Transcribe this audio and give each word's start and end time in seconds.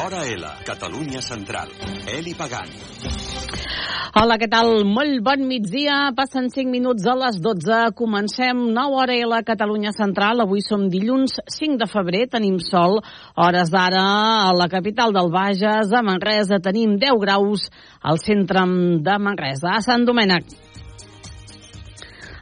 Hora 0.00 0.24
L, 0.24 0.46
Catalunya 0.64 1.20
Central. 1.20 1.68
Eli 2.08 2.32
Pagant. 2.32 2.70
Hola, 4.16 4.38
què 4.40 4.46
tal? 4.48 4.86
Molt 4.88 5.20
bon 5.26 5.44
migdia. 5.44 5.98
Passen 6.16 6.48
5 6.48 6.72
minuts 6.72 7.04
a 7.04 7.12
les 7.20 7.36
12. 7.44 7.90
Comencem 7.98 8.62
9 8.72 8.96
hora 8.96 9.18
la 9.28 9.42
Catalunya 9.44 9.92
Central. 9.92 10.40
Avui 10.40 10.64
som 10.64 10.88
dilluns 10.88 11.36
5 11.52 11.76
de 11.84 11.90
febrer. 11.90 12.24
Tenim 12.32 12.56
sol. 12.64 13.02
Hores 13.36 13.68
d'ara 13.68 14.06
a 14.48 14.56
la 14.56 14.70
capital 14.72 15.12
del 15.12 15.28
Bages, 15.28 15.92
a 15.92 16.00
Manresa, 16.00 16.62
tenim 16.64 16.96
10 16.96 17.20
graus 17.20 17.68
al 18.00 18.24
centre 18.24 18.64
de 19.04 19.20
Manresa. 19.20 19.76
A 19.76 19.84
Sant 19.84 20.08
Domènec. 20.08 20.69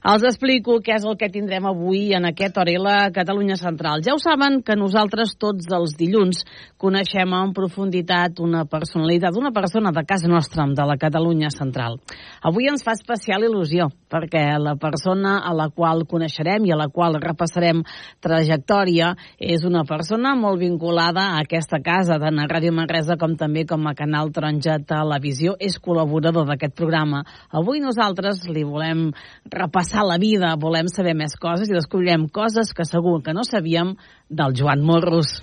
Els 0.06 0.22
explico 0.22 0.76
què 0.78 0.94
és 0.94 1.04
el 1.08 1.16
que 1.18 1.26
tindrem 1.32 1.64
avui 1.66 2.12
en 2.14 2.28
aquest 2.28 2.58
Orela 2.60 3.10
Catalunya 3.14 3.56
Central. 3.58 4.04
Ja 4.06 4.14
ho 4.14 4.20
saben 4.22 4.60
que 4.62 4.76
nosaltres 4.78 5.34
tots 5.40 5.66
els 5.74 5.96
dilluns 5.98 6.44
coneixem 6.78 7.32
en 7.34 7.50
profunditat 7.54 8.38
una 8.38 8.62
personalitat, 8.70 9.34
una 9.34 9.50
persona 9.50 9.90
de 9.90 10.04
casa 10.06 10.30
nostra, 10.30 10.68
de 10.70 10.86
la 10.86 10.96
Catalunya 10.96 11.50
Central. 11.50 11.98
Avui 12.46 12.68
ens 12.70 12.84
fa 12.86 12.94
especial 12.94 13.42
il·lusió, 13.48 13.88
perquè 14.10 14.44
la 14.62 14.76
persona 14.78 15.40
a 15.42 15.52
la 15.54 15.68
qual 15.74 16.04
coneixerem 16.06 16.68
i 16.68 16.72
a 16.72 16.78
la 16.78 16.88
qual 16.94 17.18
repassarem 17.18 17.82
trajectòria 18.22 19.14
és 19.38 19.66
una 19.66 19.82
persona 19.82 20.36
molt 20.38 20.62
vinculada 20.62 21.32
a 21.32 21.42
aquesta 21.42 21.82
casa, 21.82 22.20
tant 22.22 22.38
a 22.38 22.46
Ràdio 22.46 22.70
Manresa 22.76 23.18
com 23.18 23.34
també 23.34 23.66
com 23.66 23.86
a 23.90 23.96
Canal 23.98 24.30
Taronja 24.30 24.78
Televisió. 24.86 25.56
És 25.58 25.80
col·laborador 25.82 26.46
d'aquest 26.46 26.76
programa. 26.78 27.24
Avui 27.50 27.82
nosaltres 27.82 28.46
li 28.46 28.62
volem 28.62 29.08
repassar 29.50 29.87
la 29.94 30.18
vida, 30.18 30.56
volem 30.60 30.88
saber 30.88 31.14
més 31.14 31.36
coses 31.36 31.68
i 31.68 31.76
descobrirem 31.76 32.28
coses 32.28 32.74
que 32.74 32.84
segur 32.84 33.22
que 33.22 33.32
no 33.32 33.44
sabíem 33.44 33.96
del 34.28 34.54
Joan 34.54 34.84
Morros. 34.84 35.38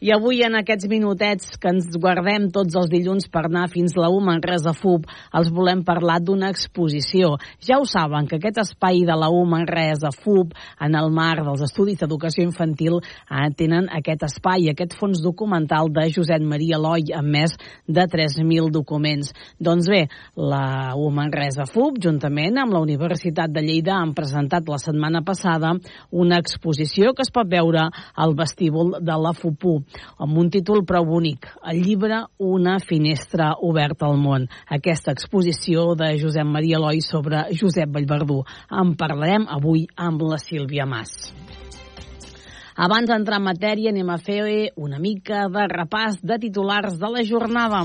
I 0.00 0.14
avui, 0.14 0.38
en 0.40 0.54
aquests 0.56 0.88
minutets 0.88 1.58
que 1.60 1.68
ens 1.68 1.92
guardem 2.00 2.46
tots 2.48 2.72
els 2.80 2.88
dilluns 2.88 3.26
per 3.28 3.42
anar 3.44 3.66
fins 3.68 3.92
la 4.00 4.08
U 4.08 4.16
Manresa 4.24 4.72
FUB, 4.72 5.02
els 5.36 5.50
volem 5.52 5.82
parlar 5.84 6.14
d'una 6.24 6.48
exposició. 6.48 7.34
Ja 7.60 7.76
ho 7.76 7.84
saben, 7.84 8.24
que 8.24 8.38
aquest 8.38 8.62
espai 8.62 9.02
de 9.04 9.12
la 9.20 9.28
U 9.28 9.42
Manresa 9.44 10.08
FUB, 10.14 10.54
en 10.80 10.96
el 10.96 11.12
marc 11.12 11.44
dels 11.44 11.66
Estudis 11.66 11.98
d'Educació 12.00 12.46
Infantil, 12.46 12.96
eh, 13.02 13.50
tenen 13.52 13.90
aquest 13.98 14.24
espai, 14.24 14.70
aquest 14.72 14.96
fons 14.96 15.20
documental 15.20 15.92
de 15.92 16.06
Josep 16.16 16.48
Maria 16.48 16.80
Eloi, 16.80 17.12
amb 17.12 17.36
més 17.36 17.58
de 17.84 18.08
3.000 18.08 18.72
documents. 18.72 19.34
Doncs 19.60 19.92
bé, 19.92 20.06
la 20.32 20.96
U 20.96 21.12
Manresa 21.12 21.68
FUB, 21.68 22.00
juntament 22.00 22.56
amb 22.56 22.72
la 22.72 22.80
Universitat 22.80 23.52
de 23.52 23.66
Lleida, 23.68 24.00
han 24.00 24.16
presentat 24.16 24.64
la 24.64 24.80
setmana 24.80 25.20
passada 25.20 25.76
una 26.08 26.40
exposició 26.40 27.12
que 27.12 27.28
es 27.28 27.34
pot 27.36 27.52
veure 27.52 27.84
al 28.16 28.32
vestíbul 28.32 28.96
de 29.04 29.20
la 29.28 29.36
FUPU 29.36 29.89
amb 30.18 30.38
un 30.38 30.50
títol 30.52 30.84
prou 30.86 31.06
bonic, 31.08 31.48
el 31.66 31.82
llibre 31.84 32.22
Una 32.38 32.78
finestra 32.80 33.54
oberta 33.60 34.06
al 34.06 34.18
món. 34.20 34.46
Aquesta 34.68 35.14
exposició 35.16 35.94
de 35.98 36.12
Josep 36.20 36.46
Maria 36.46 36.78
Eloi 36.78 37.02
sobre 37.04 37.46
Josep 37.56 37.90
Vallverdú. 37.94 38.42
En 38.70 38.94
parlarem 38.96 39.48
avui 39.48 39.86
amb 39.96 40.22
la 40.28 40.38
Sílvia 40.38 40.86
Mas. 40.86 41.32
Abans 42.80 43.10
d'entrar 43.10 43.40
en 43.40 43.44
matèria, 43.44 43.90
anem 43.90 44.08
a 44.08 44.16
fer 44.16 44.70
una 44.76 44.98
mica 44.98 45.48
de 45.52 45.66
repàs 45.68 46.22
de 46.22 46.38
titulars 46.40 46.96
de 46.98 47.12
la 47.12 47.26
jornada. 47.28 47.84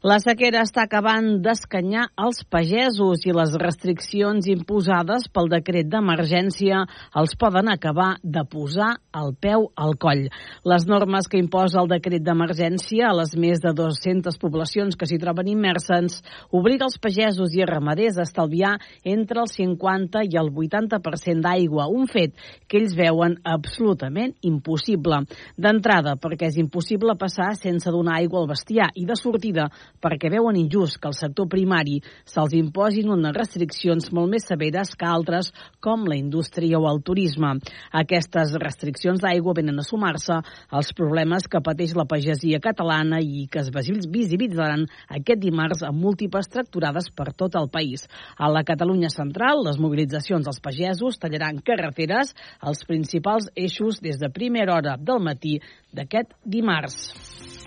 La 0.00 0.16
sequera 0.16 0.62
està 0.64 0.86
acabant 0.86 1.26
d'escanyar 1.44 2.06
els 2.24 2.38
pagesos 2.48 3.20
i 3.28 3.34
les 3.36 3.50
restriccions 3.60 4.46
imposades 4.48 5.26
pel 5.28 5.50
decret 5.52 5.90
d'emergència 5.92 6.78
els 7.20 7.34
poden 7.36 7.68
acabar 7.68 8.14
de 8.24 8.40
posar 8.48 8.94
el 9.20 9.34
peu 9.36 9.66
al 9.76 9.92
coll. 10.00 10.22
Les 10.64 10.86
normes 10.88 11.28
que 11.28 11.36
imposa 11.36 11.82
el 11.82 11.90
decret 11.90 12.24
d'emergència 12.24 13.10
a 13.10 13.18
les 13.18 13.34
més 13.36 13.60
de 13.60 13.74
200 13.76 14.38
poblacions 14.40 14.96
que 14.96 15.04
s'hi 15.04 15.18
troben 15.20 15.50
immerses 15.52 16.22
obliga 16.48 16.88
els 16.88 16.96
pagesos 16.96 17.52
i 17.52 17.68
ramaders 17.68 18.16
a 18.16 18.24
estalviar 18.24 18.78
entre 19.04 19.44
el 19.44 19.52
50 19.52 20.24
i 20.24 20.40
el 20.40 20.48
80% 20.48 21.44
d'aigua, 21.44 21.90
un 21.92 22.08
fet 22.08 22.32
que 22.64 22.80
ells 22.80 22.96
veuen 22.96 23.36
absolutament 23.44 24.32
impossible. 24.48 25.26
D'entrada, 25.60 26.16
perquè 26.16 26.48
és 26.48 26.56
impossible 26.56 27.18
passar 27.20 27.52
sense 27.60 27.92
donar 27.92 28.16
aigua 28.16 28.40
al 28.40 28.48
bestiar 28.56 28.88
i 28.96 29.04
de 29.04 29.20
sortida 29.20 29.68
perquè 30.00 30.30
veuen 30.32 30.58
injust 30.60 31.00
que 31.00 31.10
al 31.10 31.16
sector 31.16 31.48
primari 31.50 31.98
se'ls 32.28 32.54
imposin 32.56 33.10
unes 33.10 33.34
restriccions 33.36 34.10
molt 34.16 34.30
més 34.32 34.46
severes 34.48 34.94
que 34.96 35.08
altres, 35.08 35.50
com 35.80 36.06
la 36.08 36.16
indústria 36.16 36.78
o 36.78 36.86
el 36.90 37.02
turisme. 37.02 37.56
Aquestes 37.92 38.54
restriccions 38.60 39.20
d'aigua 39.22 39.54
venen 39.56 39.80
a 39.80 39.86
sumar-se 39.86 40.40
als 40.70 40.92
problemes 40.96 41.48
que 41.50 41.62
pateix 41.64 41.94
la 41.98 42.06
pagesia 42.08 42.60
catalana 42.62 43.20
i 43.20 43.46
que 43.50 43.62
es 43.64 43.70
visibilitzaran 43.72 44.86
aquest 45.08 45.42
dimarts 45.42 45.84
amb 45.86 46.00
múltiples 46.00 46.48
tracturades 46.52 47.10
per 47.10 47.32
tot 47.32 47.56
el 47.60 47.70
país. 47.72 48.06
A 48.36 48.50
la 48.50 48.64
Catalunya 48.64 49.10
central, 49.10 49.64
les 49.66 49.80
mobilitzacions 49.80 50.46
dels 50.46 50.60
pagesos 50.62 51.18
tallaran 51.20 51.62
carreteres 51.64 52.34
als 52.60 52.84
principals 52.88 53.50
eixos 53.56 54.00
des 54.00 54.20
de 54.20 54.30
primera 54.30 54.76
hora 54.76 54.96
del 54.96 55.20
matí 55.20 55.58
d'aquest 55.92 56.36
dimarts. 56.44 57.59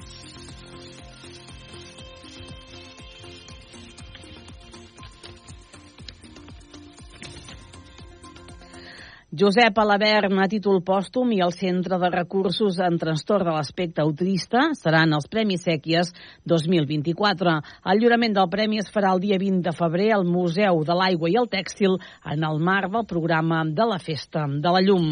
Josep 9.33 9.79
Alabern 9.81 10.37
a 10.37 10.45
títol 10.45 10.83
pòstum 10.85 11.31
i 11.33 11.39
el 11.41 11.55
Centre 11.57 11.97
de 11.97 12.09
Recursos 12.13 12.75
en 12.85 12.99
Trastorn 13.01 13.47
de 13.47 13.55
l'Aspecte 13.55 14.03
Autista 14.03 14.67
seran 14.77 15.15
els 15.17 15.25
Premis 15.25 15.65
Sèquies 15.65 16.11
2024. 16.53 17.55
El 17.89 17.97
lliurament 18.03 18.37
del 18.37 18.51
premi 18.53 18.77
es 18.83 18.93
farà 18.93 19.15
el 19.17 19.23
dia 19.23 19.41
20 19.41 19.65
de 19.65 19.73
febrer 19.73 20.11
al 20.13 20.27
Museu 20.29 20.83
de 20.85 20.99
l'Aigua 20.99 21.33
i 21.33 21.39
el 21.41 21.49
Tèxtil 21.49 21.97
en 22.35 22.45
el 22.45 22.61
marc 22.61 22.93
del 22.93 23.09
programa 23.09 23.63
de 23.65 23.89
la 23.95 23.97
Festa 23.97 24.45
de 24.45 24.77
la 24.77 24.85
Llum. 24.85 25.09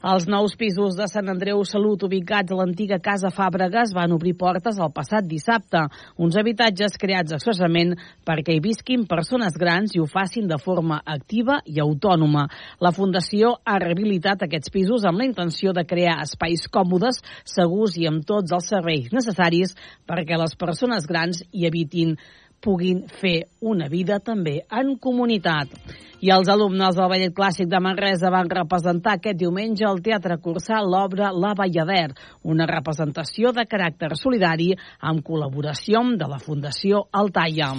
Els 0.00 0.24
nous 0.24 0.54
pisos 0.56 0.94
de 0.96 1.04
Sant 1.12 1.26
Andreu 1.28 1.58
Salut 1.68 2.06
ubicats 2.06 2.48
a 2.48 2.56
l'antiga 2.56 2.96
Casa 3.04 3.28
Fàbregas 3.36 3.90
van 3.92 4.14
obrir 4.14 4.32
portes 4.32 4.78
el 4.80 4.88
passat 4.96 5.26
dissabte. 5.28 5.82
Uns 6.16 6.38
habitatges 6.40 6.96
creats 6.96 7.34
expressament 7.36 7.92
perquè 8.24 8.56
hi 8.56 8.62
visquin 8.64 9.04
persones 9.10 9.60
grans 9.60 9.92
i 9.92 10.00
ho 10.00 10.08
facin 10.08 10.48
de 10.48 10.56
forma 10.56 11.02
activa 11.04 11.58
i 11.68 11.84
autònoma. 11.84 12.46
La 12.80 12.94
Fundació 12.96 13.58
ha 13.60 13.76
rehabilitat 13.76 14.48
aquests 14.48 14.72
pisos 14.72 15.04
amb 15.04 15.20
la 15.20 15.28
intenció 15.28 15.76
de 15.76 15.84
crear 15.84 16.16
espais 16.24 16.64
còmodes, 16.72 17.20
segurs 17.44 18.00
i 18.00 18.08
amb 18.08 18.24
tots 18.24 18.56
els 18.56 18.72
serveis 18.72 19.12
necessaris 19.12 19.76
perquè 20.08 20.40
les 20.40 20.56
persones 20.56 21.04
grans 21.04 21.44
hi 21.52 21.68
evitin 21.68 22.16
puguin 22.60 23.02
fer 23.20 23.48
una 23.60 23.88
vida 23.88 24.20
també 24.20 24.60
en 24.70 24.94
comunitat. 25.00 25.72
I 26.20 26.28
els 26.34 26.50
alumnes 26.52 26.96
del 26.96 27.08
Ballet 27.08 27.32
Clàssic 27.32 27.68
de 27.72 27.80
Manresa 27.80 28.28
van 28.32 28.50
representar 28.52 29.16
aquest 29.16 29.40
diumenge 29.40 29.86
al 29.88 30.02
Teatre 30.04 30.36
Cursal 30.44 30.90
l'obra 30.92 31.32
La 31.32 31.54
Ballader, 31.56 32.10
una 32.44 32.68
representació 32.68 33.54
de 33.56 33.64
caràcter 33.64 34.12
solidari 34.20 34.74
amb 35.00 35.24
col·laboració 35.24 36.04
de 36.20 36.28
la 36.28 36.38
Fundació 36.44 37.06
Altaia. 37.10 37.72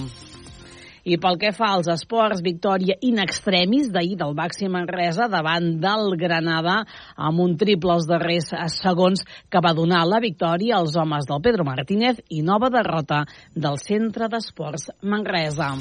I 1.04 1.18
pel 1.18 1.38
que 1.42 1.52
fa 1.56 1.72
als 1.76 1.90
esports, 1.90 2.44
victòria 2.46 2.98
in 3.02 3.22
extremis 3.24 3.90
d'ahir 3.94 4.18
del 4.20 4.36
Baxi 4.38 4.70
Manresa 4.70 5.28
davant 5.32 5.74
del 5.82 6.16
Granada 6.22 6.82
amb 7.16 7.42
un 7.42 7.56
triple 7.58 7.96
als 7.96 8.10
darrers 8.10 8.52
segons 8.78 9.26
que 9.50 9.64
va 9.64 9.74
donar 9.78 10.04
la 10.06 10.22
victòria 10.22 10.78
als 10.78 10.96
homes 10.96 11.26
del 11.30 11.42
Pedro 11.42 11.66
Martínez 11.66 12.22
i 12.30 12.44
nova 12.46 12.70
derrota 12.70 13.26
del 13.56 13.82
Centre 13.82 14.30
d'Esports 14.30 14.92
Manresa. 15.02 15.74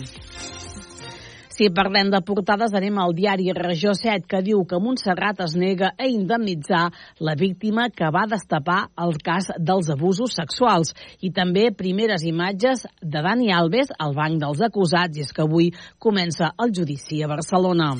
Si 1.60 1.66
parlem 1.76 2.08
de 2.08 2.22
portades, 2.24 2.72
anem 2.72 2.96
al 3.02 3.10
diari 3.12 3.50
Regió 3.52 3.92
7, 3.92 4.24
que 4.24 4.38
diu 4.46 4.62
que 4.64 4.78
Montserrat 4.80 5.42
es 5.44 5.58
nega 5.60 5.90
a 5.92 6.08
indemnitzar 6.08 6.86
la 7.20 7.34
víctima 7.36 7.90
que 7.92 8.08
va 8.08 8.24
destapar 8.32 8.78
el 9.04 9.12
cas 9.20 9.50
dels 9.60 9.92
abusos 9.92 10.40
sexuals. 10.40 10.94
I 11.20 11.34
també 11.36 11.68
primeres 11.84 12.24
imatges 12.24 12.88
de 13.02 13.20
Dani 13.28 13.52
Alves 13.52 13.92
al 14.00 14.16
banc 14.16 14.40
dels 14.40 14.64
acusats, 14.72 15.20
i 15.20 15.28
és 15.28 15.36
que 15.36 15.44
avui 15.44 15.74
comença 16.00 16.54
el 16.56 16.72
judici 16.72 17.20
a 17.20 17.28
Barcelona. 17.28 17.98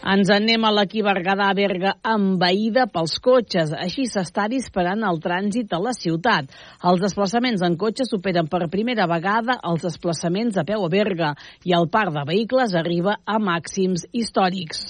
Ens 0.00 0.30
anem 0.32 0.62
a 0.64 0.70
l'equip 0.72 1.04
Berguedà 1.04 1.50
Berga 1.52 1.90
envaïda 2.08 2.86
pels 2.88 3.18
cotxes. 3.20 3.74
Així 3.76 4.06
s'està 4.08 4.46
disparant 4.48 5.04
el 5.04 5.20
trànsit 5.20 5.74
a 5.76 5.80
la 5.84 5.92
ciutat. 5.92 6.48
Els 6.88 7.02
desplaçaments 7.04 7.60
en 7.66 7.76
cotxe 7.76 8.08
superen 8.08 8.48
per 8.48 8.70
primera 8.72 9.04
vegada 9.10 9.58
els 9.60 9.84
desplaçaments 9.84 10.56
a 10.56 10.64
peu 10.64 10.86
a 10.86 10.88
Berga 10.88 11.34
i 11.68 11.76
el 11.76 11.90
parc 11.92 12.16
de 12.16 12.24
vehicles 12.32 12.74
arriba 12.74 13.18
a 13.26 13.36
màxims 13.36 14.06
històrics. 14.12 14.88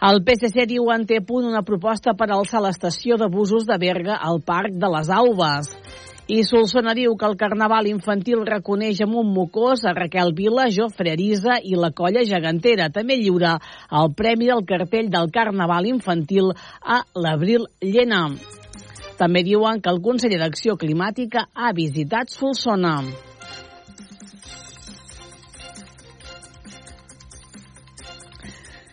El 0.00 0.22
PSC 0.24 0.64
diu 0.70 0.86
en 0.94 1.02
té 1.04 1.18
punt 1.20 1.44
una 1.44 1.66
proposta 1.66 2.14
per 2.16 2.30
alçar 2.30 2.62
l'estació 2.62 3.18
de 3.20 3.26
busos 3.28 3.66
de 3.68 3.76
Berga 3.82 4.14
al 4.16 4.38
Parc 4.46 4.78
de 4.78 4.88
les 4.94 5.10
Aules. 5.12 5.74
I 6.30 6.44
Solsona 6.46 6.92
diu 6.94 7.16
que 7.18 7.26
el 7.26 7.32
Carnaval 7.34 7.88
infantil 7.90 8.44
reconeix 8.46 9.00
amb 9.02 9.16
un 9.18 9.32
mocós 9.34 9.80
a 9.82 9.90
Raquel 9.96 10.28
Vila, 10.38 10.68
Jofre 10.70 11.10
Arisa 11.16 11.56
i 11.66 11.74
la 11.74 11.88
colla 11.90 12.22
gegantera. 12.22 12.86
També 12.94 13.16
lliura 13.18 13.56
el 14.00 14.12
premi 14.14 14.46
del 14.46 14.62
cartell 14.68 15.08
del 15.10 15.26
Carnaval 15.34 15.88
infantil 15.90 16.52
a 16.54 17.00
l'Abril 17.18 17.66
Llena. 17.82 18.28
També 19.18 19.42
diuen 19.42 19.82
que 19.82 19.90
el 19.90 19.98
conseller 20.04 20.38
d'Acció 20.38 20.76
Climàtica 20.78 21.48
ha 21.50 21.72
visitat 21.74 22.30
Solsona. 22.30 22.94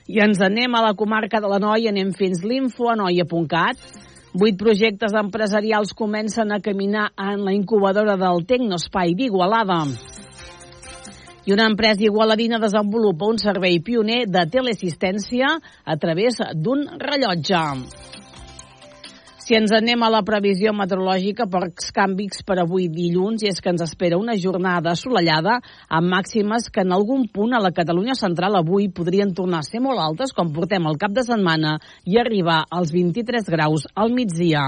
I 0.10 0.26
ens 0.26 0.42
anem 0.42 0.74
a 0.74 0.82
la 0.88 0.98
comarca 0.98 1.38
de 1.44 1.54
la 1.54 1.62
Noia, 1.62 1.94
anem 1.94 2.16
fins 2.18 2.42
l'info 2.42 2.90
a 2.90 2.98
noia.cat. 2.98 3.97
Vuit 4.36 4.58
projectes 4.60 5.14
empresarials 5.16 5.94
comencen 5.96 6.52
a 6.52 6.60
caminar 6.60 7.12
en 7.16 7.46
la 7.46 7.54
incubadora 7.56 8.18
del 8.20 8.44
Tecnospai 8.46 9.16
d'Igualada. 9.16 9.86
I 11.48 11.54
una 11.56 11.68
empresa 11.72 12.04
igualadina 12.04 12.60
desenvolupa 12.60 13.30
un 13.32 13.40
servei 13.40 13.80
pioner 13.80 14.26
de 14.28 14.44
teleassistència 14.52 15.48
a 15.86 15.96
través 15.96 16.42
d'un 16.60 16.84
rellotge. 17.00 17.64
Si 19.48 19.56
ens 19.56 19.72
anem 19.72 20.02
a 20.04 20.10
la 20.12 20.20
previsió 20.28 20.74
meteorològica 20.76 21.46
per 21.48 21.70
canvis 21.96 22.42
per 22.44 22.58
avui 22.60 22.90
dilluns, 22.92 23.46
i 23.46 23.48
és 23.48 23.62
que 23.64 23.72
ens 23.72 23.86
espera 23.86 24.20
una 24.20 24.36
jornada 24.36 24.92
assolellada 24.92 25.54
amb 25.88 26.12
màximes 26.12 26.68
que 26.68 26.84
en 26.84 26.92
algun 26.92 27.24
punt 27.32 27.56
a 27.56 27.64
la 27.64 27.72
Catalunya 27.72 28.20
central 28.20 28.60
avui 28.60 28.92
podrien 28.92 29.32
tornar 29.40 29.64
a 29.64 29.70
ser 29.70 29.80
molt 29.80 30.04
altes, 30.04 30.36
com 30.36 30.52
portem 30.52 30.92
el 30.92 31.00
cap 31.00 31.16
de 31.16 31.24
setmana, 31.32 31.78
i 32.04 32.20
arribar 32.20 32.66
als 32.68 32.92
23 32.92 33.48
graus 33.56 33.88
al 33.96 34.12
migdia. 34.12 34.68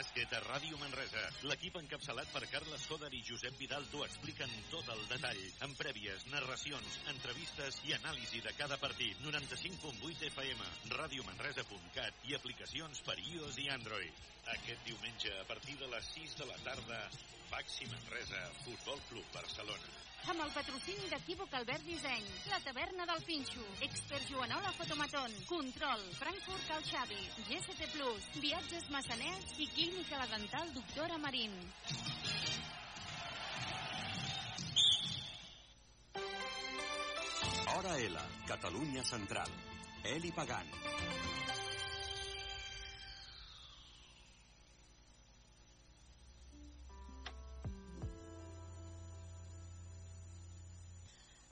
Bàsquet 0.00 0.30
a 0.32 0.38
Ràdio 0.40 0.78
Manresa. 0.80 1.22
L'equip 1.44 1.74
encapçalat 1.76 2.30
per 2.32 2.40
Carles 2.48 2.86
Coder 2.88 3.10
i 3.12 3.20
Josep 3.26 3.58
Vidal 3.60 3.84
t'ho 3.92 4.00
expliquen 4.06 4.54
tot 4.70 4.88
el 4.94 5.02
detall, 5.10 5.42
amb 5.66 5.76
prèvies, 5.76 6.24
narracions, 6.32 6.96
entrevistes 7.12 7.82
i 7.84 7.92
anàlisi 7.98 8.40
de 8.46 8.54
cada 8.56 8.80
partit. 8.80 9.20
95.8 9.26 10.24
FM, 10.30 10.72
radiomanresa.cat 10.96 12.28
i 12.32 12.38
aplicacions 12.38 13.04
per 13.10 13.18
iOS 13.26 13.60
i 13.66 13.68
Android. 13.76 14.24
Aquest 14.56 14.88
diumenge, 14.88 15.36
a 15.36 15.44
partir 15.52 15.76
de 15.82 15.92
les 15.92 16.14
6 16.16 16.38
de 16.40 16.48
la 16.48 16.60
tarda, 16.64 17.02
Baxi 17.50 17.92
Manresa, 17.92 18.46
Futbol 18.64 19.04
Club 19.10 19.36
Barcelona. 19.36 20.00
Amb 20.28 20.42
el 20.44 20.50
patrocini 20.52 21.08
d'Equívoc 21.08 21.54
Albert 21.56 21.86
Disseny, 21.88 22.26
la 22.50 22.58
taverna 22.62 23.06
del 23.08 23.22
Pinxo, 23.24 23.64
Expert 23.86 24.28
Joanola 24.28 24.72
Fotomaton, 24.76 25.32
Control, 25.48 26.02
Frankfurt 26.18 26.66
Cal 26.68 26.84
Xavi, 26.84 27.20
GST 27.48 27.88
Plus, 27.94 28.26
Viatges 28.44 28.90
Massaners 28.92 29.54
i 29.64 29.70
Clínica 29.90 30.18
La 30.18 30.26
Dental 30.38 30.72
Doctora 30.72 31.18
Marín. 31.18 31.50
Hora 37.74 37.98
L, 37.98 38.18
Catalunya 38.46 39.02
Central. 39.02 39.50
Eli 40.04 40.30
Pagant. 40.30 40.70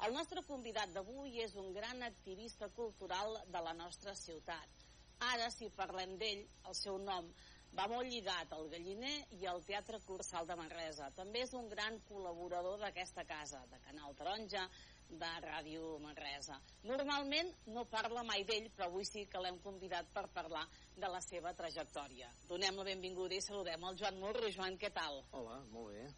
El 0.06 0.14
nostre 0.14 0.46
convidat 0.46 0.94
d'avui 0.94 1.42
és 1.42 1.58
un 1.58 1.74
gran 1.74 2.06
activista 2.06 2.70
cultural 2.70 3.42
de 3.50 3.66
la 3.66 3.74
nostra 3.74 4.14
ciutat. 4.14 4.84
Ara, 5.34 5.50
si 5.50 5.66
parlem 5.74 6.14
d'ell, 6.20 6.44
el 6.70 6.74
seu 6.78 7.02
nom 7.02 7.26
va 7.76 7.86
molt 7.90 8.08
lligat 8.08 8.52
al 8.52 8.68
Galliner 8.72 9.16
i 9.38 9.46
al 9.46 9.62
Teatre 9.66 10.00
Cursal 10.06 10.46
de 10.46 10.56
Manresa. 10.58 11.10
També 11.16 11.42
és 11.44 11.52
un 11.54 11.68
gran 11.68 11.98
col·laborador 12.08 12.78
d'aquesta 12.82 13.24
casa, 13.28 13.64
de 13.70 13.80
Canal 13.86 14.14
Taronja, 14.18 14.68
de 15.08 15.28
Ràdio 15.40 15.98
Manresa. 16.04 16.58
Normalment 16.84 17.50
no 17.72 17.86
parla 17.88 18.22
mai 18.28 18.44
d'ell, 18.44 18.68
però 18.76 18.88
avui 18.90 19.06
sí 19.08 19.24
que 19.26 19.40
l'hem 19.40 19.58
convidat 19.64 20.10
per 20.12 20.26
parlar 20.34 20.66
de 20.96 21.08
la 21.08 21.20
seva 21.24 21.54
trajectòria. 21.56 22.28
Donem 22.48 22.76
la 22.76 22.88
benvinguda 22.90 23.38
i 23.38 23.44
saludem 23.44 23.84
el 23.88 23.96
Joan 24.00 24.18
Morro. 24.20 24.50
Joan, 24.52 24.76
què 24.76 24.92
tal? 24.92 25.22
Hola, 25.32 25.62
molt 25.72 25.94
bé. 25.94 26.08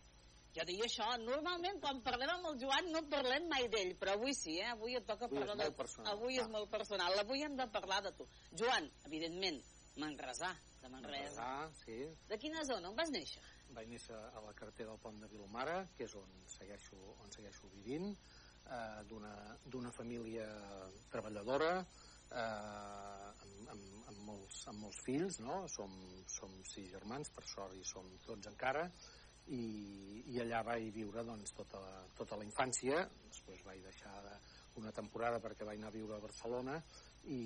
Jo 0.56 0.64
dic 0.67 0.81
això, 0.82 1.06
normalment 1.23 1.76
quan 1.79 2.00
parlem 2.03 2.32
amb 2.32 2.49
el 2.50 2.56
Joan 2.58 2.88
no 2.91 3.05
parlem 3.12 3.46
mai 3.53 3.69
d'ell, 3.70 3.93
però 4.00 4.17
avui 4.17 4.35
sí, 4.35 4.56
eh? 4.58 4.73
Avui 4.73 4.96
et 4.99 5.06
toca 5.06 5.29
Avui 5.29 5.38
és 5.38 5.46
parlar 5.46 5.56
molt 5.61 5.70
de 5.70 5.76
personal, 5.79 6.11
Avui 6.17 6.35
clar. 6.35 6.46
és 6.46 6.50
molt 6.56 6.70
personal. 6.73 7.19
Avui 7.23 7.44
hem 7.46 7.55
de 7.61 7.69
parlar 7.70 8.00
de 8.03 8.12
tu. 8.19 8.26
Joan, 8.58 8.91
evidentment, 9.06 9.61
manresà, 10.03 10.50
de 10.91 10.97
Manresa. 10.97 11.43
Ah, 11.45 11.71
sí. 11.85 11.99
De 12.29 12.39
quina 12.39 12.65
zona? 12.65 12.91
On 12.91 12.97
vas 12.99 13.11
néixer? 13.15 13.43
Vaig 13.77 13.89
néixer 13.89 14.17
a 14.17 14.43
la 14.43 14.53
carretera 14.59 14.91
del 14.91 15.01
Pont 15.03 15.21
de 15.23 15.29
Vilomara, 15.31 15.85
que 15.97 16.07
és 16.09 16.15
on 16.19 16.31
segueixo, 16.51 16.99
on 17.23 17.31
segueixo 17.31 17.71
vivint, 17.77 18.11
eh, 18.67 19.03
d'una 19.11 19.93
família 19.95 20.47
treballadora, 21.13 21.73
eh, 21.81 23.31
amb, 23.47 23.71
amb, 23.77 23.87
amb, 24.11 24.21
molts, 24.27 24.67
amb 24.73 24.87
molts 24.87 25.01
fills, 25.07 25.41
no? 25.47 25.63
Som, 25.69 25.95
som 26.27 26.55
sis 26.67 26.91
germans, 26.91 27.31
per 27.35 27.47
sort, 27.47 27.77
i 27.79 27.87
som 27.87 28.11
tots 28.27 28.51
encara, 28.51 28.89
i, 29.51 29.63
i 30.31 30.41
allà 30.43 30.63
vaig 30.67 30.91
viure 30.94 31.25
doncs, 31.27 31.55
tota, 31.56 31.81
la, 31.82 32.03
tota 32.19 32.39
la 32.39 32.47
infància, 32.47 33.05
després 33.29 33.63
vaig 33.67 33.82
deixar 33.87 34.15
de, 34.27 34.35
una 34.81 34.93
temporada 34.94 35.41
perquè 35.43 35.67
vaig 35.67 35.81
anar 35.81 35.91
a 35.91 35.97
viure 35.97 36.15
a 36.17 36.23
Barcelona 36.23 36.77
i, 37.24 37.43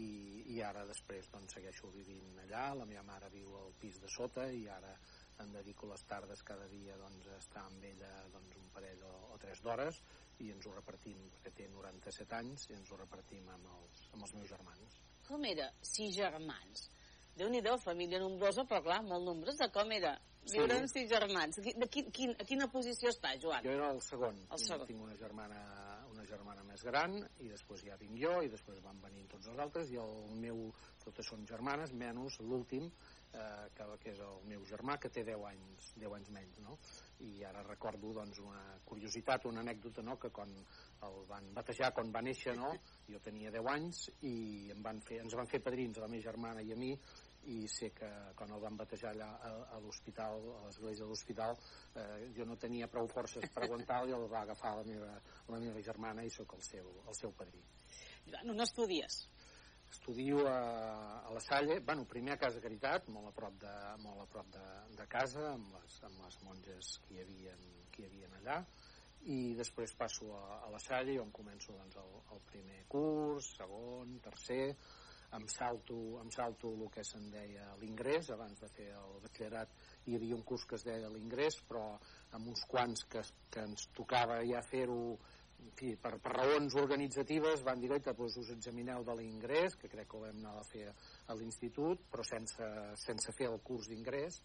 i 0.55 0.61
ara 0.63 0.85
després 0.87 1.29
doncs, 1.33 1.57
segueixo 1.57 1.91
vivint 1.95 2.39
allà, 2.45 2.67
la 2.79 2.87
meva 2.87 3.03
mare 3.07 3.31
viu 3.33 3.57
al 3.59 3.73
pis 3.81 3.99
de 4.03 4.11
sota 4.13 4.47
i 4.51 4.67
ara 4.71 4.93
em 5.43 5.51
dedico 5.53 5.89
les 5.91 6.05
tardes 6.07 6.43
cada 6.47 6.67
dia 6.71 6.97
doncs, 7.01 7.27
a 7.27 7.39
estar 7.41 7.65
amb 7.67 7.83
ella 7.85 8.13
doncs, 8.33 8.55
un 8.61 8.69
parell 8.75 9.03
o, 9.09 9.15
o 9.35 9.39
tres 9.43 9.63
d'hores 9.65 9.99
i 10.43 10.51
ens 10.51 10.67
ho 10.67 10.75
repartim, 10.75 11.19
perquè 11.31 11.53
té 11.59 11.67
97 11.71 12.39
anys 12.39 12.69
i 12.71 12.77
ens 12.79 12.91
ho 12.91 12.99
repartim 12.99 13.49
amb 13.55 13.71
els, 13.79 14.05
amb 14.13 14.27
els 14.27 14.35
meus 14.39 14.51
germans. 14.51 15.01
Com 15.29 15.45
era? 15.49 15.71
Sis 15.81 16.15
germans. 16.17 16.89
Déu-n'hi-do, 17.39 17.75
família 17.83 18.21
nombrosa, 18.23 18.63
però 18.71 18.83
clar, 18.85 19.01
molt 19.07 19.27
nombrosa. 19.27 19.71
Com 19.75 19.91
era? 19.95 20.15
Sí. 20.45 20.59
Viure 20.59 20.77
amb 20.79 20.91
sis 20.91 21.09
germans. 21.11 21.59
De 21.65 21.89
quin, 21.91 22.11
quin, 22.15 22.35
a 22.39 22.47
quina 22.47 22.69
posició 22.71 23.11
està, 23.11 23.33
Joan? 23.43 23.65
Jo 23.65 23.73
era 23.75 23.91
el 23.95 24.03
segon. 24.05 24.39
El 24.53 24.61
segon. 24.63 24.87
Tinc 24.91 25.07
una 25.07 25.17
germana, 25.19 25.63
germana 26.29 26.65
més 26.67 26.83
gran 26.87 27.17
i 27.45 27.49
després 27.51 27.85
ja 27.87 27.99
vinc 28.01 28.17
jo 28.21 28.39
i 28.43 28.51
després 28.53 28.83
van 28.85 29.01
venint 29.03 29.29
tots 29.31 29.51
els 29.53 29.61
altres 29.65 29.91
i 29.93 29.99
el 30.01 30.15
meu, 30.41 30.67
totes 31.05 31.29
són 31.31 31.45
germanes, 31.49 31.93
menys 31.93 32.41
l'últim, 32.43 32.89
eh, 33.35 33.67
que, 33.77 33.87
que 34.03 34.13
és 34.15 34.23
el 34.25 34.41
meu 34.51 34.65
germà, 34.69 34.97
que 35.01 35.11
té 35.13 35.25
10 35.27 35.45
anys, 35.51 35.91
10 36.01 36.17
anys 36.19 36.31
menys, 36.35 36.61
no? 36.65 36.79
I 37.27 37.45
ara 37.49 37.65
recordo 37.67 38.13
doncs, 38.17 38.41
una 38.45 38.63
curiositat, 38.85 39.49
una 39.51 39.63
anècdota, 39.65 40.05
no?, 40.07 40.17
que 40.21 40.31
quan 40.35 40.55
el 41.09 41.21
van 41.31 41.51
batejar, 41.57 41.93
quan 41.97 42.13
va 42.15 42.25
néixer, 42.25 42.57
no?, 42.59 42.73
jo 43.11 43.21
tenia 43.25 43.53
10 43.55 43.71
anys 43.75 44.05
i 44.31 44.35
em 44.75 44.83
van 44.85 45.01
fer, 45.05 45.21
ens 45.25 45.37
van 45.39 45.51
fer 45.51 45.63
padrins 45.65 45.99
a 45.99 46.07
la 46.07 46.11
meva 46.13 46.29
germana 46.31 46.65
i 46.65 46.73
a 46.73 46.79
mi 46.81 46.93
i 47.51 47.69
sé 47.69 47.91
que 47.97 48.09
quan 48.39 48.53
el 48.55 48.63
van 48.63 48.77
batejar 48.79 49.13
allà 49.13 49.29
a, 49.37 49.53
a 49.77 49.81
l'hospital, 49.83 50.41
a 50.59 50.65
l'església 50.67 51.05
de 51.05 51.11
l'hospital, 51.11 51.57
eh, 52.01 52.31
jo 52.37 52.47
no 52.49 52.57
tenia 52.61 52.89
prou 52.91 53.09
forces 53.11 53.47
per 53.53 53.65
aguantar-lo 53.67 54.13
i 54.13 54.17
el 54.17 54.27
va 54.33 54.43
agafar 54.47 54.77
la 54.79 54.87
meva, 54.89 55.13
la 55.53 55.61
meva 55.61 55.83
germana 55.85 56.25
i 56.25 56.33
sóc 56.33 56.57
el 56.57 56.65
seu, 56.67 56.91
el 57.05 57.19
seu 57.19 57.35
padrí. 57.37 57.63
Joan, 58.31 58.55
on 58.55 58.65
estudies? 58.65 59.25
Estudio 59.95 60.47
a, 60.49 61.21
a 61.21 61.31
la 61.31 61.41
Salle, 61.41 61.79
bueno, 61.81 62.07
primer 62.11 62.35
a 62.35 62.41
Casa 62.41 62.61
Caritat, 62.61 63.07
molt 63.15 63.31
a 63.31 63.35
prop 63.37 63.61
de, 63.63 63.75
molt 64.03 64.25
a 64.25 64.27
prop 64.33 64.49
de, 64.51 64.65
de 64.99 65.07
casa, 65.07 65.53
amb 65.53 65.77
les, 65.77 66.01
amb 66.09 66.25
les 66.25 66.41
monges 66.43 66.97
que 67.05 67.15
hi 67.15 67.23
havia, 67.23 67.55
que 67.93 68.03
hi 68.03 68.09
havia 68.09 68.33
allà, 68.41 68.59
i 69.31 69.55
després 69.57 69.95
passo 69.97 70.33
a, 70.37 70.43
a 70.67 70.73
la 70.73 70.81
Salle, 70.83 71.15
on 71.23 71.31
començo 71.33 71.77
doncs, 71.77 71.97
el, 72.01 72.19
el 72.35 72.43
primer 72.51 72.83
curs, 72.91 73.53
segon, 73.61 74.19
tercer, 74.25 74.75
em 75.35 75.47
salto, 75.51 75.97
em 76.23 76.31
salto 76.31 76.73
el 76.75 76.89
que 76.95 77.05
se'n 77.07 77.31
deia 77.33 77.69
l'ingrés 77.81 78.31
abans 78.35 78.61
de 78.63 78.69
fer 78.73 78.91
el 78.95 79.21
batxillerat 79.25 79.73
hi 80.07 80.19
havia 80.19 80.37
un 80.37 80.45
curs 80.47 80.67
que 80.69 80.77
es 80.79 80.85
deia 80.87 81.11
l'ingrés, 81.13 81.57
però 81.69 81.87
amb 82.37 82.51
uns 82.53 82.65
quants 82.71 83.07
que, 83.11 83.23
que 83.51 83.65
ens 83.69 83.89
tocava 83.97 84.43
ja 84.47 84.63
fer-ho 84.63 85.17
per, 86.03 86.19
per 86.21 86.33
raons 86.35 86.77
organitzatives 86.81 87.65
van 87.65 87.81
dir, 87.81 87.91
que 88.03 88.13
doncs 88.13 88.37
us 88.43 88.53
examineu 88.55 89.05
de 89.07 89.17
l'ingrés, 89.17 89.77
que 89.81 89.89
crec 89.89 90.11
que 90.11 90.19
ho 90.19 90.23
vam 90.27 90.41
anar 90.43 90.59
a 90.61 90.69
fer 90.69 90.87
a 90.91 91.37
l'institut, 91.39 92.05
però 92.11 92.27
sense, 92.27 92.71
sense 93.01 93.33
fer 93.39 93.49
el 93.51 93.61
curs 93.65 93.89
d'ingrés, 93.89 94.41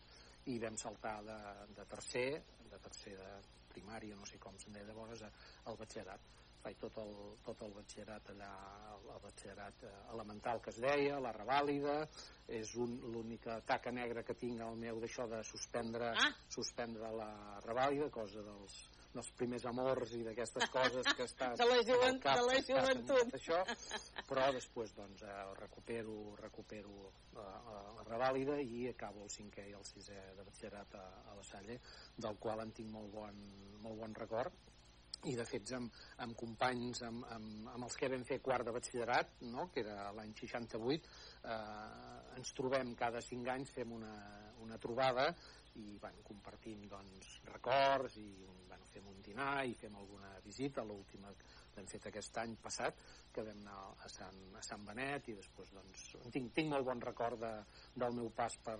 i 0.49 0.57
vam 0.63 0.77
saltar 0.79 1.19
de, 1.25 1.39
de 1.75 1.85
tercer, 1.85 2.29
de 2.71 2.79
tercer 2.79 3.17
de 3.19 3.31
primària, 3.73 4.15
no 4.15 4.25
sé 4.25 4.39
com 4.41 4.55
se'n 4.57 4.77
deia 4.77 4.87
llavors, 4.87 5.25
al 5.65 5.77
batxillerat. 5.77 6.38
Faig 6.59 6.75
tot 6.81 6.97
el, 6.99 7.11
tot 7.45 7.61
el 7.63 7.71
batxillerat 7.71 8.29
allà, 8.33 8.49
el 9.13 9.19
batxillerat 9.23 9.83
eh, 9.87 9.91
elemental 10.13 10.59
que 10.61 10.73
es 10.73 10.79
deia, 10.83 11.19
la 11.23 11.31
revàlida, 11.31 11.97
és 12.51 12.73
l'única 12.75 13.61
taca 13.69 13.93
negra 13.95 14.23
que 14.27 14.35
tinc 14.35 14.59
al 14.65 14.75
meu 14.75 14.99
d'això 14.99 15.27
de 15.31 15.39
suspendre, 15.47 16.09
Ah. 16.19 16.31
suspendre 16.51 17.11
la 17.15 17.29
revàlida, 17.63 18.09
cosa 18.11 18.43
dels, 18.43 18.75
dels 19.13 19.29
primers 19.39 19.63
amors 19.71 20.11
i 20.17 20.23
d'aquestes 20.25 20.67
coses 20.73 21.07
que 21.15 21.23
està 21.29 21.53
De 21.61 21.65
la 21.69 21.77
al 21.79 22.19
cap, 22.19 22.41
de 22.41 22.45
la 22.49 22.59
joventut. 22.67 23.31
això, 23.39 23.61
però 24.27 24.49
després 24.53 24.91
doncs 24.97 25.23
eh, 25.23 25.37
recupero, 25.61 26.35
recupero 26.41 27.13
la, 27.37 27.45
la, 27.69 27.79
la 28.01 28.03
revàlida 28.09 28.59
i 28.59 28.89
acabo 28.91 29.23
el 29.23 29.31
cinquè 29.31 29.69
i 29.69 29.77
el 29.79 29.85
sisè 29.87 30.19
de 30.35 30.43
batxillerat 30.43 30.93
a, 30.99 31.05
a 31.31 31.37
la 31.39 31.43
Salle, 31.47 31.79
del 32.17 32.35
qual 32.37 32.65
en 32.67 32.75
tinc 32.75 32.91
molt 32.91 33.13
bon, 33.15 33.39
molt 33.87 33.97
bon 34.03 34.13
record 34.19 34.59
i 35.27 35.35
de 35.35 35.43
fet 35.43 35.73
amb, 35.75 35.95
amb 36.23 36.35
companys 36.39 37.01
amb, 37.03 37.25
amb, 37.35 37.69
amb 37.73 37.87
els 37.87 37.97
que 37.99 38.09
vam 38.11 38.23
fer 38.27 38.39
quart 38.43 38.67
de 38.67 38.73
batxillerat 38.75 39.41
no? 39.51 39.67
que 39.73 39.83
era 39.83 40.11
l'any 40.15 40.31
68 40.37 41.09
eh, 41.43 42.37
ens 42.39 42.53
trobem 42.55 42.93
cada 42.95 43.21
cinc 43.25 43.49
anys 43.51 43.73
fem 43.75 43.91
una, 43.91 44.13
una 44.63 44.77
trobada 44.79 45.27
i 45.79 45.97
bueno, 45.99 46.23
compartim 46.23 46.87
doncs, 46.91 47.39
records 47.51 48.15
i 48.21 48.29
bueno, 48.67 48.87
fem 48.93 49.07
un 49.11 49.19
dinar 49.25 49.65
i 49.67 49.75
fem 49.75 49.95
alguna 49.99 50.31
visita 50.45 50.83
l'última 50.87 51.33
l'hem 51.79 51.87
fet 51.89 52.05
aquest 52.11 52.37
any 52.43 52.53
passat 52.61 52.99
que 53.33 53.43
vam 53.47 53.63
anar 53.63 53.79
a 54.05 54.09
Sant, 54.11 54.39
a 54.59 54.61
Sant 54.65 54.83
Benet 54.85 55.29
i 55.31 55.35
després 55.39 55.71
doncs, 55.73 56.05
tinc, 56.33 56.51
tinc 56.57 56.69
molt 56.75 56.85
bon 56.87 57.01
record 57.01 57.39
de, 57.41 57.51
del 57.95 58.15
meu 58.19 58.29
pas 58.35 58.55
per, 58.65 58.77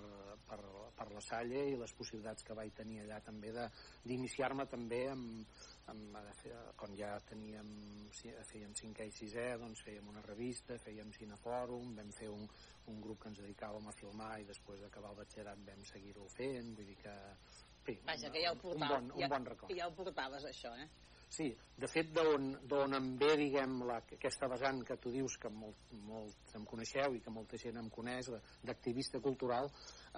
per, 0.50 0.60
per 0.98 1.10
la 1.16 1.22
Salle 1.26 1.66
i 1.72 1.78
les 1.80 1.94
possibilitats 1.98 2.44
que 2.46 2.58
vaig 2.58 2.74
tenir 2.78 3.02
allà 3.06 3.22
també 3.26 3.52
de- 3.56 3.70
d'iniciar-me 4.06 4.66
també 4.70 5.04
amb, 5.10 5.46
amb, 5.94 6.18
quan 6.78 6.96
ja 6.98 7.16
teníem 7.30 7.70
fèiem 8.50 8.74
cinquè 8.78 9.06
i 9.08 9.14
sisè 9.16 9.46
doncs 9.62 9.84
fèiem 9.86 10.08
una 10.10 10.22
revista, 10.26 10.78
fèiem 10.82 11.12
cinefòrum 11.16 11.96
vam 11.98 12.12
fer 12.18 12.30
un, 12.34 12.46
un 12.90 13.02
grup 13.02 13.22
que 13.22 13.30
ens 13.32 13.40
dedicàvem 13.42 13.88
a 13.88 13.94
filmar 13.96 14.34
i 14.42 14.48
després 14.50 14.82
d'acabar 14.82 15.12
el 15.14 15.20
batxillerat 15.22 15.62
vam 15.68 15.84
seguir-ho 15.86 16.26
fent, 16.36 16.74
vull 16.78 16.90
dir 16.90 16.98
que 17.04 17.16
fi, 17.86 17.96
Vaja, 18.08 18.32
que 18.34 18.42
ja 18.44 18.52
ho 18.52 18.58
un, 18.58 18.64
portaves. 18.64 18.90
bon, 18.96 19.12
un 19.16 19.22
ja, 19.24 19.30
bon 19.32 19.46
record 19.46 19.76
Ja 19.78 19.88
ho 19.88 19.94
portaves, 19.98 20.46
això, 20.50 20.74
eh? 20.82 20.90
Sí, 21.30 21.46
de 21.78 21.88
fet, 21.88 22.10
d'on 22.12 22.96
em 22.98 23.10
ve, 23.22 23.30
diguem, 23.38 23.76
la, 23.86 24.00
aquesta 24.16 24.48
vessant 24.50 24.80
que 24.88 24.98
tu 24.98 25.12
dius 25.14 25.36
que 25.38 25.52
molt, 25.54 25.92
molt 26.08 26.56
em 26.58 26.66
coneixeu 26.66 27.14
i 27.16 27.22
que 27.22 27.34
molta 27.34 27.60
gent 27.62 27.78
em 27.78 27.90
coneix, 27.94 28.32
d'activista 28.66 29.22
cultural, 29.22 29.70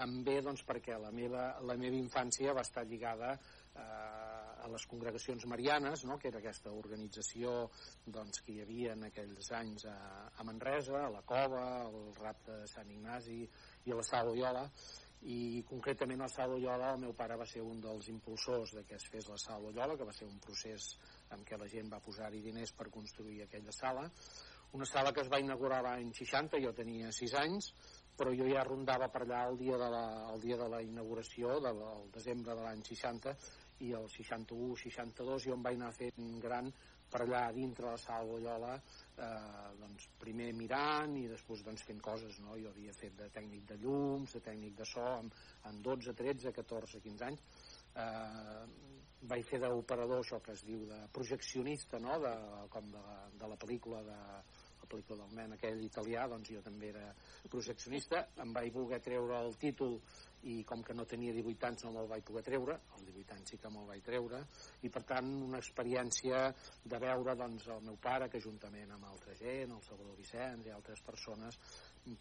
em 0.06 0.22
ve 0.24 0.38
doncs, 0.46 0.64
perquè 0.70 0.96
la 0.98 1.12
meva, 1.12 1.50
la 1.68 1.76
meva 1.82 2.00
infància 2.00 2.56
va 2.56 2.64
estar 2.64 2.86
lligada 2.88 3.34
eh, 3.36 3.84
a 3.84 4.72
les 4.72 4.88
congregacions 4.88 5.46
marianes, 5.52 6.06
no? 6.08 6.18
que 6.18 6.32
era 6.32 6.40
aquesta 6.40 6.72
organització 6.72 7.68
doncs, 8.06 8.40
que 8.46 8.56
hi 8.56 8.64
havia 8.64 8.96
en 8.96 9.10
aquells 9.12 9.52
anys 9.60 9.90
a, 9.92 10.00
a 10.32 10.48
Manresa, 10.48 11.04
a 11.04 11.14
la 11.14 11.26
Cova, 11.28 11.66
al 11.84 12.02
Rapte 12.22 12.62
de 12.64 12.72
Sant 12.72 12.90
Ignasi 12.96 13.42
i 13.44 13.92
a 13.92 14.00
la 14.00 14.08
Sala 14.08 14.32
Oiola, 14.32 14.64
i 15.30 15.64
concretament 15.70 16.22
al 16.22 16.32
Sala 16.34 16.56
Ollola 16.58 16.94
el 16.96 17.02
meu 17.04 17.14
pare 17.18 17.38
va 17.38 17.46
ser 17.46 17.62
un 17.62 17.82
dels 17.82 18.08
impulsors 18.10 18.74
de 18.78 18.84
que 18.88 18.96
es 18.98 19.06
fes 19.14 19.28
la 19.30 19.38
Sala 19.38 19.70
Ollola, 19.70 19.98
que 19.98 20.08
va 20.08 20.16
ser 20.18 20.28
un 20.28 20.40
procés 20.42 20.96
en 21.36 21.44
què 21.46 21.60
la 21.62 21.68
gent 21.70 21.92
va 21.92 22.02
posar-hi 22.02 22.42
diners 22.42 22.74
per 22.74 22.90
construir 22.90 23.44
aquella 23.44 23.72
sala. 23.76 24.08
Una 24.74 24.88
sala 24.88 25.12
que 25.14 25.22
es 25.22 25.30
va 25.30 25.42
inaugurar 25.44 25.82
l'any 25.84 26.14
60, 26.16 26.62
jo 26.64 26.72
tenia 26.74 27.12
6 27.12 27.34
anys, 27.42 27.74
però 28.18 28.34
jo 28.36 28.48
ja 28.48 28.64
rondava 28.64 29.10
per 29.12 29.24
allà 29.26 29.42
el 29.50 29.58
dia 29.60 29.78
de 29.78 29.90
la, 29.92 30.06
el 30.34 30.42
dia 30.42 30.58
de 30.58 30.68
la 30.72 30.82
inauguració, 30.82 31.60
del 31.64 31.82
el 31.88 32.10
desembre 32.14 32.56
de 32.56 32.66
l'any 32.66 32.84
60, 32.88 33.36
i 33.88 33.92
el 33.98 34.08
61-62 34.14 35.48
jo 35.48 35.58
em 35.58 35.66
vaig 35.68 35.80
anar 35.80 35.92
fent 35.98 36.40
gran 36.44 36.72
per 37.12 37.24
allà 37.26 37.42
dintre 37.56 37.90
la 37.90 38.00
sala 38.00 38.38
Ollola 38.38 38.76
eh, 38.78 39.72
doncs, 39.80 40.08
primer 40.22 40.52
mirant 40.56 41.18
i 41.20 41.26
després 41.32 41.64
doncs, 41.66 41.84
fent 41.88 42.00
coses 42.04 42.40
no? 42.46 42.56
jo 42.62 42.72
havia 42.72 42.96
fet 42.96 43.18
de 43.20 43.28
tècnic 43.36 43.68
de 43.74 43.80
llums 43.84 44.38
de 44.38 44.44
tècnic 44.48 44.78
de 44.80 44.88
so 44.88 45.04
amb, 45.18 45.36
amb 45.72 45.84
12, 45.90 46.16
13, 46.24 46.56
14, 46.62 47.04
15 47.08 47.28
anys 47.28 47.44
eh, 48.06 48.64
vaig 49.32 49.44
fer 49.50 49.60
d'operador 49.62 50.24
això 50.24 50.40
que 50.46 50.56
es 50.56 50.64
diu 50.66 50.86
de 50.90 51.02
projeccionista 51.14 52.00
no? 52.00 52.18
de, 52.24 52.36
com 52.74 52.88
de 52.96 53.04
de 53.42 53.50
la 53.50 53.58
pel·lícula 53.58 54.02
de 54.06 54.20
pel·lícula 54.92 55.24
del 55.24 55.38
nen 55.40 55.56
aquell 55.58 55.84
italià 55.86 56.28
doncs 56.32 56.52
jo 56.56 56.64
també 56.66 56.92
era 56.92 57.08
projeccionista 57.50 58.26
em 58.44 58.54
vaig 58.56 58.74
voler 58.76 59.02
treure 59.04 59.40
el 59.46 59.58
títol 59.62 59.98
i 60.50 60.64
com 60.66 60.82
que 60.82 60.94
no 60.98 61.06
tenia 61.06 61.34
18 61.36 61.68
anys 61.68 61.84
no 61.86 61.92
me'l 61.94 62.10
vaig 62.10 62.24
poder 62.26 62.42
treure, 62.46 62.78
als 62.96 63.06
18 63.06 63.36
anys 63.36 63.54
sí 63.54 63.60
que 63.62 63.70
me'l 63.70 63.88
vaig 63.90 64.02
treure, 64.06 64.42
i 64.82 64.90
per 64.90 65.04
tant 65.12 65.30
una 65.48 65.60
experiència 65.62 66.42
de 66.84 67.00
veure 67.04 67.36
doncs, 67.38 67.68
el 67.76 67.86
meu 67.86 67.98
pare 68.02 68.30
que 68.32 68.42
juntament 68.42 68.96
amb 68.96 69.10
altra 69.12 69.36
gent, 69.38 69.76
el 69.76 69.86
Salvador 69.86 70.18
Vicenç 70.18 70.68
i 70.68 70.74
altres 70.74 71.04
persones 71.06 71.60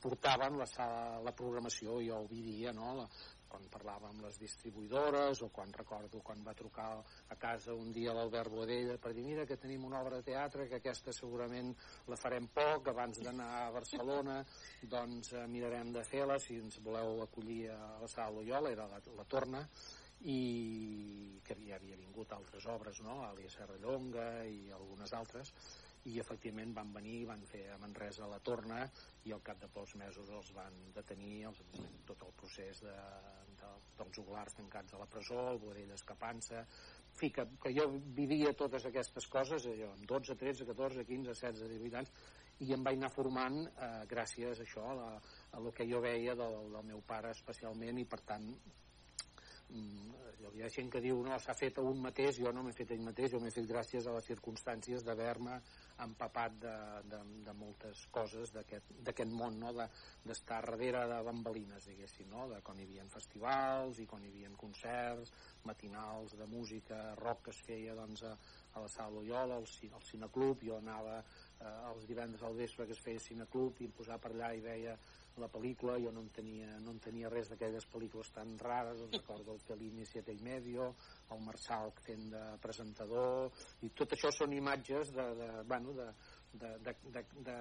portaven 0.03 0.59
la, 0.61 0.69
sala, 0.69 1.21
la 1.25 1.33
programació, 1.37 2.00
jo 2.05 2.21
ho 2.21 2.29
vivia, 2.29 2.75
no? 2.77 2.93
La, 3.00 3.07
quan 3.50 3.66
parlava 3.73 4.09
amb 4.11 4.23
les 4.25 4.38
distribuïdores 4.40 5.42
o 5.42 5.50
quan 5.54 5.73
recordo 5.76 6.23
quan 6.25 6.45
va 6.47 6.54
trucar 6.54 6.88
a 7.35 7.37
casa 7.37 7.75
un 7.75 7.90
dia 7.92 8.14
l'Albert 8.14 8.52
Boadella 8.54 8.97
per 9.02 9.12
dir 9.16 9.26
mira 9.26 9.47
que 9.47 9.59
tenim 9.61 9.85
una 9.88 10.00
obra 10.00 10.21
de 10.21 10.28
teatre 10.30 10.69
que 10.71 10.78
aquesta 10.78 11.14
segurament 11.16 11.73
la 12.12 12.19
farem 12.21 12.47
poc 12.54 12.92
abans 12.92 13.23
d'anar 13.25 13.50
a 13.61 13.71
Barcelona 13.75 14.40
doncs 14.83 15.33
eh, 15.35 15.47
mirarem 15.50 15.92
de 15.97 16.04
fer-la 16.07 16.38
si 16.38 16.61
ens 16.62 16.78
voleu 16.85 17.23
acollir 17.26 17.64
a 17.75 17.97
la 18.02 18.09
sala 18.09 18.38
Loyola 18.38 18.71
era 18.71 18.87
la, 18.87 19.02
la 19.16 19.26
Torna 19.35 19.66
i 20.28 21.40
que 21.45 21.57
ja 21.66 21.78
havia 21.78 21.97
vingut 21.97 22.33
altres 22.37 22.66
obres 22.69 23.00
no? 23.04 23.23
Àlia 23.30 23.50
Serrallonga 23.52 24.26
i 24.45 24.69
algunes 24.76 25.14
altres 25.16 25.54
i 26.09 26.16
efectivament 26.23 26.73
van 26.76 26.92
venir, 26.95 27.26
van 27.28 27.42
fer 27.49 27.66
a 27.75 27.78
Manresa 27.80 28.28
la 28.30 28.38
torna 28.40 28.80
i 29.28 29.35
al 29.37 29.42
cap 29.45 29.61
de 29.61 29.69
pocs 29.69 29.97
mesos 30.00 30.30
els 30.33 30.52
van 30.57 30.78
detenir 30.97 31.45
els, 31.50 31.61
tot 32.09 32.25
el 32.25 32.33
procés 32.40 32.80
de, 32.87 32.97
de, 33.61 33.73
dels 33.99 34.16
joglars 34.16 34.57
tancats 34.57 34.95
a 34.97 35.02
la 35.02 35.09
presó, 35.11 35.42
el 35.52 35.61
Boadell 35.61 35.92
escapant-se 35.97 36.62
en 36.62 37.16
fi, 37.21 37.30
que, 37.37 37.45
que 37.61 37.75
jo 37.76 37.88
vivia 38.16 38.54
totes 38.57 38.87
aquestes 38.88 39.26
coses 39.28 39.66
allò, 39.69 39.92
amb 39.92 40.07
12, 40.09 40.38
13, 40.40 40.69
14, 40.73 41.04
15, 41.11 41.35
16, 41.35 41.73
18 41.76 42.00
anys 42.00 42.14
i 42.64 42.75
em 42.76 42.83
vaig 42.85 42.99
anar 42.99 43.12
formant 43.12 43.62
eh, 43.69 43.90
gràcies 44.09 44.61
a 44.61 44.64
això, 44.64 44.85
a, 44.92 44.97
la, 44.97 45.11
a 45.57 45.64
lo 45.64 45.73
que 45.76 45.88
jo 45.88 46.00
veia 46.04 46.37
del, 46.37 46.61
del 46.73 46.87
meu 46.95 47.04
pare 47.09 47.33
especialment 47.37 48.00
i 48.00 48.09
per 48.09 48.21
tant 48.33 48.49
hi 50.61 50.65
ha 50.67 50.69
gent 50.69 50.91
que 50.93 51.00
diu 51.00 51.23
no, 51.25 51.37
s'ha 51.41 51.55
fet 51.57 51.79
a 51.81 51.83
un 51.89 52.00
mateix, 52.05 52.37
jo 52.45 52.50
no 52.53 52.61
m'he 52.67 52.75
fet 52.77 52.91
ell 52.93 53.05
mateix 53.05 53.33
jo 53.33 53.39
m'he 53.41 53.53
fet 53.55 53.65
gràcies 53.69 54.07
a 54.07 54.12
les 54.12 54.27
circumstàncies 54.29 55.05
d'haver-me 55.07 55.55
empapat 56.05 56.59
de, 56.61 56.75
de, 57.12 57.21
de 57.47 57.55
moltes 57.57 58.03
coses 58.12 58.53
d'aquest 58.53 59.33
món 59.33 59.57
no? 59.62 59.73
d'estar 59.73 60.61
de, 60.61 60.71
darrere 60.71 61.05
de 61.09 61.21
bambalines 61.25 61.87
diguéssim, 61.89 62.29
no? 62.33 62.49
de 62.53 62.61
quan 62.67 62.81
hi 62.81 62.85
havia 62.89 63.07
festivals 63.15 64.03
i 64.05 64.07
quan 64.11 64.25
hi 64.25 64.33
havia 64.33 64.50
concerts 64.61 65.33
matinals 65.65 66.37
de 66.37 66.49
música 66.50 67.00
rock 67.21 67.47
que 67.49 67.55
es 67.57 67.62
feia 67.65 67.97
doncs, 67.97 68.25
a, 68.29 68.35
a 68.75 68.85
la 68.85 68.93
sala 68.93 69.17
Loyola 69.17 69.57
al, 69.61 69.69
al 69.97 70.05
cineclub, 70.11 70.67
jo 70.67 70.77
anava 70.77 71.23
eh, 71.23 71.73
els 71.95 72.05
divendres 72.11 72.45
al 72.45 72.61
vespre 72.61 72.85
que 72.87 72.97
es 72.97 73.05
feia 73.05 73.23
cineclub 73.23 73.81
i 73.81 73.89
em 73.89 73.97
posava 73.97 74.21
per 74.27 74.35
allà 74.35 74.53
i 74.57 74.65
veia 74.65 74.99
la 75.41 75.49
pel·lícula, 75.53 75.97
jo 76.03 76.13
no 76.15 76.23
en 76.25 76.31
tenia, 76.35 76.77
no 76.85 76.95
en 76.95 77.01
tenia 77.03 77.31
res 77.33 77.51
d'aquelles 77.51 77.87
pel·lícules 77.93 78.33
tan 78.35 78.57
rares, 78.61 79.01
em 79.05 79.15
recordo 79.17 79.55
el 79.57 79.63
Fellini 79.65 80.07
Siete 80.09 80.35
i 80.37 80.43
Medio, 80.45 80.91
el 81.35 81.41
Marçal 81.47 81.93
fent 82.05 82.29
de 82.35 82.43
presentador, 82.63 83.51
i 83.87 83.93
tot 83.97 84.17
això 84.17 84.33
són 84.35 84.55
imatges 84.57 85.13
de, 85.17 85.27
de, 85.41 85.51
bueno, 85.71 85.95
de, 85.97 86.09
de, 86.53 86.75
de, 86.87 86.97
de, 87.17 87.25
de, 87.49 87.59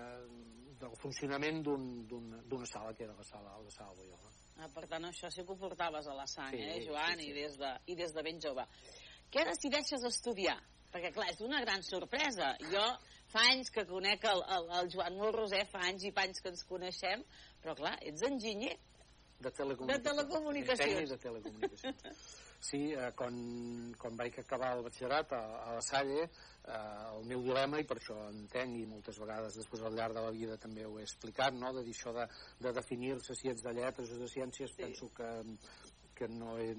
del 0.81 0.97
funcionament 1.01 1.61
d'una 1.63 2.41
un, 2.59 2.65
sala 2.69 2.93
que 2.93 3.05
era 3.07 3.15
la 3.17 3.27
sala, 3.27 3.57
la 3.63 3.73
sala 3.73 3.95
Loyola. 3.97 4.33
Ah, 4.59 4.67
per 4.73 4.87
tant, 4.91 5.05
això 5.07 5.29
sí 5.31 5.45
que 5.45 5.55
ho 5.55 5.59
portaves 5.59 6.07
a 6.11 6.15
la 6.17 6.25
sang, 6.27 6.51
Sí, 6.55 6.65
eh, 6.65 6.81
Joan, 6.87 7.19
sí, 7.19 7.29
sí. 7.29 7.31
I, 7.31 7.37
des 7.37 7.55
de, 7.61 7.71
i 7.87 7.95
des 7.95 8.15
de 8.15 8.23
ben 8.25 8.41
jove. 8.43 8.65
Què 9.31 9.45
decideixes 9.47 10.03
estudiar? 10.09 10.57
Perquè, 10.89 11.13
clar, 11.13 11.29
és 11.31 11.39
una 11.45 11.61
gran 11.61 11.83
sorpresa. 11.85 12.55
Jo 12.71 12.83
fa 13.29 13.45
anys 13.53 13.71
que 13.73 13.85
conec 13.89 14.25
el, 14.29 14.43
el, 14.57 14.69
el 14.81 14.91
Joan 14.93 15.17
Molroser, 15.21 15.63
fa 15.71 15.85
anys 15.87 16.07
i 16.09 16.13
panys 16.15 16.41
que 16.41 16.51
ens 16.53 16.65
coneixem, 16.69 17.23
però, 17.63 17.75
clar, 17.77 17.95
ets 18.09 18.25
enginyer. 18.27 18.75
De 19.39 19.51
telecomunicacions. 19.55 20.03
De 20.03 20.09
telecomunicacions. 20.09 21.09
De 21.13 21.17
telecomunicacions. 21.23 22.31
Sí, 22.59 22.79
eh, 22.91 23.11
quan, 23.15 23.35
quan 23.95 24.17
vaig 24.19 24.35
acabar 24.41 24.73
el 24.75 24.81
batxillerat 24.83 25.31
a, 25.31 25.39
a 25.63 25.75
la 25.77 25.83
Salle, 25.85 26.25
eh, 26.25 26.79
el 27.15 27.23
meu 27.29 27.45
dilema, 27.45 27.79
i 27.79 27.85
per 27.87 27.95
això 28.01 28.17
entenc, 28.33 28.75
i 28.81 28.89
moltes 28.89 29.21
vegades 29.23 29.55
després 29.61 29.85
al 29.87 29.95
llarg 29.95 30.17
de 30.17 30.25
la 30.25 30.33
vida 30.35 30.57
també 30.59 30.83
ho 30.83 30.97
he 30.99 31.05
explicat, 31.07 31.55
no? 31.55 31.71
de 31.77 31.85
dir 31.87 31.95
això 31.95 32.11
de, 32.17 32.25
de 32.59 32.73
definir-se 32.75 33.37
si 33.39 33.47
ets 33.53 33.63
de 33.63 33.73
lletres 33.79 34.11
o 34.11 34.19
de 34.19 34.27
ciències, 34.27 34.75
Sí. 34.75 34.81
penso 34.83 35.07
que, 35.15 35.29
que 36.19 36.27
no, 36.27 36.57
he, 36.59 36.73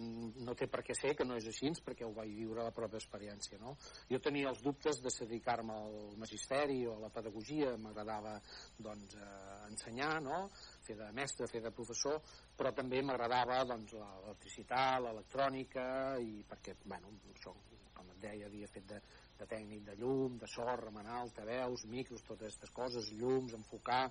no 0.44 0.54
té 0.58 0.68
per 0.70 0.82
què 0.84 0.94
ser, 0.96 1.14
que 1.16 1.24
no 1.24 1.38
és 1.40 1.46
així, 1.48 1.70
perquè 1.84 2.04
ho 2.04 2.12
vaig 2.16 2.32
viure 2.36 2.60
a 2.60 2.68
la 2.68 2.74
pròpia 2.76 3.00
experiència. 3.00 3.58
No? 3.62 3.76
Jo 4.10 4.20
tenia 4.22 4.50
els 4.52 4.60
dubtes 4.64 5.00
de 5.00 5.12
dedicar-me 5.20 5.76
al 5.76 5.96
magisteri 6.20 6.82
o 6.88 6.96
a 6.98 7.04
la 7.06 7.12
pedagogia, 7.14 7.72
m'agradava 7.80 8.36
doncs, 8.78 9.16
eh, 9.16 9.56
ensenyar, 9.70 10.14
no? 10.24 10.42
fer 10.84 10.98
de 10.98 11.10
mestre, 11.16 11.48
fer 11.50 11.62
de 11.64 11.72
professor, 11.72 12.20
però 12.56 12.74
també 12.76 13.00
m'agradava 13.02 13.62
doncs, 13.68 13.96
l'electricitat, 13.96 15.00
l'electrònica, 15.06 15.86
i 16.20 16.44
perquè, 16.48 16.76
bueno, 16.84 17.14
això, 17.34 17.54
com 17.96 18.12
et 18.14 18.22
deia, 18.24 18.48
havia 18.48 18.68
fet 18.72 18.88
de, 18.92 19.00
de 19.40 19.48
tècnic 19.48 19.84
de 19.88 19.96
llum, 20.00 20.36
de 20.40 20.48
so, 20.50 20.66
remenar, 20.82 21.18
altaveus, 21.22 21.86
micros, 21.90 22.24
totes 22.28 22.50
aquestes 22.50 22.72
coses, 22.76 23.10
llums, 23.16 23.56
enfocar 23.56 24.04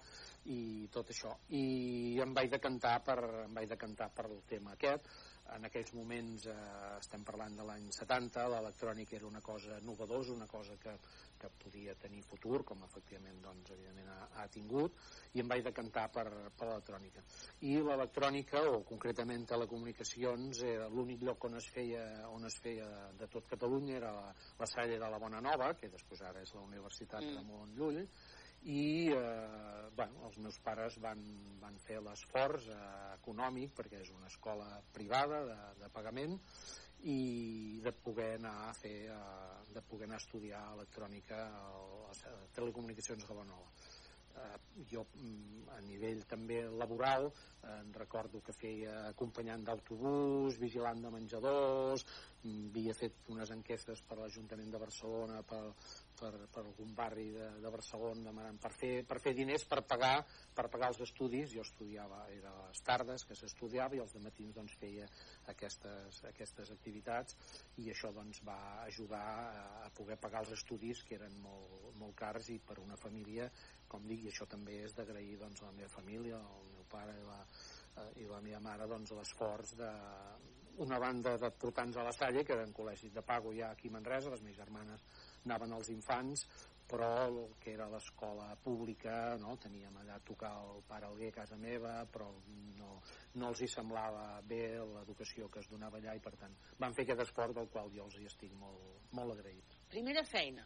i 0.49 0.87
tot 0.93 1.11
això. 1.13 1.35
I 1.53 2.19
em 2.25 2.33
vaig 2.37 2.51
decantar 2.53 2.97
per, 3.05 3.19
em 3.45 3.57
vaig 3.57 3.69
decantar 3.69 4.09
per 4.15 4.27
el 4.29 4.41
tema 4.49 4.75
aquest. 4.75 5.09
En 5.55 5.65
aquells 5.65 5.91
moments, 5.97 6.45
eh, 6.51 6.55
estem 6.99 7.23
parlant 7.25 7.55
de 7.57 7.65
l'any 7.65 7.87
70, 7.95 8.45
l'electrònica 8.53 9.15
era 9.17 9.27
una 9.27 9.41
cosa 9.41 9.79
novedosa, 9.85 10.33
una 10.33 10.47
cosa 10.47 10.75
que, 10.81 10.93
que 11.39 11.49
podia 11.63 11.95
tenir 11.95 12.21
futur, 12.27 12.63
com 12.67 12.83
efectivament 12.85 13.41
doncs, 13.43 13.71
evidentment 13.75 14.09
ha, 14.13 14.27
ha 14.41 14.47
tingut, 14.53 14.97
i 15.33 15.43
em 15.43 15.49
vaig 15.51 15.63
decantar 15.65 16.07
per, 16.13 16.25
per 16.57 16.67
l'electrònica. 16.69 17.23
I 17.69 17.77
l'electrònica, 17.85 18.63
o 18.73 18.83
concretament 18.87 19.47
telecomunicacions, 19.49 20.63
era 20.67 20.89
l'únic 20.93 21.23
lloc 21.25 21.49
on 21.49 21.57
es 21.59 21.69
feia, 21.73 22.03
on 22.29 22.45
es 22.49 22.59
feia 22.63 22.89
de, 23.19 23.29
tot 23.31 23.47
Catalunya, 23.49 23.97
era 24.01 24.11
la, 24.15 24.27
la 24.59 24.69
Salle 24.69 24.99
de 24.99 25.09
la 25.09 25.21
Bona 25.21 25.41
Nova, 25.41 25.73
que 25.79 25.89
després 25.89 26.21
ara 26.29 26.43
és 26.45 26.53
la 26.55 26.65
Universitat 26.67 27.25
mm. 27.25 27.39
Ramon 27.39 27.73
Llull, 27.79 28.03
i 28.67 29.11
eh, 29.15 29.89
bueno, 29.95 30.25
els 30.27 30.37
meus 30.43 30.59
pares 30.63 30.97
van, 31.03 31.21
van 31.61 31.77
fer 31.85 31.99
l'esforç 32.03 32.67
eh, 32.73 32.81
econòmic 33.19 33.73
perquè 33.77 34.01
és 34.03 34.11
una 34.15 34.27
escola 34.27 34.67
privada 34.95 35.43
de, 35.47 35.59
de 35.83 35.89
pagament 35.95 36.35
i 37.07 37.79
de 37.83 37.93
poder 37.95 38.33
anar 38.35 38.55
a 38.67 38.73
fer 38.75 38.97
eh, 39.07 39.73
de 39.73 39.85
poder 39.87 40.09
anar 40.09 40.19
a 40.19 40.25
estudiar 40.25 40.65
electrònica 40.73 41.45
a 41.47 41.63
les 42.09 42.25
telecomunicacions 42.55 43.27
de 43.27 43.37
Bonova 43.37 43.71
eh, 44.35 44.83
jo 44.91 45.05
mm, 45.13 45.69
a 45.75 45.79
nivell 45.85 46.25
també 46.27 46.61
laboral 46.67 47.29
eh, 47.29 47.79
recordo 47.95 48.41
que 48.45 48.55
feia 48.55 48.95
acompanyant 49.09 49.63
d'autobús, 49.67 50.59
vigilant 50.61 51.01
de 51.03 51.11
menjadors, 51.13 52.05
mm, 52.43 52.69
havia 52.71 52.95
fet 52.97 53.31
unes 53.35 53.51
enquestes 53.55 54.03
per 54.07 54.19
l'Ajuntament 54.19 54.71
de 54.73 54.83
Barcelona 54.83 55.41
per, 55.43 55.63
per, 56.19 56.31
per 56.53 56.63
algun 56.65 56.93
barri 56.97 57.29
de, 57.33 57.47
de 57.63 57.71
Barcelona 57.73 58.25
demanant 58.27 58.59
per 58.61 58.71
fer, 58.75 58.91
per 59.07 59.19
fer 59.23 59.33
diners 59.37 59.65
per 59.69 59.81
pagar, 59.87 60.17
per 60.55 60.67
pagar 60.71 60.91
els 60.93 61.01
estudis. 61.07 61.53
Jo 61.55 61.63
estudiava, 61.65 62.25
era 62.35 62.51
a 62.51 62.67
les 62.67 62.83
tardes 62.85 63.25
que 63.27 63.37
s'estudiava 63.39 63.97
i 63.97 64.03
els 64.03 64.13
de 64.15 64.23
matins 64.23 64.55
doncs 64.59 64.77
feia 64.81 65.07
aquestes, 65.53 66.21
aquestes 66.29 66.73
activitats. 66.75 67.39
I 67.81 67.89
això 67.93 68.13
doncs 68.15 68.43
va 68.45 68.59
ajudar 68.85 69.25
a, 69.25 69.65
a 69.87 69.91
poder 69.95 70.19
pagar 70.21 70.43
els 70.45 70.55
estudis 70.59 71.03
que 71.07 71.17
eren 71.19 71.39
molt, 71.43 71.91
molt 71.99 72.17
cars 72.19 72.51
i 72.53 72.59
per 72.59 72.79
una 72.83 72.99
família 72.99 73.49
com 73.89 74.05
dic, 74.05 74.23
i 74.23 74.29
això 74.29 74.45
també 74.49 74.83
és 74.85 74.93
d'agrair 74.95 75.39
doncs, 75.41 75.63
a 75.63 75.71
la 75.71 75.75
meva 75.75 75.89
família, 75.89 76.37
el 76.37 76.69
meu 76.75 76.85
pare 76.91 77.15
i 77.17 77.25
la, 77.25 77.39
eh, 78.03 78.11
i 78.21 78.29
la 78.29 78.41
meva 78.45 78.61
mare 78.67 78.87
doncs, 78.91 79.15
l'esforç 79.17 79.73
de 79.79 79.89
una 80.85 80.99
banda 81.01 81.35
de 81.41 81.49
portants 81.61 81.97
a 81.97 82.05
la 82.07 82.13
Salle, 82.15 82.45
que 82.45 82.55
eren 82.55 82.71
col·legis 82.75 83.11
de 83.15 83.25
pago 83.25 83.51
ja 83.55 83.73
aquí 83.73 83.89
a 83.89 83.97
Manresa, 83.97 84.31
les 84.31 84.45
meves 84.45 84.61
germanes 84.61 85.03
anaven 85.45 85.75
els 85.77 85.89
infants, 85.93 86.45
però 86.89 87.09
el 87.27 87.37
que 87.61 87.75
era 87.75 87.87
l'escola 87.89 88.47
pública, 88.63 89.37
no? 89.37 89.55
teníem 89.61 89.99
allà 90.01 90.17
a 90.17 90.25
tocar 90.25 90.51
el 90.63 90.81
pare 90.89 91.05
Alguer 91.05 91.29
a 91.29 91.37
casa 91.41 91.57
meva, 91.61 91.93
però 92.09 92.31
no, 92.79 92.95
no 93.35 93.51
els 93.51 93.61
hi 93.61 93.69
semblava 93.69 94.41
bé 94.49 94.63
l'educació 94.79 95.51
que 95.53 95.61
es 95.61 95.69
donava 95.69 96.01
allà 96.01 96.17
i 96.17 96.23
per 96.23 96.33
tant 96.41 96.55
van 96.81 96.97
fer 96.97 97.05
aquest 97.05 97.27
esport 97.27 97.53
del 97.59 97.69
qual 97.69 97.93
jo 97.93 98.07
els 98.07 98.17
hi 98.17 98.25
estic 98.31 98.57
molt, 98.57 99.05
molt 99.13 99.37
agraït. 99.37 99.77
Primera 99.93 100.25
feina? 100.25 100.65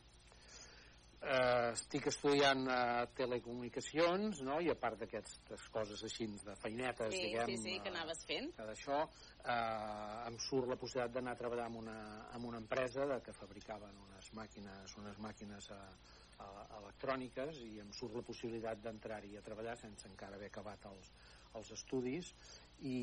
Eh, 1.23 1.71
estic 1.71 2.09
estudiant 2.09 2.65
eh, 2.67 3.03
telecomunicacions, 3.15 4.41
no? 4.43 4.57
i 4.59 4.67
a 4.67 4.75
part 4.75 4.99
d'aquestes 4.99 5.69
coses 5.71 6.01
així 6.03 6.27
de 6.33 6.55
feinetes, 6.59 7.13
sí, 7.15 7.21
diguem... 7.29 7.53
Sí, 7.53 7.59
sí, 7.63 7.75
que 7.79 7.93
anaves 7.93 8.25
fent. 8.27 8.49
Que 8.57 8.65
d'això 8.67 8.97
eh, 9.05 10.17
em 10.27 10.35
surt 10.43 10.67
la 10.67 10.75
possibilitat 10.81 11.15
d'anar 11.15 11.37
a 11.37 11.39
treballar 11.39 11.69
en 11.71 11.77
una, 11.79 11.95
en 12.35 12.49
una 12.49 12.59
empresa 12.59 13.07
de, 13.07 13.21
que 13.23 13.35
fabricaven 13.37 14.03
unes 14.09 14.27
màquines, 14.35 14.97
unes 14.99 15.21
màquines 15.23 15.69
a, 15.71 15.79
a, 16.43 16.49
electròniques 16.81 17.63
i 17.69 17.79
em 17.85 17.95
surt 17.95 18.19
la 18.19 18.25
possibilitat 18.27 18.83
d'entrar-hi 18.83 19.37
a 19.39 19.45
treballar 19.47 19.77
sense 19.79 20.09
encara 20.11 20.35
haver 20.35 20.51
acabat 20.51 20.91
els, 20.91 21.13
els 21.59 21.71
estudis 21.75 22.33
i, 22.83 22.95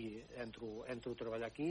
i 0.00 0.04
entro, 0.42 0.84
entro 0.88 1.12
a 1.12 1.20
treballar 1.22 1.50
aquí 1.50 1.70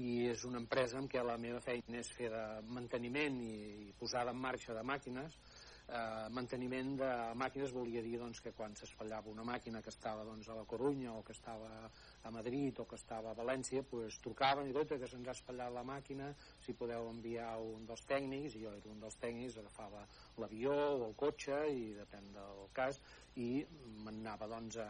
i 0.00 0.08
és 0.30 0.44
una 0.48 0.60
empresa 0.60 0.98
en 1.00 1.08
què 1.10 1.22
la 1.24 1.36
meva 1.40 1.60
feina 1.64 2.00
és 2.00 2.10
fer 2.12 2.30
de 2.32 2.44
manteniment 2.76 3.38
i, 3.44 3.54
i 3.88 3.92
posada 3.98 4.34
en 4.34 4.42
marxa 4.42 4.76
de 4.76 4.82
màquines. 4.86 5.38
Eh, 5.84 6.28
manteniment 6.32 6.94
de 6.96 7.10
màquines 7.40 7.72
volia 7.76 8.02
dir 8.04 8.16
doncs, 8.20 8.40
que 8.40 8.54
quan 8.56 8.76
s'espatllava 8.76 9.32
una 9.32 9.44
màquina 9.44 9.82
que 9.84 9.92
estava 9.92 10.24
doncs, 10.24 10.48
a 10.48 10.56
la 10.56 10.64
Corunya 10.68 11.12
o 11.12 11.22
que 11.24 11.36
estava 11.36 11.90
a 12.24 12.32
Madrid 12.34 12.80
o 12.80 12.86
que 12.88 12.96
estava 12.98 13.30
a 13.32 13.38
València 13.38 13.84
pues, 13.88 14.18
trucaven 14.24 14.70
i 14.70 14.74
tot 14.76 14.94
que 14.98 15.08
se'ns 15.10 15.28
ha 15.28 15.36
espatllat 15.36 15.72
la 15.74 15.84
màquina 15.86 16.30
si 16.64 16.76
podeu 16.78 17.08
enviar 17.10 17.52
un 17.60 17.84
dels 17.88 18.04
tècnics 18.08 18.56
i 18.56 18.64
jo 18.64 18.72
era 18.72 18.92
un 18.92 19.02
dels 19.04 19.18
tècnics, 19.20 19.58
agafava 19.60 20.06
l'avió 20.40 20.74
o 20.74 21.04
el 21.10 21.14
cotxe 21.20 21.60
i 21.70 21.92
depèn 21.98 22.32
del 22.36 22.64
cas 22.76 23.00
i 23.40 23.64
m'anava 24.04 24.48
doncs, 24.50 24.78
a 24.78 24.88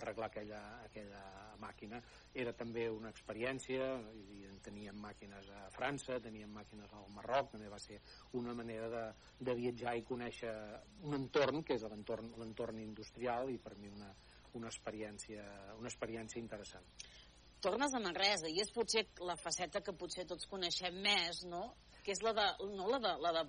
arreglar 0.00 0.28
aquella, 0.28 0.60
aquella 0.84 1.22
màquina. 1.58 2.00
Era 2.34 2.52
també 2.52 2.86
una 2.92 3.10
experiència, 3.14 3.86
i 4.34 4.44
teníem 4.64 4.98
màquines 5.00 5.48
a 5.54 5.64
França, 5.74 6.18
teníem 6.22 6.50
màquines 6.52 6.92
al 6.92 7.08
Marroc, 7.14 7.52
també 7.54 7.70
va 7.72 7.78
ser 7.82 8.00
una 8.38 8.54
manera 8.54 8.88
de, 8.92 9.04
de 9.48 9.54
viatjar 9.58 9.96
i 9.96 10.04
conèixer 10.08 10.52
un 11.08 11.16
entorn, 11.18 11.62
que 11.64 11.78
és 11.78 11.86
l'entorn 11.88 12.82
industrial, 12.82 13.52
i 13.54 13.58
per 13.62 13.76
mi 13.80 13.90
una, 13.92 14.10
una, 14.54 14.70
experiència, 14.72 15.44
una 15.78 15.90
experiència 15.90 16.40
interessant. 16.40 16.86
Tornes 17.60 17.94
a 17.94 18.00
Manresa, 18.00 18.46
i 18.48 18.60
és 18.62 18.70
potser 18.70 19.08
la 19.26 19.34
faceta 19.36 19.82
que 19.82 19.96
potser 19.98 20.24
tots 20.30 20.46
coneixem 20.50 21.00
més, 21.02 21.44
no?, 21.50 21.74
que 22.08 22.14
és 22.14 22.22
la 22.24 22.32
de, 22.32 22.44
no 22.72 22.86
la 22.88 22.98
de, 23.04 23.10
la 23.20 23.32
de 23.36 23.42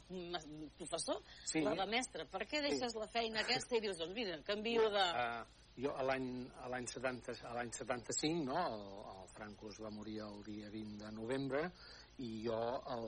professor, 0.76 1.22
sí. 1.48 1.62
la 1.64 1.78
de 1.80 1.86
mestre. 1.88 2.26
Per 2.28 2.42
què 2.50 2.60
deixes 2.66 2.92
sí. 2.92 3.00
la 3.00 3.08
feina 3.08 3.46
aquesta 3.46 3.78
i 3.78 3.84
dius, 3.86 4.02
doncs 4.02 4.18
mira, 4.18 4.36
canvio 4.44 4.90
de... 4.92 5.06
Uh, 5.16 5.60
jo 5.80 5.94
a 5.96 6.04
l'any 6.04 6.88
70, 6.92 7.38
a 7.48 7.54
l'any 7.56 7.72
75, 7.72 8.44
no, 8.50 8.60
el, 8.60 8.84
el 9.14 9.30
Franco 9.32 9.70
es 9.72 9.80
va 9.80 9.94
morir 9.96 10.18
el 10.26 10.42
dia 10.44 10.68
20 10.74 11.06
de 11.06 11.12
novembre 11.16 11.62
i 12.26 12.32
jo 12.44 12.60
el, 12.96 13.08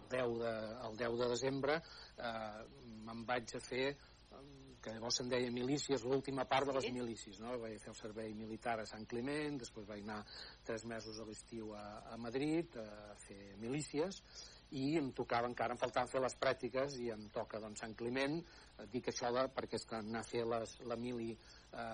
el, 0.00 0.08
10, 0.16 0.34
de, 0.42 0.54
el 0.88 0.98
10 1.04 1.18
de 1.20 1.28
desembre 1.34 1.78
eh, 1.78 2.62
me'n 3.06 3.22
vaig 3.28 3.54
a 3.54 3.62
fer 3.62 3.84
que 4.88 4.96
llavors 4.96 5.20
se'n 5.20 5.28
deia 5.28 5.52
milícies, 5.52 6.04
l'última 6.08 6.46
part 6.48 6.68
de 6.68 6.76
les 6.78 6.90
milícies, 6.94 7.40
no? 7.44 7.56
Vaig 7.60 7.76
fer 7.82 7.92
el 7.92 7.98
servei 7.98 8.34
militar 8.36 8.78
a 8.80 8.86
Sant 8.88 9.04
Climent, 9.10 9.58
després 9.60 9.88
vaig 9.88 10.04
anar 10.06 10.22
tres 10.64 10.86
mesos 10.88 11.18
a 11.20 11.26
l'estiu 11.28 11.74
a, 11.76 11.84
a 12.14 12.16
Madrid 12.20 12.78
a 12.80 13.16
fer 13.26 13.58
milícies, 13.60 14.22
i 14.76 14.98
em 15.00 15.12
tocava 15.16 15.48
encara, 15.48 15.72
em 15.72 15.80
faltaven 15.80 16.10
fer 16.10 16.20
les 16.20 16.34
pràctiques 16.36 16.98
i 17.00 17.08
em 17.14 17.22
toca 17.32 17.60
doncs 17.62 17.80
Sant 17.80 17.94
Climent 17.96 18.34
dic 18.92 19.08
això 19.08 19.30
de, 19.32 19.46
perquè 19.54 19.78
és 19.78 19.86
que 19.88 19.96
anar 19.96 20.20
a 20.20 20.28
fer 20.28 20.42
les, 20.46 20.74
la 20.90 20.98
mili 21.00 21.30
eh, 21.32 21.86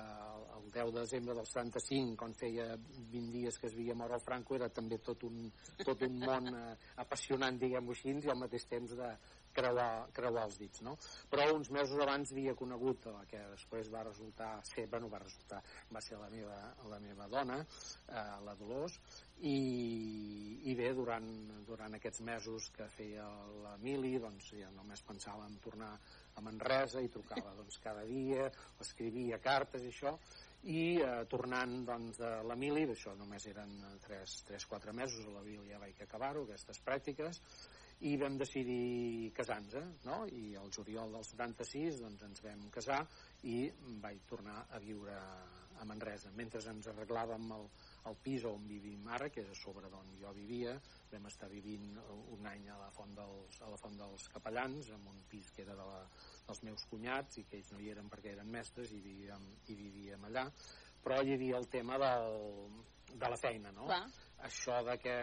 el 0.57 0.67
10 0.75 0.91
de 0.91 0.99
desembre 0.99 1.37
del 1.39 1.47
75 1.47 2.19
quan 2.19 2.35
feia 2.35 2.67
20 2.75 3.31
dies 3.37 3.61
que 3.61 3.71
es 3.71 3.77
havia 3.79 3.95
mort 3.95 4.17
el 4.19 4.25
Franco 4.27 4.59
era 4.59 4.69
també 4.75 4.99
tot 4.99 5.23
un, 5.29 5.47
tot 5.85 6.03
un 6.09 6.19
món 6.25 6.51
eh, 6.51 6.75
apassionant 7.05 7.61
diguem-ho 7.63 7.95
així 7.95 8.17
i 8.19 8.35
al 8.35 8.43
mateix 8.43 8.67
temps 8.67 8.99
de, 8.99 9.13
creuar, 9.57 10.07
creuar 10.17 10.47
els 10.49 10.59
dits, 10.61 10.83
no? 10.87 10.97
Però 11.31 11.47
uns 11.55 11.71
mesos 11.75 12.01
abans 12.03 12.33
havia 12.35 12.57
conegut 12.59 13.09
la 13.13 13.25
que 13.31 13.41
després 13.53 13.91
va 13.93 14.05
resultar 14.07 14.51
ser, 14.67 14.87
bueno, 14.93 15.11
va 15.13 15.23
resultar, 15.23 15.63
va 15.95 16.03
ser 16.05 16.19
la 16.21 16.31
meva, 16.33 16.59
la 16.91 17.01
meva 17.03 17.29
dona, 17.33 17.61
eh, 17.63 18.25
la 18.45 18.57
Dolors, 18.59 18.99
i, 19.43 19.57
i 20.71 20.75
bé, 20.79 20.93
durant, 20.95 21.27
durant 21.67 21.97
aquests 21.97 22.23
mesos 22.27 22.71
que 22.77 22.87
feia 22.93 23.27
la 23.65 23.75
Mili, 23.83 24.15
doncs 24.23 24.53
ja 24.61 24.71
només 24.77 25.03
pensava 25.07 25.47
en 25.49 25.59
tornar 25.65 25.93
a 26.35 26.45
Manresa 26.45 27.03
i 27.03 27.11
trucava 27.13 27.55
doncs, 27.59 27.79
cada 27.83 28.05
dia, 28.09 28.49
escrivia 28.81 29.41
cartes 29.43 29.85
i 29.85 29.93
això, 29.93 30.15
i 30.71 30.83
eh, 30.97 31.25
tornant 31.29 31.83
doncs, 31.85 32.19
de 32.23 32.33
la 32.49 32.57
Mili, 32.57 32.87
això 32.95 33.13
només 33.19 33.47
eren 33.51 33.75
3-4 34.07 34.95
mesos, 34.97 35.27
a 35.27 35.39
la 35.39 35.45
Mili 35.45 35.73
ja 35.73 35.83
vaig 35.83 36.01
acabar-ho, 36.07 36.47
aquestes 36.47 36.81
pràctiques, 36.87 37.43
i 38.01 38.17
vam 38.21 38.37
decidir 38.39 39.33
casar-nos, 39.37 39.75
eh? 39.79 39.85
no? 40.05 40.25
i 40.27 40.55
el 40.59 40.71
juliol 40.75 41.13
del 41.15 41.25
76 41.25 42.01
doncs, 42.03 42.25
ens 42.27 42.43
vam 42.45 42.69
casar 42.75 43.03
i 43.51 43.69
vaig 44.03 44.25
tornar 44.29 44.65
a 44.71 44.81
viure 44.83 45.15
a 45.75 45.85
Manresa. 45.89 46.31
Mentre 46.39 46.61
ens 46.71 46.87
arreglàvem 46.91 47.49
el, 47.57 47.65
el 48.11 48.19
pis 48.23 48.45
on 48.47 48.67
vivim 48.69 49.09
ara, 49.11 49.29
que 49.31 49.43
és 49.43 49.51
a 49.51 49.57
sobre 49.59 49.91
d'on 49.91 50.13
jo 50.21 50.31
vivia, 50.37 50.77
vam 51.11 51.27
estar 51.31 51.49
vivint 51.51 51.99
un 52.37 52.47
any 52.47 52.69
a 52.71 52.79
la 52.79 52.91
Font 52.95 53.15
dels, 53.17 53.59
a 53.63 53.73
la 53.73 53.81
Font 53.81 53.99
dels 53.99 54.29
Capellans, 54.35 54.93
en 54.95 55.11
un 55.11 55.23
pis 55.31 55.51
que 55.55 55.65
era 55.67 55.75
de 55.75 55.89
la, 55.89 56.01
dels 56.47 56.63
meus 56.69 56.87
cunyats 56.91 57.43
i 57.43 57.47
que 57.49 57.59
ells 57.59 57.73
no 57.75 57.83
hi 57.83 57.91
eren 57.95 58.11
perquè 58.13 58.37
eren 58.37 58.51
mestres 58.55 58.95
i 58.95 59.03
vivíem, 59.03 59.49
i 59.67 59.79
vivíem 59.79 60.31
allà 60.31 60.49
però 61.05 61.21
hi 61.21 61.35
havia 61.35 61.59
el 61.61 61.69
tema 61.69 61.99
del, 62.01 62.79
de 63.13 63.29
la 63.29 63.37
feina, 63.37 63.73
no? 63.77 63.85
Clar. 63.91 64.05
Això 64.49 64.81
de 64.87 64.97
que 65.03 65.17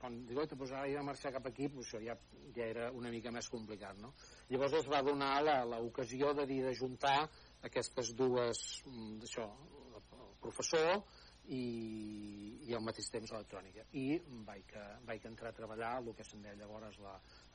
quan 0.00 0.18
diu, 0.28 0.40
oi, 0.42 0.48
pues 0.52 0.72
ara 0.72 0.88
de 0.88 1.04
marxar 1.04 1.32
cap 1.34 1.46
aquí, 1.50 1.68
pues 1.72 1.88
això 1.88 2.00
ja, 2.04 2.16
ja 2.56 2.66
era 2.66 2.90
una 2.92 3.12
mica 3.12 3.32
més 3.34 3.48
complicat, 3.52 3.98
no? 4.02 4.12
Llavors 4.50 4.78
es 4.80 4.90
va 4.92 5.02
donar 5.06 5.34
l'ocasió 5.68 6.32
de 6.36 6.46
dir 6.46 6.62
de 6.64 6.74
juntar 6.78 7.18
aquestes 7.68 8.12
dues, 8.16 8.64
mm, 8.86 9.22
això, 9.28 9.46
el 9.96 10.36
professor 10.42 11.02
i, 11.48 11.62
i 12.66 12.74
al 12.74 12.84
mateix 12.84 13.08
temps 13.12 13.32
electrònica. 13.32 13.86
I 13.98 14.20
vaig, 14.48 14.74
vaig 15.06 15.26
entrar 15.30 15.52
a 15.52 15.56
treballar 15.56 15.96
el 16.00 16.12
que 16.16 16.26
se'n 16.26 16.42
deia 16.42 16.58
llavors 16.58 17.00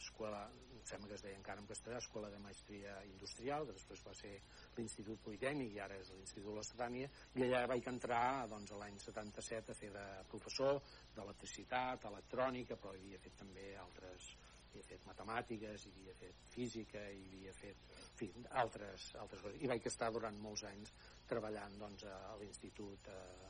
l'escola, 0.01 0.41
em 0.73 0.83
sembla 0.89 1.11
que 1.11 1.17
es 1.19 1.23
deia 1.23 1.37
encara 1.37 1.61
en 1.61 1.67
castellà, 1.69 1.99
Escola 2.01 2.29
de 2.33 2.39
Maestria 2.41 2.95
Industrial, 3.05 3.67
que 3.67 3.75
després 3.77 4.01
va 4.07 4.13
ser 4.17 4.33
l'Institut 4.77 5.21
Politècnic 5.27 5.75
i 5.75 5.81
ara 5.85 5.99
és 6.01 6.09
l'Institut 6.15 6.57
Lacetània, 6.57 7.09
i 7.37 7.45
allà 7.45 7.67
vaig 7.69 7.89
entrar 7.91 8.23
doncs, 8.49 8.73
l'any 8.81 8.97
77 9.05 9.75
a 9.75 9.77
fer 9.77 9.91
de 9.93 10.05
professor 10.31 10.79
d'electricitat, 11.15 12.09
electrònica, 12.09 12.79
però 12.81 12.95
havia 12.95 13.21
fet 13.21 13.37
també 13.43 13.75
altres 13.83 14.33
havia 14.71 14.87
fet 14.87 15.01
matemàtiques, 15.03 15.85
hi 15.85 15.89
havia 15.91 16.13
fet 16.15 16.43
física, 16.53 17.01
hi 17.11 17.25
havia 17.27 17.53
fet 17.57 17.89
en 17.91 18.13
fi, 18.15 18.29
altres, 18.61 19.09
altres 19.19 19.43
coses. 19.43 19.57
I 19.59 19.67
vaig 19.67 19.87
estar 19.89 20.07
durant 20.15 20.37
molts 20.39 20.63
anys 20.69 20.93
treballant 21.27 21.75
doncs, 21.81 22.05
a 22.07 22.37
l'institut 22.39 23.09
eh, 23.11 23.49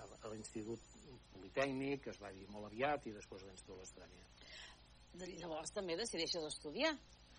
a 0.00 0.32
l'Institut 0.32 0.92
Politècnic, 1.34 2.06
que 2.06 2.12
es 2.14 2.20
va 2.22 2.32
dir 2.32 2.46
molt 2.50 2.70
aviat, 2.70 3.06
i 3.06 3.12
després 3.12 3.44
a 3.44 3.50
l'Institut 3.50 3.82
Lestània. 3.82 4.24
Llavors 5.14 5.70
també 5.74 5.94
decideixes 5.96 6.42
estudiar 6.48 6.90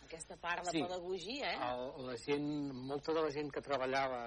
aquesta 0.05 0.37
part 0.37 0.63
de 0.63 0.71
Sí. 0.71 0.81
pedagogia, 0.83 1.49
eh? 1.51 1.71
El, 1.71 2.05
la 2.07 2.15
gent, 2.17 2.47
molta 2.73 3.13
de 3.13 3.21
la 3.25 3.31
gent 3.33 3.51
que 3.51 3.61
treballava 3.61 4.21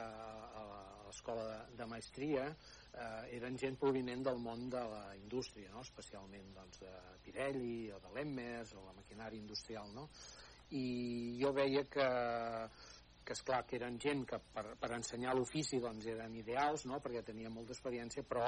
a 0.61 0.65
l'escola 1.07 1.45
de, 1.47 1.77
de 1.79 1.87
maestria 1.89 2.45
eh, 2.51 3.37
eren 3.39 3.57
gent 3.59 3.79
provinent 3.81 4.27
del 4.27 4.39
món 4.43 4.69
de 4.69 4.83
la 4.93 5.15
indústria, 5.17 5.71
no? 5.73 5.81
especialment 5.81 6.53
doncs, 6.55 6.83
de 6.83 6.93
Pirelli 7.25 7.91
o 7.95 8.01
de 8.05 8.13
l'Emmers 8.15 8.75
o 8.75 8.85
la 8.85 8.93
maquinària 8.93 9.41
industrial. 9.41 9.89
No? 9.95 10.09
I 10.77 11.39
jo 11.41 11.53
veia 11.57 11.87
que 11.89 12.09
que 13.29 13.37
és 13.37 13.43
clar 13.45 13.61
que 13.69 13.77
eren 13.77 13.99
gent 14.01 14.23
que 14.29 14.39
per, 14.55 14.63
per 14.81 14.89
ensenyar 14.97 15.35
l'ofici 15.37 15.83
doncs 15.85 16.07
eren 16.09 16.33
ideals, 16.41 16.87
no? 16.89 16.97
perquè 17.05 17.21
tenien 17.27 17.53
molta 17.53 17.75
experiència, 17.77 18.25
però 18.25 18.47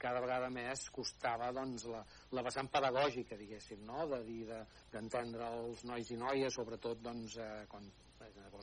cada 0.00 0.22
vegada 0.24 0.48
més 0.52 0.86
costava 0.94 1.50
doncs, 1.52 1.84
la, 1.92 2.00
la 2.32 2.44
vessant 2.46 2.70
pedagògica, 2.72 3.36
diguéssim, 3.36 3.84
no? 3.84 4.06
de 4.08 4.22
dir 4.24 4.46
de- 4.48 4.62
d'entendre 4.94 5.50
els 5.58 5.84
nois 5.84 6.08
i 6.10 6.16
noies, 6.16 6.56
sobretot 6.56 7.04
doncs, 7.04 7.36
eh, 7.36 7.66
quan 7.68 7.90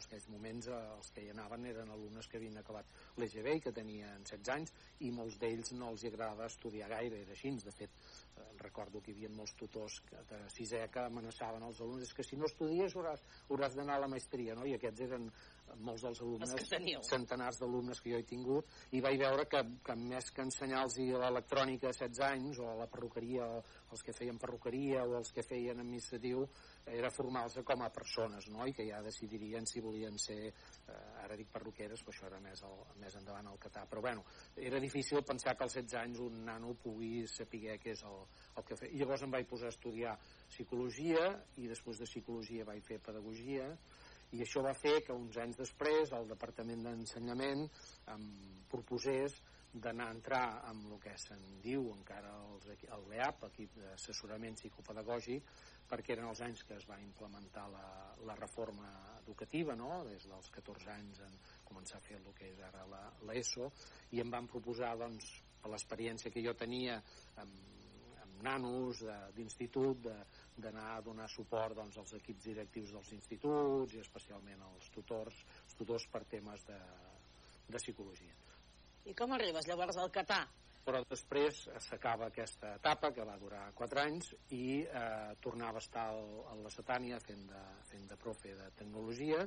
en 0.05 0.09
aquells 0.13 0.29
moments 0.31 0.67
eh, 0.67 0.79
els 0.95 1.11
que 1.15 1.23
hi 1.25 1.29
anaven 1.33 1.65
eren 1.71 1.91
alumnes 1.91 2.27
que 2.27 2.37
havien 2.39 2.57
acabat 2.61 2.85
l'EGB 3.17 3.55
i 3.57 3.61
que 3.65 3.73
tenien 3.75 4.23
16 4.23 4.53
anys 4.55 4.73
i 5.05 5.11
molts 5.11 5.37
d'ells 5.41 5.73
no 5.75 5.89
els 5.93 6.03
hi 6.03 6.11
agradava 6.11 6.47
estudiar 6.47 6.89
gaire, 6.89 7.21
era 7.25 7.35
així, 7.35 7.51
de 7.63 7.71
fet 7.75 7.89
eh, 8.37 8.47
recordo 8.63 9.01
que 9.01 9.11
hi 9.11 9.15
havia 9.17 9.29
molts 9.35 9.55
tutors 9.59 9.99
que- 10.07 10.23
de 10.29 10.39
sisè 10.53 10.85
que 10.91 10.99
amenaçaven 11.05 11.63
els 11.63 11.81
alumnes 11.81 12.07
és 12.07 12.13
que 12.13 12.23
si 12.23 12.37
no 12.37 12.45
estudies 12.45 12.95
hauràs, 12.95 13.23
hauràs 13.49 13.75
d'anar 13.75 13.95
a 13.97 14.03
la 14.05 14.07
maestria 14.11 14.55
no? 14.55 14.65
i 14.65 14.75
aquests 14.77 15.01
eren 15.07 15.27
eh, 15.29 15.75
molts 15.77 16.03
dels 16.03 16.21
alumnes 16.21 16.53
centenars 17.09 17.59
d'alumnes 17.59 18.01
que 18.01 18.11
jo 18.13 18.19
he 18.19 18.23
tingut 18.23 18.65
i 18.91 19.01
vaig 19.01 19.19
veure 19.19 19.45
que, 19.49 19.63
que 19.85 19.95
més 19.95 20.31
que 20.31 20.41
ensenyar-los 20.45 20.97
l'electrònica 20.99 21.89
a 21.89 21.93
16 21.93 22.19
anys 22.29 22.59
o 22.59 22.75
la 22.79 22.87
perruqueria, 22.87 23.45
o 23.45 23.63
els 23.91 24.03
que 24.03 24.13
feien 24.13 24.37
perruqueria 24.39 25.03
o 25.05 25.17
els 25.17 25.31
que 25.33 25.43
feien 25.43 25.79
administratiu 25.79 26.45
era 26.95 27.11
formar-se 27.13 27.63
com 27.63 27.83
a 27.83 27.89
persones 27.93 28.49
no? 28.53 28.65
i 28.67 28.73
que 28.73 28.85
ja 28.87 29.01
decidirien 29.05 29.65
si 29.69 29.81
volien 29.83 30.17
ser 30.17 30.39
eh, 30.49 31.23
ara 31.23 31.37
dic 31.39 31.51
perruqueres 31.53 32.03
però 32.03 32.15
això 32.15 32.27
era 32.29 32.39
més, 32.43 32.63
el, 32.65 32.83
més 33.01 33.15
endavant 33.19 33.51
al 33.51 33.59
Catà 33.61 33.85
però 33.89 34.01
bueno, 34.01 34.25
era 34.55 34.79
difícil 34.79 35.23
pensar 35.23 35.55
que 35.57 35.65
als 35.67 35.77
16 35.77 35.99
anys 36.01 36.21
un 36.25 36.43
nano 36.45 36.73
pugui 36.83 37.25
saber 37.27 37.77
què 37.81 37.93
és 37.93 38.03
el, 38.07 38.21
el 38.57 38.65
que 38.67 38.77
fer. 38.79 38.91
I 38.93 39.01
llavors 39.01 39.23
em 39.25 39.33
vaig 39.33 39.47
posar 39.49 39.69
a 39.69 39.75
estudiar 39.75 40.15
psicologia 40.49 41.25
i 41.61 41.67
després 41.69 41.99
de 41.99 42.07
psicologia 42.09 42.67
vaig 42.67 42.83
fer 42.85 42.99
pedagogia. 43.03 43.69
I 44.35 44.43
això 44.45 44.61
va 44.61 44.75
fer 44.77 44.99
que 45.05 45.15
uns 45.15 45.37
anys 45.41 45.57
després 45.57 46.11
el 46.13 46.27
Departament 46.29 46.83
d'Ensenyament 46.85 47.65
em 48.13 48.27
proposés 48.69 49.39
d'anar 49.73 50.07
a 50.09 50.13
entrar 50.15 50.45
amb 50.65 50.87
el 50.89 50.99
que 51.03 51.13
se'n 51.21 51.43
diu 51.61 51.91
encara 51.93 52.31
els, 52.47 52.65
el 52.89 53.03
LEAP, 53.11 53.43
l'equip 53.45 53.75
d'assessorament 53.77 54.57
psicopedagògic, 54.57 55.51
perquè 55.89 56.15
eren 56.15 56.29
els 56.29 56.41
anys 56.45 56.63
que 56.65 56.77
es 56.77 56.87
va 56.89 56.97
implementar 57.01 57.67
la, 57.73 57.85
la 58.25 58.35
reforma 58.39 58.89
educativa, 59.21 59.75
no? 59.77 60.03
des 60.09 60.25
dels 60.29 60.49
14 60.55 60.89
anys 60.95 61.21
en 61.25 61.37
començar 61.67 61.99
a 61.99 62.05
fer 62.05 62.17
el 62.17 62.33
que 62.37 62.49
és 62.49 62.61
ara 62.65 62.85
l'ESO, 63.29 63.69
i 64.17 64.23
em 64.23 64.33
van 64.33 64.49
proposar, 64.49 64.95
doncs, 64.97 65.29
per 65.61 65.69
l'experiència 65.73 66.31
que 66.33 66.41
jo 66.41 66.55
tenia 66.57 66.97
amb, 67.43 67.55
amb 68.23 68.43
nanos 68.45 69.03
d'institut, 69.35 70.09
d'anar 70.57 70.95
a 70.95 71.01
donar 71.05 71.29
suport 71.29 71.77
doncs, 71.77 71.97
als 72.01 72.15
equips 72.17 72.49
directius 72.49 72.95
dels 72.95 73.13
instituts 73.19 73.93
i 73.93 74.01
especialment 74.01 74.65
als 74.65 74.89
tutors, 74.95 75.43
tutors 75.77 76.09
per 76.09 76.25
temes 76.25 76.65
de, 76.65 76.79
de 77.69 77.77
psicologia. 77.77 78.48
I 79.09 79.15
com 79.17 79.31
arribes 79.33 79.65
llavors 79.65 79.97
al 79.97 80.11
Catà? 80.13 80.43
Però 80.85 80.99
després 81.09 81.63
s'acaba 81.85 82.27
aquesta 82.29 82.75
etapa, 82.77 83.09
que 83.13 83.25
va 83.25 83.37
durar 83.41 83.63
4 83.77 84.01
anys, 84.03 84.29
i 84.53 84.83
eh, 84.85 85.33
tornava 85.41 85.81
a 85.81 85.83
estar 85.83 86.03
al, 86.13 86.21
a 86.51 86.55
la 86.61 86.71
Setània 86.73 87.17
fent 87.23 87.41
de, 87.49 87.61
fent 87.89 88.05
de 88.09 88.17
profe 88.21 88.53
de 88.57 88.69
tecnologia, 88.77 89.41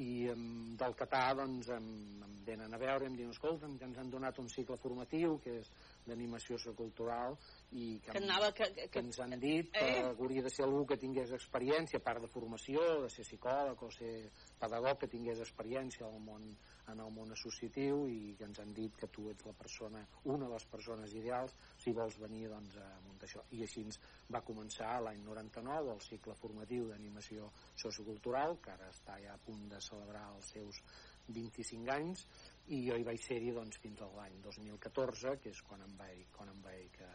i 0.00 0.28
em, 0.32 0.46
del 0.80 0.96
Catà 0.96 1.22
doncs, 1.36 1.68
em, 1.76 1.86
em 2.24 2.40
venen 2.48 2.72
a 2.72 2.80
veure 2.80 3.04
i 3.04 3.10
em 3.10 3.20
diuen 3.20 3.36
escolta, 3.36 3.68
que 3.78 3.88
ens 3.88 4.00
han 4.00 4.12
donat 4.12 4.40
un 4.40 4.48
cicle 4.52 4.76
formatiu 4.80 5.38
que 5.44 5.58
és 5.60 5.70
d'animació 6.06 6.56
sociocultural 6.58 7.36
i 7.72 7.98
que, 8.00 8.12
Que 8.12 8.22
anava... 8.22 8.52
Que, 8.56 8.70
que, 8.74 8.88
que 8.92 9.02
ens 9.02 9.18
han 9.20 9.34
dit 9.40 9.70
que 9.72 9.84
Eh? 9.86 10.04
hauria 10.06 10.42
de 10.42 10.50
ser 10.50 10.64
algú 10.64 10.84
que 10.86 10.96
tingués 10.96 11.32
experiència, 11.34 11.98
a 11.98 12.04
part 12.04 12.22
de 12.22 12.30
formació, 12.30 12.82
de 13.02 13.10
ser 13.12 13.24
psicòleg 13.26 13.82
o 13.82 13.90
ser 13.90 14.30
pedagog, 14.60 14.98
que 15.00 15.10
tingués 15.12 15.40
experiència 15.42 16.06
al 16.06 16.20
món, 16.22 16.46
en 16.92 17.00
el 17.02 17.10
món 17.10 17.32
associatiu 17.34 18.06
i 18.08 18.36
que 18.38 18.46
ens 18.46 18.60
han 18.62 18.72
dit 18.74 18.94
que 18.96 19.08
tu 19.12 19.28
ets 19.30 19.46
la 19.46 19.54
persona, 19.58 20.04
una 20.24 20.46
de 20.46 20.52
les 20.54 20.66
persones 20.70 21.14
ideals 21.18 21.56
si 21.82 21.92
vols 21.92 22.18
venir 22.22 22.46
doncs, 22.52 22.76
a 22.78 23.00
muntar 23.06 23.26
això. 23.28 23.42
I 23.50 23.64
així 23.66 23.82
ens 23.82 23.98
va 24.32 24.44
començar 24.46 25.00
l'any 25.02 25.22
99 25.26 25.92
el 25.96 26.00
cicle 26.04 26.34
formatiu 26.38 26.88
d'animació 26.92 27.50
sociocultural, 27.74 28.58
que 28.62 28.70
ara 28.70 28.90
està 28.94 29.18
ja 29.22 29.34
a 29.34 29.42
punt 29.42 29.68
de 29.68 29.80
celebrar 29.80 30.28
els 30.36 30.54
seus 30.54 30.82
25 31.26 31.90
anys, 31.90 32.26
i 32.74 32.80
jo 32.88 32.96
hi 32.98 33.04
vaig 33.06 33.20
ser-hi 33.22 33.52
doncs, 33.54 33.78
fins 33.82 34.00
a 34.02 34.08
l'any 34.16 34.40
2014, 34.44 35.36
que 35.42 35.50
és 35.54 35.60
quan 35.62 35.82
em 35.86 35.96
vaig, 35.98 36.24
quan 36.36 36.48
em 36.50 36.60
vaig 36.64 37.00
eh, 37.00 37.10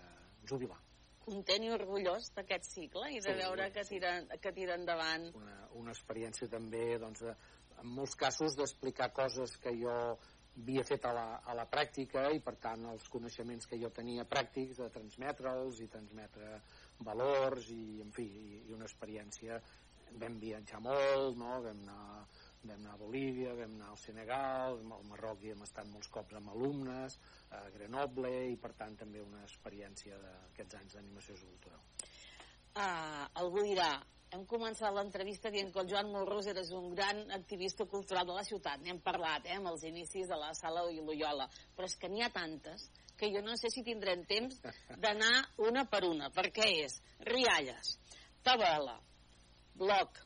jubilar. 0.48 0.80
content 1.22 1.64
i 1.64 1.70
orgullós 1.70 2.32
d'aquest 2.36 2.64
cicle 2.66 3.12
i 3.14 3.20
de 3.22 3.30
Sí, 3.34 3.38
veure 3.38 3.68
que 3.72 3.84
sí. 3.86 3.96
tira, 3.96 4.14
que 4.42 4.52
tira 4.52 4.74
endavant 4.76 5.28
una, 5.38 5.58
una 5.78 5.92
experiència 5.92 6.48
també 6.50 6.98
doncs, 6.98 7.22
de, 7.22 7.36
en 7.82 7.88
molts 7.94 8.16
casos 8.16 8.56
d'explicar 8.58 9.12
coses 9.14 9.54
que 9.62 9.76
jo 9.78 9.94
havia 10.58 10.84
fet 10.84 11.06
a 11.06 11.12
la, 11.14 11.28
a 11.46 11.54
la 11.56 11.68
pràctica 11.70 12.26
i 12.34 12.42
per 12.44 12.56
tant 12.64 12.88
els 12.90 13.06
coneixements 13.14 13.68
que 13.70 13.78
jo 13.80 13.90
tenia 13.94 14.26
pràctics 14.26 14.82
de 14.82 14.90
transmetre'ls 14.90 15.80
i 15.86 15.88
transmetre 15.94 16.58
valors 17.06 17.70
i 17.70 18.02
en 18.02 18.12
fi, 18.12 18.26
i, 18.26 18.64
i 18.68 18.74
una 18.74 18.90
experiència 18.90 19.62
vam 20.20 20.40
viatjar 20.42 20.82
molt 20.84 21.38
no? 21.38 21.54
vam, 21.64 21.86
anar, 21.86 22.26
vam 22.64 22.78
anar 22.78 22.94
a 22.96 23.02
Bolívia 23.02 23.56
vam 23.58 23.76
anar 23.78 23.92
al 23.92 24.00
Senegal, 24.00 24.80
al 24.80 25.06
Marroc 25.10 25.44
hi 25.44 25.54
hem 25.56 25.66
estat 25.66 25.90
molts 25.90 26.12
cops 26.14 26.38
amb 26.38 26.54
alumnes 26.54 27.18
a 27.58 27.66
Grenoble 27.76 28.32
i 28.52 28.58
per 28.62 28.74
tant 28.78 28.98
també 29.04 29.22
una 29.24 29.44
experiència 29.48 30.20
d'aquests 30.22 30.80
anys 30.82 30.98
d'animació 30.98 31.38
cultural 31.42 31.82
uh, 32.78 33.26
algú 33.44 33.66
dirà 33.66 33.92
hem 34.32 34.46
començat 34.48 34.94
l'entrevista 34.96 35.50
dient 35.52 35.74
que 35.74 35.82
el 35.82 35.90
Joan 35.92 36.12
Morros 36.12 36.46
eres 36.48 36.70
un 36.72 36.94
gran 36.96 37.20
activista 37.36 37.84
cultural 37.94 38.30
de 38.30 38.38
la 38.38 38.46
ciutat. 38.48 38.80
N'hem 38.80 39.02
parlat, 39.04 39.44
eh, 39.46 39.58
amb 39.60 39.68
els 39.74 39.84
inicis 39.84 40.30
de 40.30 40.38
la 40.40 40.54
sala 40.56 40.86
Loyola. 40.88 41.50
Però 41.76 41.90
és 41.90 41.98
que 42.00 42.08
n'hi 42.08 42.24
ha 42.24 42.30
tantes 42.32 42.88
que 43.20 43.28
jo 43.34 43.42
no 43.44 43.58
sé 43.60 43.70
si 43.70 43.84
tindrem 43.84 44.24
temps 44.26 44.62
d'anar 45.04 45.34
una 45.68 45.84
per 45.86 46.06
una, 46.08 46.32
perquè 46.32 46.70
és 46.86 47.02
Rialles, 47.28 47.98
Tabela, 48.42 48.96
Bloc, 49.76 50.24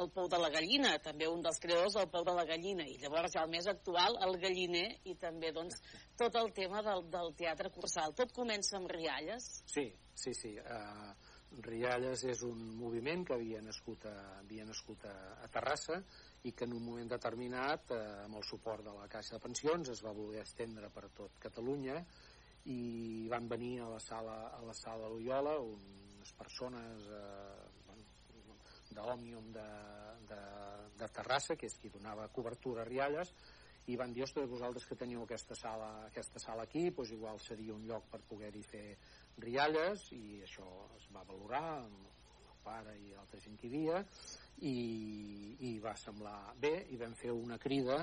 el 0.00 0.10
Pou 0.14 0.28
de 0.30 0.40
la 0.42 0.50
Gallina, 0.54 0.96
també 1.02 1.28
un 1.30 1.42
dels 1.44 1.60
creadors 1.62 1.98
del 1.98 2.08
Pou 2.12 2.24
de 2.26 2.34
la 2.36 2.46
Gallina, 2.48 2.86
i 2.88 2.98
llavors 3.02 3.34
ja 3.34 3.44
el 3.46 3.52
més 3.52 3.68
actual, 3.70 4.18
el 4.26 4.38
Galliner, 4.42 4.88
i 5.10 5.14
també 5.20 5.52
doncs, 5.54 5.80
tot 6.18 6.34
el 6.40 6.50
tema 6.56 6.82
del, 6.86 7.06
del 7.12 7.34
teatre 7.38 7.70
cursal. 7.74 8.16
Tot 8.18 8.34
comença 8.34 8.78
amb 8.80 8.90
Rialles, 8.90 9.50
Sí, 9.70 9.86
sí, 10.18 10.34
sí. 10.34 10.56
Uh, 10.58 11.14
Rialles 11.62 12.24
és 12.26 12.42
un 12.46 12.58
moviment 12.78 13.24
que 13.26 13.34
havia 13.36 13.60
nascut 13.62 14.06
a, 14.10 14.14
havia 14.40 14.64
nascut 14.66 15.04
a, 15.06 15.14
a 15.44 15.48
Terrassa 15.52 16.00
i 16.44 16.52
que 16.52 16.66
en 16.66 16.74
un 16.76 16.82
moment 16.84 17.08
determinat, 17.08 17.92
eh, 17.94 18.00
amb 18.24 18.38
el 18.40 18.44
suport 18.44 18.84
de 18.84 18.94
la 18.96 19.06
Caixa 19.08 19.36
de 19.36 19.42
Pensions, 19.44 19.90
es 19.92 20.02
va 20.04 20.12
voler 20.16 20.42
estendre 20.42 20.90
per 20.92 21.08
tot 21.14 21.38
Catalunya 21.40 22.00
i 22.72 23.28
van 23.30 23.46
venir 23.48 23.78
a 23.84 23.90
la 23.92 24.00
sala, 24.00 24.36
a 24.56 24.60
la 24.64 24.74
sala 24.74 25.08
Loyola 25.12 25.58
unes 25.60 26.32
persones 26.32 27.08
eh, 27.12 27.70
bueno, 27.83 27.83
d'Òmnium 28.94 29.50
de, 29.54 29.66
de, 30.30 30.40
de 31.00 31.10
Terrassa, 31.18 31.56
que 31.58 31.68
és 31.70 31.76
qui 31.80 31.92
donava 31.92 32.30
cobertura 32.34 32.82
a 32.82 32.88
Rialles, 32.88 33.34
i 33.92 33.98
van 34.00 34.14
dir, 34.16 34.22
ostres, 34.24 34.48
vosaltres 34.48 34.86
que 34.88 34.96
teniu 34.96 35.24
aquesta 35.24 35.56
sala, 35.58 35.90
aquesta 36.06 36.40
sala 36.40 36.64
aquí, 36.64 36.86
doncs 36.88 37.12
igual 37.12 37.40
seria 37.42 37.74
un 37.74 37.84
lloc 37.88 38.06
per 38.12 38.22
poder-hi 38.30 38.62
fer 38.64 38.86
rialles, 39.44 40.06
i 40.16 40.40
això 40.46 40.68
es 40.96 41.10
va 41.12 41.26
valorar 41.28 41.64
amb 41.82 42.08
el 42.48 42.62
pare 42.64 42.94
i 43.02 43.12
altra 43.20 43.42
gent 43.44 43.58
que 43.60 43.68
hi 43.68 43.74
havia, 43.74 44.00
i, 44.62 45.56
i 45.66 45.70
va 45.82 45.94
semblar 45.98 46.54
bé, 46.60 46.86
i 46.94 46.98
vam 47.00 47.14
fer 47.18 47.32
una 47.34 47.58
crida 47.58 47.98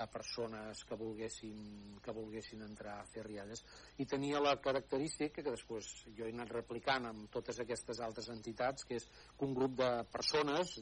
a 0.00 0.06
persones 0.10 0.84
que 0.84 0.98
volguessin, 1.00 1.98
que 2.02 2.14
volguessin 2.14 2.62
entrar 2.66 2.98
a 3.00 3.08
fer 3.08 3.24
rialles. 3.26 3.64
I 4.02 4.06
tenia 4.10 4.42
la 4.42 4.56
característica 4.60 5.42
que 5.42 5.54
després 5.54 5.90
jo 6.16 6.26
he 6.26 6.34
anat 6.34 6.52
replicant 6.52 7.08
amb 7.10 7.30
totes 7.32 7.60
aquestes 7.64 8.00
altres 8.04 8.28
entitats 8.34 8.84
que 8.84 8.98
és 9.00 9.08
que 9.08 9.48
un 9.48 9.54
grup 9.56 9.78
de 9.80 9.90
persones 10.12 10.76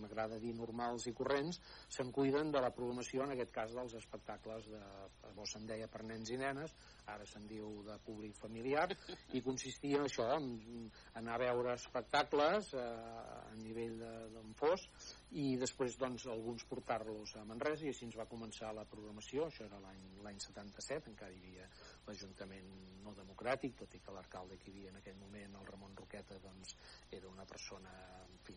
m'agrada 0.00 0.38
dir 0.42 0.54
normals 0.56 1.06
i 1.08 1.14
corrents, 1.16 1.60
se'n 1.88 2.12
cuiden 2.12 2.52
de 2.52 2.62
la 2.64 2.72
programació, 2.74 3.24
en 3.24 3.34
aquest 3.34 3.52
cas 3.54 3.74
dels 3.76 3.94
espectacles 3.98 4.68
de, 4.72 4.82
llavors 5.28 5.54
se'n 5.54 5.66
deia 5.68 5.88
per 5.88 6.04
nens 6.06 6.30
i 6.34 6.38
nenes, 6.40 6.74
ara 7.08 7.26
se'n 7.26 7.46
diu 7.48 7.82
de 7.86 7.96
públic 8.04 8.36
familiar, 8.36 8.88
i 9.32 9.42
consistia 9.44 10.00
en 10.00 10.08
això, 10.08 10.28
en 10.36 10.90
anar 11.20 11.38
a 11.38 11.42
veure 11.44 11.74
espectacles 11.78 12.72
eh, 12.74 12.82
a 12.82 13.54
nivell 13.62 13.98
d'on 14.34 14.54
fos, 14.58 14.88
i 15.36 15.56
després 15.60 15.98
doncs 16.00 16.24
alguns 16.32 16.64
portar-los 16.64 17.34
a 17.36 17.44
Manresa 17.44 17.84
i 17.84 17.90
així 17.92 18.06
ens 18.06 18.16
va 18.16 18.28
començar 18.30 18.70
la 18.72 18.86
programació, 18.88 19.46
això 19.46 19.66
era 19.66 19.80
l'any 19.80 20.40
77, 20.40 21.10
encara 21.12 21.34
hi 21.34 21.42
havia 21.42 21.66
l'Ajuntament 22.06 22.70
no 23.04 23.12
democràtic, 23.16 23.76
tot 23.76 23.94
i 23.94 24.00
que 24.00 24.14
l'alcalde 24.14 24.56
que 24.56 24.70
hi 24.70 24.78
havia 24.78 24.94
en 24.94 25.02
aquell 25.02 25.18
moment, 25.20 25.58
el 25.60 25.68
Ramon 25.68 25.96
Roqueta, 25.96 26.38
doncs 26.44 26.76
era 27.10 27.28
una 27.28 27.44
persona 27.44 27.92
en 28.24 28.40
fi, 28.46 28.56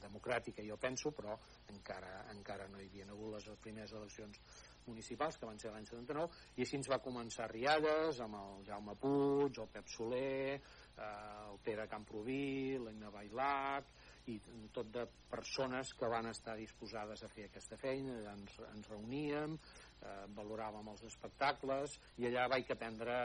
democràtica, 0.00 0.64
jo 0.64 0.78
penso, 0.80 1.12
però 1.12 1.36
encara, 1.72 2.24
encara 2.32 2.68
no 2.72 2.80
hi 2.80 2.88
havia 2.88 3.10
hagut 3.12 3.36
les 3.36 3.50
primeres 3.60 3.92
eleccions 3.92 4.40
municipals, 4.86 5.36
que 5.36 5.48
van 5.48 5.58
ser 5.58 5.72
l'any 5.74 5.86
79, 5.88 6.42
i 6.56 6.64
així 6.64 6.78
ens 6.78 6.88
va 6.92 7.02
començar 7.02 7.50
Rialles, 7.50 8.20
amb 8.24 8.38
el 8.40 8.66
Jaume 8.68 8.94
Puig, 9.02 9.58
el 9.58 9.72
Pep 9.72 9.88
Soler, 9.90 10.60
eh, 10.96 11.08
el 11.50 11.58
Pere 11.64 11.88
Camproví, 11.90 12.78
l'Ina 12.84 13.10
Bailac, 13.10 13.90
i 14.32 14.36
tot 14.74 14.88
de 14.94 15.04
persones 15.30 15.92
que 15.94 16.08
van 16.10 16.28
estar 16.30 16.56
disposades 16.58 17.22
a 17.22 17.30
fer 17.32 17.46
aquesta 17.46 17.78
feina, 17.80 18.16
ens, 18.32 18.56
ens 18.72 18.88
reuníem, 18.90 19.56
eh, 19.56 20.14
valoràvem 20.36 20.90
els 20.92 21.04
espectacles 21.08 21.98
i 22.20 22.28
allà 22.28 22.46
vaig 22.52 22.70
aprendre, 22.72 23.16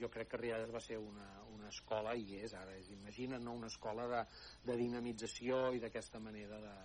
jo 0.00 0.10
crec 0.12 0.32
que 0.32 0.40
Rialles 0.40 0.74
va 0.74 0.82
ser 0.82 0.98
una, 1.02 1.28
una 1.54 1.70
escola, 1.72 2.14
i 2.14 2.38
és 2.42 2.54
ara, 2.58 2.76
és, 2.78 2.90
imagina, 2.94 3.38
no? 3.38 3.56
una 3.60 3.70
escola 3.72 4.06
de, 4.10 4.22
de 4.70 4.78
dinamització 4.80 5.66
i 5.74 5.82
d'aquesta 5.82 6.22
manera 6.22 6.60
de, 6.62 6.76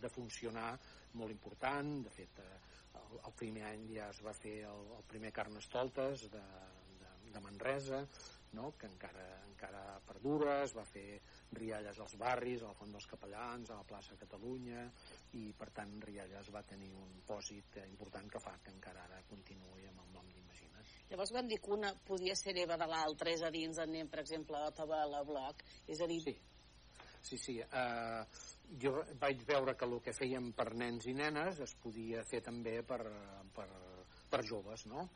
de 0.00 0.12
funcionar 0.12 0.72
molt 1.16 1.32
important, 1.34 1.98
de 2.06 2.14
fet 2.14 2.40
eh, 2.44 2.56
el, 3.02 3.20
el 3.20 3.36
primer 3.38 3.68
any 3.72 3.86
ja 3.94 4.10
es 4.12 4.22
va 4.24 4.34
fer 4.36 4.58
el, 4.70 4.88
el 4.98 5.04
primer 5.10 5.32
Carnestoltes 5.36 6.28
de, 6.32 6.44
de, 7.02 7.12
de 7.32 7.44
Manresa, 7.44 8.04
no? 8.56 8.72
que 8.80 8.88
encara, 8.88 9.26
encara 9.50 9.82
perdura, 10.08 10.62
es 10.64 10.74
va 10.76 10.84
fer 10.88 11.20
rialles 11.58 12.00
als 12.02 12.16
barris, 12.20 12.64
a 12.64 12.72
la 12.72 12.78
Font 12.78 12.94
dels 12.94 13.06
Capellans, 13.10 13.70
a 13.70 13.78
la 13.80 13.86
plaça 13.88 14.18
Catalunya, 14.20 14.86
i 15.38 15.50
per 15.58 15.70
tant 15.76 15.94
Rialles 16.06 16.50
va 16.54 16.64
tenir 16.66 16.90
un 16.96 17.20
pòsit 17.28 17.80
important 17.84 18.28
que 18.32 18.42
fa 18.42 18.56
que 18.64 18.74
encara 18.74 19.04
ara 19.06 19.22
continuï 19.30 19.86
amb 19.90 20.02
el 20.04 20.12
nom 20.16 20.32
d'Imagina't. 20.32 20.92
Llavors 21.10 21.32
van 21.36 21.48
dir 21.52 21.60
que 21.62 21.72
una 21.76 21.92
podia 22.08 22.34
ser 22.38 22.56
Eva 22.64 22.78
de 22.80 22.88
l'altra, 22.90 23.30
és 23.30 23.44
a 23.46 23.52
dir, 23.54 23.66
ens 23.68 23.80
anem, 23.82 24.10
per 24.12 24.22
exemple, 24.24 24.58
a 24.58 24.74
Tabela, 24.74 25.22
Bloc, 25.28 25.64
és 25.86 26.00
a 26.00 26.10
dir... 26.10 26.20
Sí, 26.24 26.36
sí, 27.26 27.38
sí. 27.42 27.58
Uh, 27.60 28.22
jo 28.82 28.92
vaig 29.20 29.42
veure 29.46 29.74
que 29.78 29.86
el 29.86 29.98
que 30.02 30.14
fèiem 30.14 30.52
per 30.58 30.72
nens 30.78 31.06
i 31.10 31.14
nenes 31.14 31.60
es 31.64 31.74
podia 31.82 32.24
fer 32.26 32.42
també 32.48 32.80
per, 32.86 33.00
per, 33.54 33.68
per 34.30 34.42
joves, 34.46 34.86
no? 34.90 35.08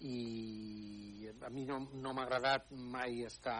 I 0.00 1.30
a 1.42 1.50
mi 1.50 1.64
no, 1.64 1.80
no 1.92 2.12
m'ha 2.14 2.24
agradat 2.26 2.70
mai 2.70 3.22
estar 3.26 3.58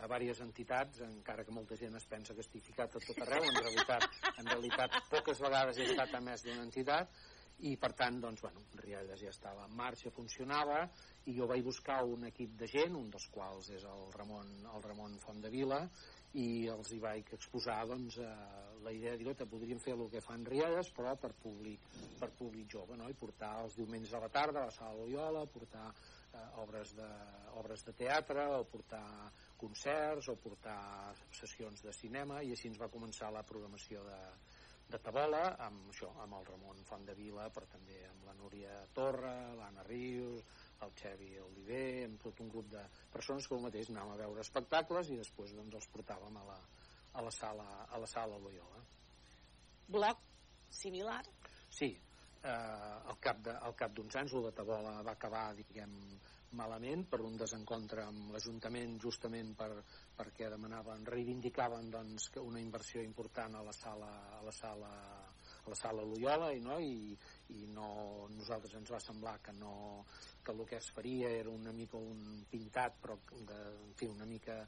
a 0.00 0.08
diverses 0.08 0.40
entitats, 0.44 1.02
encara 1.04 1.44
que 1.44 1.52
molta 1.52 1.76
gent 1.76 1.96
es 1.98 2.06
pensa 2.08 2.34
que 2.34 2.44
estic 2.44 2.64
ficat 2.64 2.96
a 2.96 3.02
tot 3.04 3.20
arreu, 3.24 3.44
en 3.44 3.58
realitat, 3.58 4.06
en 4.36 4.48
realitat 4.48 4.96
poques 5.10 5.42
vegades 5.44 5.78
he 5.78 5.90
estat 5.90 6.14
a 6.16 6.22
més 6.24 6.44
d'una 6.46 6.64
entitat, 6.64 7.12
i 7.68 7.74
per 7.76 7.90
tant, 7.92 8.16
doncs, 8.22 8.40
bueno, 8.40 8.62
Rialles 8.80 9.20
ja 9.20 9.32
estava 9.32 9.66
en 9.66 9.74
marxa, 9.76 10.12
funcionava, 10.14 10.86
i 11.28 11.34
jo 11.36 11.48
vaig 11.50 11.64
buscar 11.66 11.98
un 12.08 12.24
equip 12.30 12.54
de 12.60 12.68
gent, 12.70 12.96
un 12.96 13.10
dels 13.12 13.26
quals 13.34 13.68
és 13.76 13.84
el 13.84 14.06
Ramon, 14.16 14.54
el 14.74 14.86
Ramon 14.86 15.18
Vila, 15.52 15.82
i 16.38 16.68
els 16.70 16.92
hi 16.94 17.00
vaig 17.02 17.32
exposar 17.34 17.80
doncs, 17.90 18.18
eh, 18.22 18.28
la 18.84 18.92
idea 18.94 19.16
de 19.16 19.24
dir, 19.24 19.48
podríem 19.50 19.80
fer 19.82 19.96
el 19.96 20.06
que 20.12 20.22
fan 20.22 20.44
Rialles, 20.46 20.92
però 20.96 21.16
per 21.18 21.32
públic, 21.42 21.82
per 22.20 22.30
públic 22.38 22.70
jove, 22.70 22.96
no? 22.96 23.08
i 23.10 23.18
portar 23.18 23.56
els 23.64 23.76
diumenges 23.76 24.14
a 24.14 24.22
la 24.22 24.30
tarda 24.30 24.62
a 24.62 24.70
la 24.70 24.76
sala 24.76 24.94
Loyola, 25.00 25.44
portar 25.50 25.88
eh, 25.90 26.46
obres, 26.62 26.94
de, 26.94 27.10
obres 27.60 27.84
de 27.84 27.96
teatre, 27.98 28.46
o 28.56 28.64
portar 28.64 29.04
concerts 29.60 30.30
o 30.30 30.36
portar 30.40 31.12
sessions 31.36 31.82
de 31.84 31.92
cinema 31.92 32.40
i 32.42 32.54
així 32.54 32.70
ens 32.70 32.80
va 32.80 32.88
començar 32.92 33.32
la 33.34 33.44
programació 33.44 34.04
de, 34.06 34.20
de 34.90 34.98
Tabola 35.02 35.42
amb 35.66 35.90
això, 35.92 36.08
amb 36.22 36.38
el 36.38 36.46
Ramon 36.48 36.80
Font 36.88 37.04
de 37.06 37.14
Vila 37.18 37.50
però 37.54 37.68
també 37.74 38.00
amb 38.08 38.24
la 38.28 38.36
Núria 38.38 38.78
Torra 38.96 39.34
l'Anna 39.58 39.84
Rius, 39.86 40.46
el 40.86 40.94
Xevi 41.00 41.30
Oliver 41.44 41.84
amb 42.06 42.22
tot 42.22 42.40
un 42.44 42.50
grup 42.52 42.70
de 42.72 42.82
persones 43.12 43.48
que 43.48 43.56
el 43.56 43.64
mateix 43.66 43.90
anàvem 43.92 44.14
a 44.14 44.20
veure 44.22 44.44
espectacles 44.44 45.10
i 45.10 45.18
després 45.20 45.54
doncs, 45.56 45.76
els 45.80 45.90
portàvem 45.94 46.40
a 46.40 46.44
la, 46.52 46.58
a 47.12 47.24
la 47.26 47.32
sala 47.34 47.68
a 47.88 48.00
la 48.00 48.08
sala 48.10 48.38
Loyola 48.38 48.84
Bloc 49.90 50.22
similar? 50.70 51.22
Sí, 51.68 51.90
eh, 52.42 52.50
al 52.50 53.18
cap 53.22 53.94
d'uns 53.96 54.16
anys 54.22 54.36
el 54.38 54.46
de 54.46 54.52
Tabola 54.54 55.00
va 55.06 55.16
acabar 55.16 55.48
diguem 55.58 55.96
malament 56.58 57.04
per 57.10 57.20
un 57.22 57.36
desencontre 57.38 58.04
amb 58.06 58.32
l'Ajuntament 58.34 58.96
justament 59.02 59.52
per, 59.58 59.70
perquè 60.16 60.48
demanaven, 60.50 61.04
reivindicaven 61.06 61.90
doncs, 61.94 62.30
que 62.34 62.42
una 62.42 62.62
inversió 62.62 63.02
important 63.06 63.54
a 63.54 63.62
la 63.66 63.74
sala, 63.76 64.10
a 64.38 64.40
la 64.46 64.54
sala, 64.54 64.90
a 65.72 65.92
la 65.94 66.02
Loyola 66.02 66.50
i, 66.52 66.60
no, 66.64 66.78
i, 66.78 67.16
i 67.56 67.66
no, 67.74 68.28
nosaltres 68.34 68.74
ens 68.78 68.90
va 68.90 69.00
semblar 69.02 69.36
que, 69.44 69.54
no, 69.58 70.04
que 70.44 70.52
el 70.52 70.64
que 70.66 70.78
es 70.80 70.90
faria 70.94 71.30
era 71.30 71.50
una 71.50 71.72
mica 71.72 71.98
un 71.98 72.44
pintat 72.50 73.00
però 73.02 73.18
de, 73.30 73.60
en 73.86 73.94
fi, 73.94 74.10
una 74.10 74.26
mica 74.26 74.60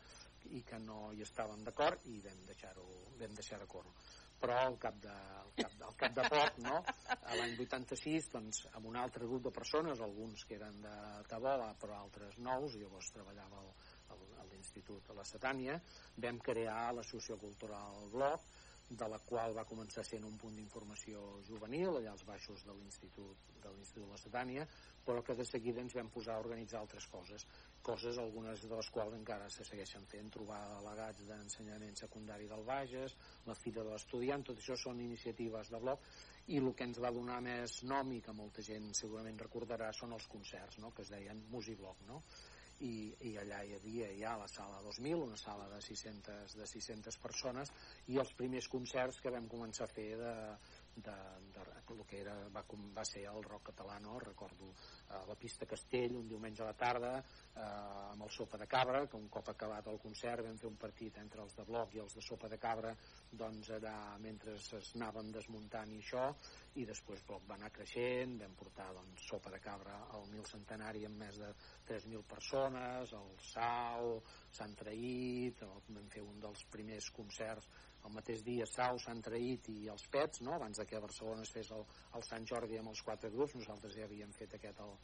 i 0.51 0.63
que 0.67 0.79
no 0.83 1.13
hi 1.15 1.23
estàvem 1.23 1.63
d'acord 1.67 2.07
i 2.11 2.19
vam 2.25 2.43
deixar-ho 2.49 2.89
vam 3.21 3.35
deixar 3.39 3.61
córrer 3.71 3.95
però 4.43 4.57
al 4.59 4.77
cap 4.83 4.97
de, 4.99 5.13
al 5.13 5.53
cap, 5.55 5.75
al 5.87 5.95
cap 6.01 6.15
de 6.17 6.23
poc, 6.33 6.57
no? 6.65 6.79
a 7.15 7.37
l'any 7.39 7.53
86, 7.63 8.31
doncs, 8.33 8.65
amb 8.75 8.89
un 8.91 8.99
altre 8.99 9.29
grup 9.31 9.45
de 9.47 9.53
persones, 9.55 10.03
alguns 10.03 10.43
que 10.49 10.57
eren 10.59 10.81
de 10.83 10.95
Tabola, 11.31 11.69
però 11.79 12.01
altres 12.01 12.41
nous, 12.43 12.75
llavors 12.81 13.13
treballava 13.15 13.61
al, 13.61 13.71
al, 14.17 14.25
a 14.43 14.49
l'Institut 14.51 15.07
de 15.07 15.15
la 15.15 15.27
Setània, 15.29 15.79
vam 16.27 16.43
crear 16.43 16.91
l'associació 16.97 17.39
cultural 17.39 18.11
Bloc, 18.17 18.51
de 18.99 19.09
la 19.09 19.19
qual 19.25 19.55
va 19.57 19.67
començar 19.69 20.05
sent 20.05 20.25
un 20.29 20.37
punt 20.41 20.57
d'informació 20.59 21.23
juvenil, 21.47 21.97
allà 21.99 22.13
als 22.13 22.25
baixos 22.29 22.65
de 22.69 22.75
l'Institut 22.77 23.51
de 23.63 23.71
l'Institut 23.71 24.05
de 24.05 24.11
la 24.11 24.21
Setània, 24.21 24.67
però 25.07 25.23
que 25.23 25.37
de 25.39 25.47
seguida 25.47 25.81
ens 25.81 25.95
vam 25.95 26.11
posar 26.11 26.37
a 26.37 26.45
organitzar 26.45 26.81
altres 26.81 27.07
coses 27.11 27.47
coses, 27.83 28.19
algunes 28.19 28.63
de 28.63 28.77
les 28.79 28.89
quals 28.95 29.17
encara 29.17 29.49
se 29.51 29.67
segueixen 29.67 30.07
fent, 30.11 30.31
trobar 30.37 30.61
delegats 30.71 31.25
d'ensenyament 31.27 31.99
secundari 31.99 32.47
del 32.51 32.63
Bages, 32.65 33.17
la 33.49 33.57
Fira 33.59 33.83
de 33.83 33.91
l'Estudiant, 33.91 34.45
tot 34.47 34.63
això 34.63 34.79
són 34.79 35.03
iniciatives 35.03 35.73
de 35.75 35.83
bloc, 35.83 36.07
i 36.55 36.59
el 36.63 36.71
que 36.79 36.87
ens 36.89 37.03
va 37.03 37.11
donar 37.15 37.41
més 37.45 37.81
nom 37.91 38.15
i 38.15 38.23
que 38.23 38.35
molta 38.39 38.63
gent 38.67 38.93
segurament 38.99 39.39
recordarà 39.43 39.91
són 39.93 40.15
els 40.17 40.27
concerts, 40.31 40.79
no?, 40.79 40.95
que 40.95 41.03
es 41.03 41.11
deien 41.11 41.43
Musibloc, 41.51 42.07
no?, 42.07 42.23
i, 42.83 42.95
i 43.29 43.33
allà 43.39 43.63
hi 43.65 43.75
havia 43.77 44.09
ja 44.19 44.35
la 44.41 44.49
sala 44.51 44.81
2000, 44.87 45.23
una 45.29 45.39
sala 45.39 45.69
de 45.71 45.81
600, 45.85 46.57
de 46.59 46.67
600 46.67 47.19
persones, 47.23 47.73
i 48.11 48.19
els 48.23 48.33
primers 48.39 48.69
concerts 48.73 49.21
que 49.23 49.33
vam 49.35 49.47
començar 49.51 49.87
a 49.87 49.93
fer 49.93 50.09
de, 50.21 50.35
de, 50.95 51.13
de, 51.55 51.63
el 51.93 52.07
que 52.07 52.21
era, 52.21 52.35
va, 52.53 52.63
va 52.97 53.05
ser 53.05 53.25
el 53.29 53.43
rock 53.45 53.71
català, 53.71 53.99
no? 54.01 54.19
recordo 54.21 54.71
eh, 54.73 55.21
la 55.29 55.37
pista 55.37 55.67
Castell 55.67 56.17
un 56.17 56.29
diumenge 56.29 56.63
a 56.63 56.71
la 56.71 56.77
tarda 56.79 57.13
eh, 57.19 57.61
amb 57.63 58.25
el 58.25 58.31
Sopa 58.31 58.59
de 58.61 58.67
Cabra, 58.67 59.05
que 59.07 59.17
un 59.17 59.29
cop 59.33 59.51
acabat 59.53 59.89
el 59.93 60.01
concert 60.03 60.45
vam 60.47 60.59
fer 60.61 60.71
un 60.71 60.79
partit 60.81 61.19
entre 61.23 61.43
els 61.45 61.57
de 61.59 61.67
Bloc 61.69 61.95
i 61.97 62.03
els 62.05 62.17
de 62.17 62.25
Sopa 62.25 62.49
de 62.49 62.59
Cabra 62.63 62.95
doncs 63.31 63.73
allà 63.77 63.97
mentre 64.23 64.57
es 64.57 64.95
anàvem 64.97 65.33
desmuntant 65.35 65.93
i 65.93 66.01
això 66.03 66.29
i 66.81 66.87
després 66.89 67.25
Bloc 67.29 67.45
va 67.49 67.59
anar 67.59 67.73
creixent 67.75 68.39
vam 68.41 68.57
portar 68.59 68.91
doncs, 68.97 69.29
Sopa 69.29 69.53
de 69.53 69.61
Cabra 69.61 69.99
al 70.17 70.29
mil 70.33 70.45
centenari 70.49 71.05
amb 71.09 71.21
més 71.25 71.41
de 71.41 71.53
3.000 71.89 72.25
persones 72.29 73.13
el 73.17 73.33
Sau, 73.53 74.19
Sant 74.53 74.77
Traït 74.79 75.61
vam 75.63 76.09
fer 76.13 76.25
un 76.25 76.41
dels 76.41 76.65
primers 76.73 77.11
concerts 77.13 77.69
el 78.07 78.15
mateix 78.17 78.43
dia 78.47 78.67
Sau, 78.67 78.99
Sant 79.03 79.23
Traït 79.25 79.69
i 79.73 79.89
els 79.93 80.05
Pets, 80.13 80.43
no? 80.47 80.55
abans 80.57 80.81
de 80.81 80.87
que 80.89 80.99
a 80.99 81.05
Barcelona 81.05 81.47
es 81.47 81.53
fes 81.55 81.71
el, 81.77 81.85
el 82.19 82.27
Sant 82.27 82.47
Jordi 82.49 82.79
amb 82.81 82.93
els 82.93 83.03
quatre 83.07 83.31
grups, 83.35 83.57
nosaltres 83.59 83.97
ja 83.97 84.07
havíem 84.09 84.33
fet 84.37 84.57
aquest 84.59 84.81
al, 84.85 84.95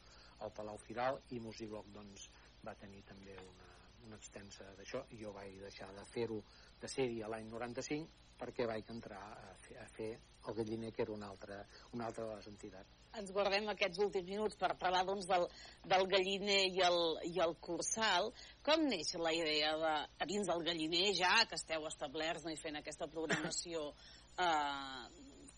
al 0.45 0.53
Palau 0.55 0.79
Firal 0.83 1.19
i 1.35 1.41
Musibloc 1.43 1.91
doncs, 1.95 2.29
va 2.65 2.75
tenir 2.79 3.03
també 3.07 3.35
una, 3.39 3.69
una 4.07 4.19
extensa 4.19 4.67
d'això, 4.77 5.05
i 5.15 5.21
jo 5.23 5.31
vaig 5.35 5.59
deixar 5.63 5.89
de 5.95 6.05
fer-ho, 6.11 6.41
de 6.81 6.91
ser-hi 6.91 7.21
a 7.23 7.31
l'any 7.31 7.47
95, 7.51 8.25
perquè 8.39 8.67
vaig 8.67 8.91
entrar 8.91 9.21
a 9.35 9.55
fer, 9.59 9.77
a 9.83 9.87
fer 9.95 10.11
el 10.49 10.57
galliner, 10.57 10.93
que 10.93 11.05
era 11.05 11.13
una 11.15 11.29
altra, 11.29 11.61
una 11.93 12.09
altra 12.09 12.25
de 12.27 12.35
les 12.35 12.49
entitats. 12.51 12.95
Ens 13.19 13.31
guardem 13.33 13.65
aquests 13.71 14.01
últims 14.05 14.29
minuts 14.29 14.57
per 14.59 14.75
parlar 14.81 15.01
doncs, 15.07 15.25
del, 15.29 15.47
del 15.93 16.05
galliner 16.11 16.59
i 16.69 16.83
el, 16.85 16.99
i 17.31 17.39
el 17.45 17.55
cursal. 17.63 18.29
Com 18.65 18.85
neix 18.91 19.15
la 19.17 19.33
idea 19.33 19.73
de, 19.81 19.95
a 20.21 20.29
dins 20.29 20.51
del 20.51 20.61
galliner, 20.67 21.07
ja 21.17 21.33
que 21.49 21.57
esteu 21.57 21.87
establerts 21.89 22.45
no, 22.45 22.53
i 22.53 22.61
fent 22.61 22.77
aquesta 22.77 23.09
programació 23.09 23.89
eh, 24.37 25.07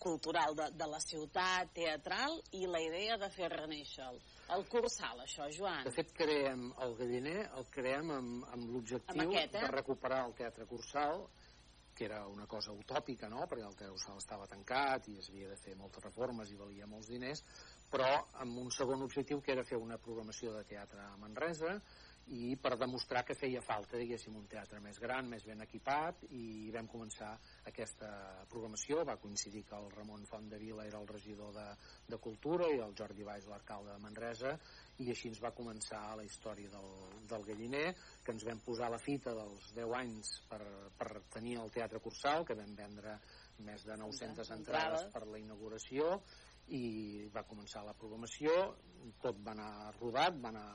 cultural 0.02 0.56
de, 0.58 0.70
de 0.74 0.86
la 0.90 0.98
ciutat, 1.00 1.70
teatral, 1.76 2.40
i 2.58 2.66
la 2.66 2.80
idea 2.82 3.18
de 3.20 3.28
fer 3.30 3.52
renéixer 3.52 4.08
el, 4.08 4.18
el 4.56 4.64
cursal, 4.72 5.22
això, 5.22 5.46
Joan? 5.54 5.84
De 5.86 5.94
fet, 5.94 6.10
creem 6.16 6.70
el 6.86 6.96
galliner, 6.98 7.38
el 7.58 7.68
creem 7.76 8.10
amb, 8.16 8.48
amb 8.56 8.72
l'objectiu 8.72 9.36
eh? 9.38 9.46
de 9.52 9.68
recuperar 9.76 10.24
el 10.26 10.34
teatre 10.40 10.66
cursal, 10.70 11.26
que 11.94 12.06
era 12.08 12.22
una 12.28 12.46
cosa 12.46 12.72
utòpica, 12.72 13.28
no?, 13.28 13.46
perquè 13.48 13.66
el 13.66 13.76
teatre 13.76 13.96
cursal 13.96 14.20
estava 14.20 14.48
tancat 14.50 15.08
i 15.12 15.18
es 15.20 15.28
havia 15.30 15.50
de 15.50 15.58
fer 15.60 15.76
moltes 15.76 16.04
reformes 16.04 16.50
i 16.52 16.60
valia 16.60 16.88
molts 16.90 17.10
diners, 17.12 17.44
però 17.92 18.08
amb 18.44 18.58
un 18.62 18.70
segon 18.72 19.04
objectiu 19.04 19.42
que 19.42 19.52
era 19.52 19.66
fer 19.68 19.80
una 19.80 19.98
programació 20.00 20.54
de 20.56 20.64
teatre 20.64 21.02
a 21.04 21.16
Manresa 21.20 21.76
i 22.30 22.54
per 22.56 22.76
demostrar 22.78 23.24
que 23.26 23.34
feia 23.34 23.60
falta, 23.64 23.98
diguéssim, 23.98 24.34
un 24.38 24.46
teatre 24.48 24.78
més 24.80 24.98
gran, 25.02 25.26
més 25.28 25.44
ben 25.44 25.60
equipat 25.64 26.22
i 26.30 26.70
vam 26.74 26.86
començar 26.88 27.32
aquesta 27.68 28.08
programació. 28.50 29.02
Va 29.08 29.18
coincidir 29.20 29.64
que 29.68 29.76
el 29.76 29.90
Ramon 29.92 30.24
Font 30.30 30.48
de 30.48 30.60
Vila 30.62 30.86
era 30.86 31.00
el 31.02 31.08
regidor 31.10 31.52
de, 31.56 31.66
de 32.08 32.20
Cultura 32.22 32.70
i 32.70 32.80
el 32.80 32.94
Jordi 32.98 33.26
Valls 33.26 33.50
l'alcalde 33.50 33.92
de 33.92 34.04
Manresa 34.04 34.54
i 35.02 35.08
així 35.10 35.32
ens 35.32 35.42
va 35.42 35.52
començar 35.56 36.02
la 36.16 36.24
història 36.24 36.70
del, 36.70 36.90
del 37.28 37.46
Galliner, 37.48 37.88
que 38.24 38.34
ens 38.36 38.46
vam 38.46 38.62
posar 38.64 38.90
la 38.92 39.00
fita 39.02 39.34
dels 39.34 39.72
10 39.74 39.96
anys 39.98 40.32
per, 40.48 40.62
per 40.98 41.10
tenir 41.32 41.58
el 41.60 41.72
Teatre 41.74 42.00
Cursal, 42.04 42.46
que 42.46 42.56
vam 42.58 42.76
vendre 42.78 43.18
més 43.66 43.84
de 43.86 43.96
900 43.98 44.54
entrades 44.56 45.08
per 45.12 45.26
la 45.26 45.40
inauguració 45.40 46.16
i 46.72 47.28
va 47.34 47.44
començar 47.48 47.82
la 47.84 47.94
programació, 47.98 48.52
tot 49.20 49.40
va 49.44 49.52
anar 49.52 49.92
rodat, 49.98 50.38
va 50.40 50.52
anar, 50.52 50.66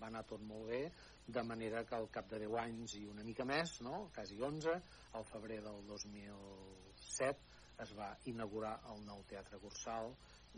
va 0.00 0.10
anar 0.10 0.24
tot 0.28 0.42
molt 0.44 0.68
bé, 0.70 0.82
de 1.26 1.42
manera 1.42 1.84
que 1.88 1.96
al 1.96 2.08
cap 2.12 2.28
de 2.30 2.42
10 2.44 2.56
anys 2.62 2.96
i 3.00 3.04
una 3.10 3.24
mica 3.24 3.46
més, 3.48 3.78
no? 3.86 4.06
quasi 4.14 4.38
11, 4.40 4.74
al 5.18 5.28
febrer 5.30 5.60
del 5.64 5.80
2007 5.88 7.54
es 7.84 7.92
va 7.96 8.10
inaugurar 8.32 8.76
el 8.92 9.02
nou 9.04 9.24
Teatre 9.28 9.58
Cursal 9.60 10.12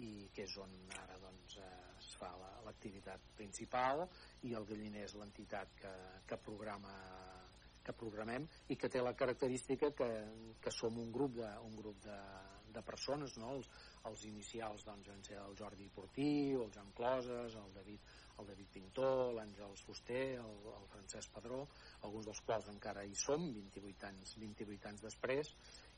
i 0.04 0.28
que 0.34 0.44
és 0.46 0.54
on 0.62 0.74
ara 0.94 1.16
doncs, 1.22 1.56
es 1.98 2.10
fa 2.20 2.30
l'activitat 2.66 3.22
la, 3.24 3.32
principal 3.38 4.04
i 4.46 4.54
el 4.54 4.66
Galliner 4.68 5.02
és 5.06 5.16
l'entitat 5.18 5.74
que, 5.80 5.94
que 6.28 6.38
programa 6.44 6.94
que 7.82 7.94
programem 7.96 8.44
i 8.68 8.76
que 8.76 8.90
té 8.92 9.02
la 9.02 9.16
característica 9.16 9.90
que, 9.98 10.08
que 10.62 10.72
som 10.74 10.98
un 11.00 11.10
grup 11.10 11.38
de, 11.40 11.48
un 11.64 11.74
grup 11.78 12.02
de, 12.04 12.18
de 12.78 12.84
persones, 12.86 13.36
no? 13.42 13.56
els, 13.58 13.68
els 14.08 14.24
inicials 14.30 14.86
doncs, 14.86 15.10
van 15.10 15.26
ser 15.26 15.42
el 15.42 15.58
Jordi 15.58 15.90
Portí, 15.94 16.30
el 16.54 16.72
Joan 16.74 16.94
Closes, 16.96 17.58
el 17.58 17.74
David, 17.74 18.14
el 18.38 18.46
David 18.46 18.70
Pintor, 18.72 19.32
l'Àngels 19.34 19.82
Fuster, 19.86 20.22
el, 20.38 20.56
el 20.76 20.86
Francesc 20.92 21.34
Padró, 21.34 21.64
alguns 22.06 22.30
dels 22.30 22.40
quals 22.46 22.70
encara 22.70 23.04
hi 23.04 23.16
som, 23.18 23.50
28 23.56 24.08
anys, 24.12 24.36
28 24.38 24.90
anys 24.92 25.04
després, 25.08 25.52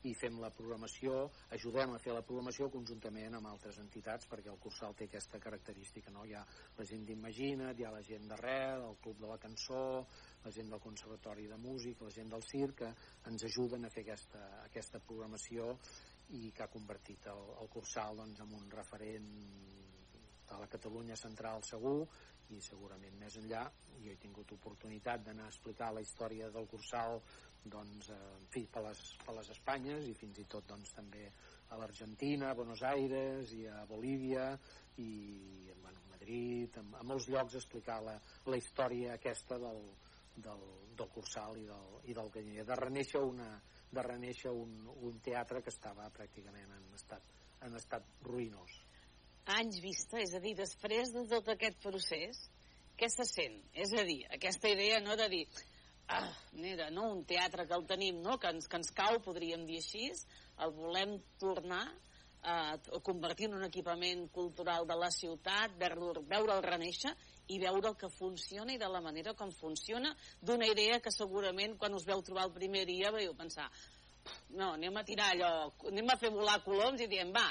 i 0.09 0.15
fem 0.17 0.39
la 0.41 0.49
programació, 0.49 1.27
ajudem 1.53 1.93
a 1.93 1.99
fer 2.01 2.15
la 2.15 2.23
programació 2.25 2.71
conjuntament 2.73 3.37
amb 3.37 3.51
altres 3.51 3.77
entitats 3.83 4.25
perquè 4.31 4.49
el 4.49 4.57
Cursal 4.63 4.95
té 4.97 5.05
aquesta 5.05 5.37
característica, 5.43 6.09
no? 6.13 6.25
Hi 6.25 6.33
ha 6.33 6.41
la 6.79 6.85
gent 6.89 7.05
d'Imagina't, 7.05 7.77
hi 7.77 7.85
ha 7.85 7.93
la 7.93 8.01
gent 8.07 8.25
d'Arrel, 8.31 8.87
el 8.87 8.97
Club 9.03 9.21
de 9.21 9.29
la 9.29 9.37
Cançó, 9.41 9.83
la 10.41 10.53
gent 10.55 10.73
del 10.73 10.81
Conservatori 10.81 11.45
de 11.51 11.59
Música, 11.61 12.07
la 12.07 12.15
gent 12.15 12.33
del 12.33 12.45
Circ, 12.49 12.81
que 12.81 13.29
ens 13.29 13.45
ajuden 13.45 13.85
a 13.85 13.93
fer 13.93 14.07
aquesta, 14.07 14.41
aquesta 14.65 15.03
programació 15.05 15.75
i 16.37 16.51
que 16.55 16.63
ha 16.63 16.71
convertit 16.71 17.27
el, 17.31 17.45
el 17.61 17.69
Cursal 17.71 18.19
doncs, 18.21 18.41
en 18.43 18.53
un 18.55 18.69
referent 18.71 19.31
de 20.51 20.59
la 20.59 20.67
Catalunya 20.71 21.15
central 21.19 21.63
segur 21.67 22.05
i 22.51 22.59
segurament 22.63 23.15
més 23.19 23.37
enllà. 23.39 23.63
Jo 24.03 24.11
he 24.11 24.19
tingut 24.19 24.51
oportunitat 24.55 25.23
d'anar 25.25 25.47
a 25.47 25.53
explicar 25.53 25.91
la 25.95 26.03
història 26.03 26.49
del 26.51 26.67
Cursal 26.71 27.21
doncs, 27.63 28.09
eh, 28.09 28.19
en 28.39 28.47
fi, 28.51 28.65
per 28.65 28.83
les, 28.87 29.01
per 29.25 29.35
les 29.37 29.49
Espanyes 29.53 30.07
i 30.09 30.13
fins 30.17 30.41
i 30.41 30.47
tot 30.49 30.67
doncs, 30.67 30.93
també 30.97 31.27
a 31.71 31.79
l'Argentina, 31.79 32.49
a 32.49 32.57
Buenos 32.57 32.81
Aires 32.83 33.53
i 33.55 33.65
a 33.69 33.83
Bolívia 33.87 34.47
i 34.99 35.11
bueno, 35.79 35.99
a 35.99 36.09
Madrid, 36.15 36.77
a, 36.77 36.83
a 36.99 37.03
molts 37.07 37.29
llocs 37.31 37.59
explicar 37.61 38.01
la, 38.03 38.17
la 38.49 38.59
història 38.59 39.13
aquesta 39.15 39.59
del, 39.61 39.83
del, 40.35 40.65
del 40.97 41.13
Cursal 41.13 41.61
i 41.61 41.67
del, 41.69 41.93
i 42.11 42.17
del 42.17 42.33
Galliner, 42.33 42.65
de 42.67 42.79
reneixer, 42.81 43.21
una, 43.23 43.53
de 43.91 44.05
reneixer 44.05 44.53
un, 44.55 44.71
un 45.07 45.19
teatre 45.23 45.61
que 45.63 45.73
estava 45.73 46.07
pràcticament 46.15 46.71
en 46.77 46.87
estat, 46.95 47.35
en 47.67 47.75
estat 47.79 48.07
ruïnós. 48.27 48.77
Anys 49.57 49.81
vista, 49.83 50.19
és 50.21 50.35
a 50.37 50.41
dir, 50.43 50.55
després 50.55 51.11
de 51.15 51.25
tot 51.29 51.49
aquest 51.51 51.81
procés, 51.83 52.45
què 52.97 53.09
se 53.09 53.25
sent? 53.25 53.57
És 53.73 53.93
a 53.97 54.05
dir, 54.07 54.21
aquesta 54.37 54.69
idea 54.69 55.01
no 55.01 55.17
de 55.19 55.27
dir 55.31 55.45
ah, 56.11 56.31
mira, 56.53 56.89
no, 56.89 57.11
un 57.11 57.25
teatre 57.25 57.65
que 57.67 57.75
el 57.75 57.85
tenim, 57.87 58.21
no, 58.23 58.37
que 58.39 58.51
ens, 58.51 58.67
que 58.67 58.79
ens 58.79 58.91
cau, 58.95 59.19
podríem 59.25 59.65
dir 59.67 59.79
així, 59.81 60.09
el 60.61 60.73
volem 60.75 61.17
tornar 61.41 61.85
a 62.41 62.55
convertir 63.05 63.47
en 63.49 63.59
un 63.59 63.65
equipament 63.67 64.25
cultural 64.33 64.87
de 64.89 64.97
la 64.97 65.11
ciutat, 65.13 65.75
veure'l 65.77 66.63
reneixer 66.65 67.13
i 67.51 67.59
veure 67.59 67.91
el 67.91 67.97
que 67.99 68.09
funciona 68.09 68.73
i 68.73 68.79
de 68.81 68.89
la 68.89 69.01
manera 69.03 69.33
com 69.37 69.51
funciona, 69.55 70.13
d'una 70.41 70.69
idea 70.71 70.99
que 71.03 71.11
segurament 71.11 71.77
quan 71.77 71.93
us 71.97 72.07
veu 72.07 72.23
trobar 72.25 72.47
el 72.49 72.55
primer 72.55 72.85
dia 72.89 73.11
veieu 73.11 73.35
pensar 73.37 73.69
no, 74.57 74.73
anem 74.73 74.97
a 74.97 75.03
tirar 75.07 75.31
allò, 75.33 75.51
anem 75.89 76.11
a 76.13 76.17
fer 76.21 76.31
volar 76.33 76.59
coloms 76.65 77.01
i 77.01 77.07
diem, 77.09 77.31
va, 77.35 77.47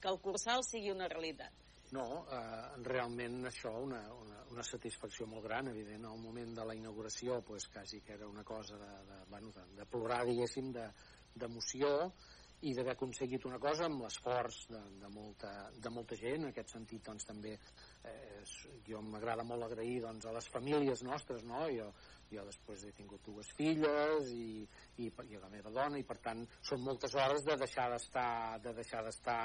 que 0.00 0.10
el 0.10 0.20
Cursal 0.22 0.64
sigui 0.66 0.92
una 0.92 1.08
realitat. 1.10 1.60
No, 1.92 2.04
eh, 2.32 2.82
realment 2.86 3.42
això, 3.50 3.72
una, 3.84 4.00
una, 4.16 4.38
una 4.54 4.64
satisfacció 4.64 5.26
molt 5.28 5.44
gran, 5.44 5.68
evident, 5.72 6.06
al 6.08 6.20
moment 6.20 6.54
de 6.56 6.64
la 6.68 6.76
inauguració, 6.78 7.40
pues, 7.48 7.66
quasi 7.72 8.00
que 8.00 8.14
era 8.16 8.28
una 8.28 8.44
cosa 8.44 8.78
de, 8.80 8.92
de, 9.10 9.18
bueno, 9.32 9.52
de, 9.56 9.66
de 9.80 9.88
plorar, 9.92 10.22
diguéssim, 10.28 10.70
d'emoció, 10.72 11.90
de, 11.98 12.38
i 12.62 12.72
d'haver 12.76 12.94
aconseguit 12.94 13.44
una 13.48 13.58
cosa 13.58 13.88
amb 13.88 14.04
l'esforç 14.04 14.60
de, 14.70 14.80
de, 15.02 15.08
molta, 15.10 15.50
de 15.74 15.90
molta 15.90 16.16
gent, 16.18 16.44
en 16.44 16.52
aquest 16.52 16.76
sentit 16.76 17.02
doncs 17.08 17.26
també 17.26 17.56
eh, 18.04 18.42
jo 18.86 19.02
m'agrada 19.02 19.44
molt 19.46 19.68
agrair 19.68 20.00
doncs, 20.02 20.26
a 20.26 20.34
les 20.34 20.48
famílies 20.50 21.02
nostres, 21.06 21.44
no? 21.46 21.64
jo, 21.70 21.88
jo 22.32 22.44
després 22.46 22.84
he 22.86 22.92
tingut 22.96 23.22
dues 23.26 23.50
filles 23.56 24.30
i, 24.32 24.64
i, 25.04 25.08
i 25.28 25.40
la 25.40 25.50
meva 25.52 25.70
dona 25.74 26.00
i 26.00 26.06
per 26.08 26.18
tant 26.24 26.42
són 26.64 26.82
moltes 26.86 27.14
hores 27.14 27.44
de 27.46 27.56
deixar 27.60 27.88
d'estar 27.92 28.58
de 28.64 28.72
deixar 28.78 29.02
d'estar 29.06 29.42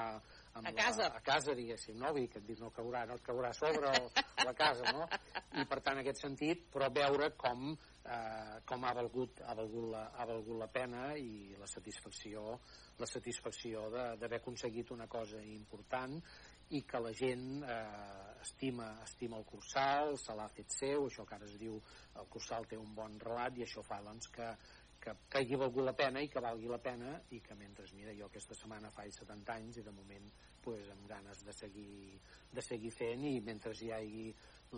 a 0.57 0.71
casa, 0.71 1.03
la, 1.03 1.19
a 1.19 1.21
casa 1.21 1.53
diguéssim, 1.57 1.99
no? 1.99 2.13
Vull 2.15 2.25
dir 2.25 2.31
que 2.33 2.39
et 2.41 2.47
dic, 2.47 2.61
no 2.63 2.71
caurà, 2.73 3.03
no 3.05 3.19
et 3.19 3.25
caurà 3.25 3.51
sobre 3.53 3.91
el, 3.93 4.07
la 4.47 4.55
casa, 4.57 4.89
no? 4.95 5.05
I 5.53 5.67
per 5.69 5.81
tant, 5.83 5.99
en 5.99 6.01
aquest 6.01 6.23
sentit, 6.23 6.65
però 6.73 6.89
veure 6.93 7.29
com, 7.37 7.69
eh, 8.01 8.57
com 8.65 8.87
ha 8.87 8.95
valgut, 8.97 9.43
ha, 9.45 9.53
valgut 9.57 9.91
la, 9.91 10.07
ha 10.17 10.25
valgut 10.25 10.57
la 10.57 10.69
pena 10.73 11.11
i 11.19 11.53
la 11.59 11.69
satisfacció 11.69 12.57
la 12.97 13.05
satisfacció 13.05 13.87
d'haver 13.93 14.39
aconseguit 14.39 14.89
una 14.95 15.05
cosa 15.07 15.41
important 15.43 16.17
i 16.73 16.81
que 16.83 16.99
la 16.99 17.13
gent 17.15 17.61
eh, 17.63 18.26
estima, 18.41 18.89
estima 19.03 19.37
el 19.37 19.45
Cursal, 19.45 20.15
se 20.21 20.35
l'ha 20.35 20.47
fet 20.53 20.73
seu, 20.79 21.07
això 21.07 21.25
que 21.27 21.37
ara 21.37 21.47
es 21.47 21.55
diu 21.61 21.77
el 21.77 22.27
Cursal 22.33 22.67
té 22.69 22.79
un 22.79 22.93
bon 22.95 23.17
relat 23.23 23.57
i 23.57 23.65
això 23.65 23.83
fa 23.85 23.99
doncs, 24.05 24.29
que, 24.33 24.49
que, 24.99 25.15
que 25.29 25.41
hagi 25.41 25.59
valgut 25.59 25.85
la 25.85 25.95
pena 25.97 26.21
i 26.23 26.29
que 26.33 26.43
valgui 26.43 26.69
la 26.71 26.81
pena 26.83 27.15
i 27.35 27.41
que 27.43 27.55
mentre, 27.55 27.87
mira, 27.95 28.15
jo 28.17 28.27
aquesta 28.27 28.57
setmana 28.57 28.91
faig 28.93 29.13
70 29.15 29.55
anys 29.55 29.81
i 29.81 29.85
de 29.85 29.95
moment 29.95 30.29
pues, 30.63 30.89
amb 30.93 31.07
ganes 31.09 31.43
de 31.47 31.55
seguir, 31.55 32.19
de 32.51 32.63
seguir 32.65 32.91
fent 32.91 33.25
i 33.29 33.37
mentre 33.41 33.75
hi 33.77 33.91
hagi 33.95 34.29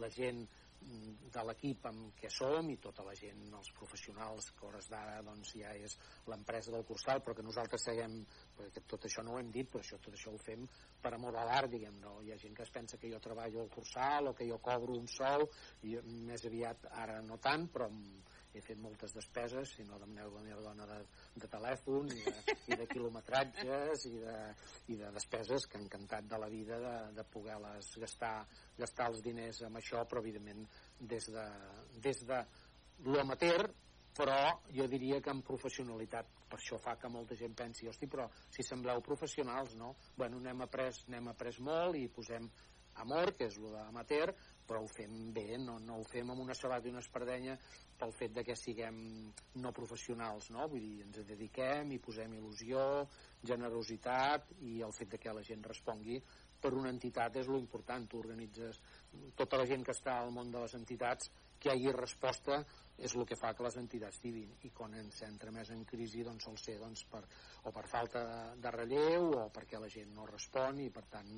la 0.01 0.09
gent 0.13 0.43
de 0.79 1.41
l'equip 1.45 1.85
amb 1.89 2.13
què 2.17 2.29
som 2.33 2.69
i 2.71 2.77
tota 2.81 3.03
la 3.05 3.13
gent, 3.17 3.41
els 3.57 3.71
professionals 3.77 4.47
que 4.57 4.65
hores 4.67 4.87
d'ara 4.91 5.19
doncs, 5.25 5.51
ja 5.59 5.73
és 5.75 5.97
l'empresa 6.31 6.71
del 6.73 6.85
Cursal 6.87 7.21
però 7.25 7.35
que 7.37 7.45
nosaltres 7.45 7.83
seguem 7.89 8.15
perquè 8.57 8.83
tot 8.87 9.05
això 9.09 9.23
no 9.25 9.35
ho 9.35 9.41
hem 9.41 9.51
dit, 9.51 9.69
però 9.69 9.83
això, 9.83 9.99
tot 9.99 10.15
això 10.15 10.33
ho 10.33 10.39
fem 10.41 10.65
per 11.03 11.13
amor 11.17 11.35
a 11.35 11.45
l'art, 11.49 11.69
diguem 11.75 11.99
no? 11.99 12.15
hi 12.23 12.31
ha 12.31 12.39
gent 12.41 12.55
que 12.55 12.63
es 12.63 12.73
pensa 12.73 12.97
que 12.97 13.11
jo 13.11 13.19
treballo 13.23 13.65
al 13.65 13.71
Cursal 13.75 14.31
o 14.31 14.35
que 14.35 14.47
jo 14.47 14.61
cobro 14.63 14.95
un 14.97 15.07
sou 15.11 15.45
i 15.83 15.97
més 16.05 16.45
aviat 16.47 16.89
ara 17.03 17.21
no 17.21 17.37
tant 17.43 17.67
però 17.73 17.91
he 18.53 18.61
fet 18.65 18.79
moltes 18.81 19.13
despeses, 19.13 19.75
si 19.75 19.85
no 19.85 19.99
demaneu 20.01 20.31
la 20.33 20.43
meva 20.45 20.61
dona 20.65 20.87
de, 20.89 20.99
de 21.41 21.49
telèfon 21.51 22.09
i 22.15 22.21
de, 22.23 22.55
i 22.71 22.77
de 22.79 22.87
quilometratges 22.89 24.07
i 24.09 24.15
de, 24.15 24.37
i 24.93 24.97
de 25.01 25.11
despeses 25.15 25.67
que 25.69 25.81
encantat 25.81 26.29
de 26.29 26.39
la 26.41 26.49
vida 26.49 26.79
de, 26.81 26.95
de 27.19 27.27
poder-les 27.33 27.91
gastar, 28.01 28.33
gastar 28.79 29.11
els 29.13 29.21
diners 29.25 29.61
amb 29.67 29.81
això, 29.81 30.01
però 30.09 30.23
evidentment 30.25 30.65
des 30.99 31.29
de, 31.35 31.45
des 32.07 32.25
de 32.29 32.41
l'amateur 33.05 33.69
però 34.19 34.39
jo 34.75 34.87
diria 34.91 35.21
que 35.23 35.31
amb 35.31 35.45
professionalitat 35.47 36.33
per 36.49 36.57
això 36.57 36.79
fa 36.81 36.97
que 36.99 37.11
molta 37.13 37.37
gent 37.39 37.53
pensi 37.55 37.87
hosti, 37.87 38.09
però 38.09 38.25
si 38.49 38.65
sembleu 38.65 38.99
professionals, 39.05 39.75
no? 39.79 39.93
Bueno, 40.17 40.41
n'hem 40.43 40.65
après, 40.65 41.05
n'hem 41.07 41.29
après 41.31 41.61
molt 41.63 41.95
i 41.95 42.09
posem 42.11 42.49
d'amor, 42.97 43.31
que 43.37 43.47
és 43.47 43.57
el 43.61 43.69
d'amateur, 43.71 44.33
però 44.69 44.83
ho 44.85 44.89
fem 44.89 45.31
bé, 45.33 45.57
no, 45.57 45.79
no 45.81 45.97
ho 45.97 46.03
fem 46.05 46.29
amb 46.29 46.43
una 46.43 46.53
sabata 46.53 46.85
i 46.85 46.93
una 46.93 47.01
espardenya 47.01 47.55
pel 47.99 48.13
fet 48.15 48.35
de 48.35 48.43
que 48.45 48.55
siguem 48.55 48.99
no 49.63 49.71
professionals, 49.75 50.51
no? 50.53 50.67
Vull 50.69 50.85
dir, 50.85 51.07
ens 51.07 51.23
dediquem, 51.31 51.95
i 51.95 51.99
posem 52.03 52.37
il·lusió, 52.37 52.85
generositat 53.49 54.53
i 54.69 54.77
el 54.85 54.93
fet 54.95 55.15
de 55.15 55.19
que 55.23 55.33
la 55.33 55.43
gent 55.47 55.65
respongui 55.65 56.21
per 56.61 56.75
una 56.75 56.91
entitat 56.93 57.41
és 57.41 57.49
lo 57.49 57.57
important. 57.57 58.05
Tu 58.07 58.19
organitzes 58.19 58.81
tota 59.35 59.57
la 59.57 59.67
gent 59.67 59.85
que 59.87 59.95
està 59.95 60.19
al 60.19 60.33
món 60.35 60.51
de 60.53 60.61
les 60.61 60.75
entitats 60.77 61.31
que 61.59 61.73
hi 61.73 61.75
hagi 61.75 61.95
resposta 61.95 62.61
és 62.99 63.15
el 63.15 63.25
que 63.27 63.37
fa 63.39 63.53
que 63.55 63.63
les 63.63 63.77
entitats 63.79 64.19
tibin 64.23 64.51
i 64.67 64.71
quan 64.75 64.95
ens 64.99 65.21
entra 65.27 65.53
més 65.55 65.71
en 65.75 65.85
crisi 65.87 66.23
doncs 66.27 66.47
sol 66.49 66.57
ser 66.59 66.77
doncs, 66.81 67.05
per, 67.11 67.21
o 67.63 67.73
per 67.75 67.85
falta 67.87 68.23
de, 68.27 68.39
de 68.63 68.73
relleu 68.75 69.29
o 69.43 69.45
perquè 69.55 69.79
la 69.79 69.91
gent 69.91 70.11
no 70.15 70.27
respon 70.27 70.81
i 70.83 70.89
per 70.91 71.05
tant 71.11 71.31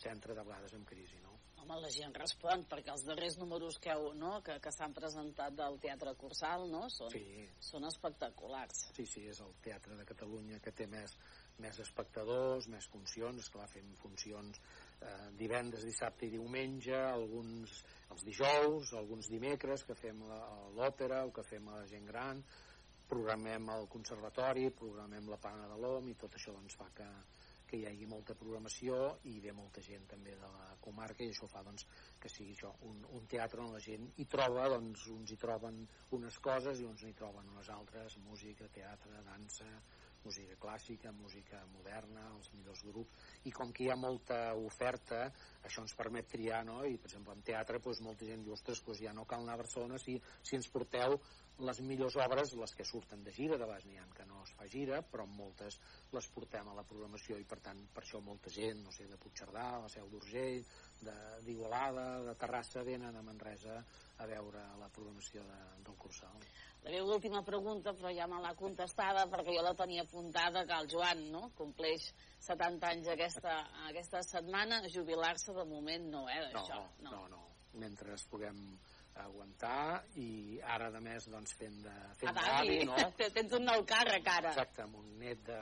s'entra 0.00 0.34
de 0.34 0.44
vegades 0.44 0.74
en 0.78 0.86
crisi 0.88 1.20
no? 1.24 1.36
Home, 1.58 1.80
la 1.82 1.90
gent 1.92 2.14
respon, 2.16 2.62
perquè 2.70 2.92
els 2.94 3.02
darrers 3.04 3.36
números 3.40 3.76
que, 3.82 3.90
heu, 3.92 4.12
no, 4.16 4.38
que, 4.46 4.54
que 4.62 4.70
s'han 4.72 4.94
presentat 4.94 5.56
del 5.58 5.76
Teatre 5.82 6.14
Cursal 6.20 6.68
no, 6.70 6.84
són, 6.94 7.10
sí. 7.12 7.44
són 7.60 7.84
espectaculars. 7.88 8.84
Sí, 8.96 9.04
sí, 9.10 9.24
és 9.28 9.42
el 9.44 9.50
Teatre 9.64 9.98
de 9.98 10.06
Catalunya 10.08 10.62
que 10.64 10.72
té 10.72 10.86
més, 10.88 11.16
més 11.58 11.80
espectadors, 11.82 12.70
més 12.72 12.86
funcions, 12.92 13.50
que 13.50 13.60
va 13.60 13.66
fem 13.68 13.90
funcions 14.00 14.62
eh, 15.00 15.30
divendres, 15.38 15.86
dissabte 15.86 16.26
i 16.26 16.32
diumenge, 16.34 16.96
alguns 16.98 17.82
els 18.14 18.24
dijous, 18.24 18.94
alguns 18.96 19.28
dimecres, 19.30 19.84
que 19.84 19.96
fem 19.98 20.22
l'òpera 20.78 21.24
o 21.26 21.34
que 21.34 21.44
fem 21.46 21.68
a 21.68 21.82
la 21.82 21.90
gent 21.90 22.08
gran, 22.08 22.40
programem 23.08 23.68
el 23.72 23.86
conservatori, 23.88 24.68
programem 24.70 25.28
la 25.32 25.40
Pana 25.40 25.68
de 25.68 25.76
l'Om 25.80 26.08
i 26.10 26.16
tot 26.20 26.34
això 26.36 26.52
doncs, 26.52 26.76
fa 26.76 26.88
que, 26.96 27.06
que 27.68 27.78
hi 27.78 27.86
hagi 27.88 28.08
molta 28.08 28.36
programació 28.36 28.98
i 29.30 29.38
ve 29.44 29.54
molta 29.56 29.84
gent 29.84 30.04
també 30.10 30.34
de 30.40 30.50
la 30.56 30.66
comarca 30.84 31.24
i 31.24 31.32
això 31.32 31.48
fa 31.48 31.62
doncs, 31.64 31.86
que 32.20 32.32
sigui 32.32 32.56
això, 32.56 32.74
un, 32.88 33.00
un 33.16 33.26
teatre 33.30 33.64
on 33.64 33.72
la 33.72 33.82
gent 33.84 34.10
hi 34.16 34.28
troba, 34.36 34.68
doncs 34.74 35.06
uns 35.14 35.32
hi 35.32 35.40
troben 35.40 35.80
unes 36.18 36.38
coses 36.44 36.80
i 36.80 36.88
uns 36.88 37.04
hi 37.04 37.14
troben 37.16 37.48
unes 37.54 37.72
altres, 37.72 38.18
música, 38.28 38.68
teatre, 38.76 39.24
dansa, 39.30 39.70
música 40.24 40.56
clàssica, 40.60 41.12
música 41.16 41.60
moderna, 41.72 42.24
els 42.36 42.50
millors 42.56 42.84
grups, 42.88 43.28
i 43.48 43.52
com 43.54 43.72
que 43.72 43.84
hi 43.84 43.90
ha 43.92 43.98
molta 43.98 44.38
oferta, 44.58 45.26
això 45.64 45.84
ens 45.84 45.96
permet 45.98 46.28
triar, 46.32 46.64
no? 46.68 46.80
I, 46.84 46.96
per 47.00 47.10
exemple, 47.10 47.36
en 47.36 47.44
teatre, 47.46 47.82
doncs, 47.84 48.02
molta 48.04 48.28
gent 48.28 48.44
diu, 48.44 48.56
ostres, 48.56 48.82
doncs 48.86 49.02
ja 49.04 49.14
no 49.16 49.26
cal 49.28 49.44
anar 49.44 49.58
a 49.58 49.62
Barcelona 49.64 50.00
si, 50.02 50.18
si 50.42 50.58
ens 50.58 50.70
porteu 50.72 51.18
les 51.66 51.80
millors 51.82 52.16
obres, 52.22 52.52
les 52.54 52.74
que 52.78 52.84
surten 52.86 53.22
de 53.26 53.32
gira, 53.34 53.56
de 53.58 53.66
vegades 53.66 53.86
n'hi 53.88 53.98
ha 53.98 54.06
que 54.14 54.26
no 54.28 54.42
es 54.44 54.52
fa 54.54 54.66
gira, 54.70 55.00
però 55.02 55.26
moltes 55.26 55.78
les 56.14 56.28
portem 56.34 56.68
a 56.70 56.76
la 56.76 56.84
programació 56.86 57.38
i 57.38 57.46
per 57.48 57.58
tant 57.64 57.80
per 57.94 58.04
això 58.04 58.20
molta 58.22 58.52
gent, 58.54 58.84
no 58.84 58.94
sé, 58.94 59.08
de 59.10 59.18
Puigcerdà, 59.18 59.66
la 59.82 59.90
Seu 59.90 60.06
d'Urgell, 60.12 60.62
d'Igualada, 61.46 62.06
de, 62.20 62.28
de 62.28 62.36
Terrassa, 62.38 62.84
venen 62.86 63.16
a 63.16 63.24
Manresa 63.26 63.80
a 64.18 64.26
veure 64.30 64.62
la 64.78 64.90
programació 64.94 65.42
de, 65.46 65.58
del 65.86 65.98
Cursal. 65.98 66.46
La 66.84 66.92
meva 66.94 67.16
última 67.16 67.42
pregunta, 67.42 67.92
però 67.92 68.12
ja 68.14 68.28
me 68.30 68.38
l'ha 68.42 68.54
contestada 68.58 69.26
perquè 69.30 69.56
jo 69.56 69.64
la 69.66 69.74
tenia 69.78 70.04
apuntada 70.06 70.64
que 70.66 70.78
el 70.78 70.86
Joan 70.90 71.24
no? 71.34 71.48
compleix 71.58 72.06
70 72.46 72.92
anys 72.92 73.10
aquesta, 73.14 73.56
aquesta 73.90 74.22
setmana, 74.22 74.80
jubilar-se 74.94 75.54
de 75.56 75.66
moment 75.66 76.06
no, 76.14 76.22
eh, 76.30 76.38
d'això. 76.52 76.84
No, 77.02 77.10
no, 77.10 77.24
no, 77.26 77.26
no. 77.34 77.44
Mentre 77.82 78.14
es 78.14 78.24
puguem 78.30 78.62
aguantar 79.24 80.04
i 80.22 80.58
ara 80.74 80.90
de 80.94 81.00
més 81.04 81.28
doncs 81.32 81.54
fent 81.58 81.78
de 81.84 81.94
fent 82.20 82.36
d'avi, 82.38 82.80
no? 82.88 82.96
Tens 83.36 83.54
un 83.58 83.66
nou 83.68 83.84
càrrec 83.88 84.32
ara. 84.34 84.52
Exacte, 84.54 84.84
amb 84.86 84.98
un 85.00 85.14
net 85.20 85.44
de, 85.46 85.60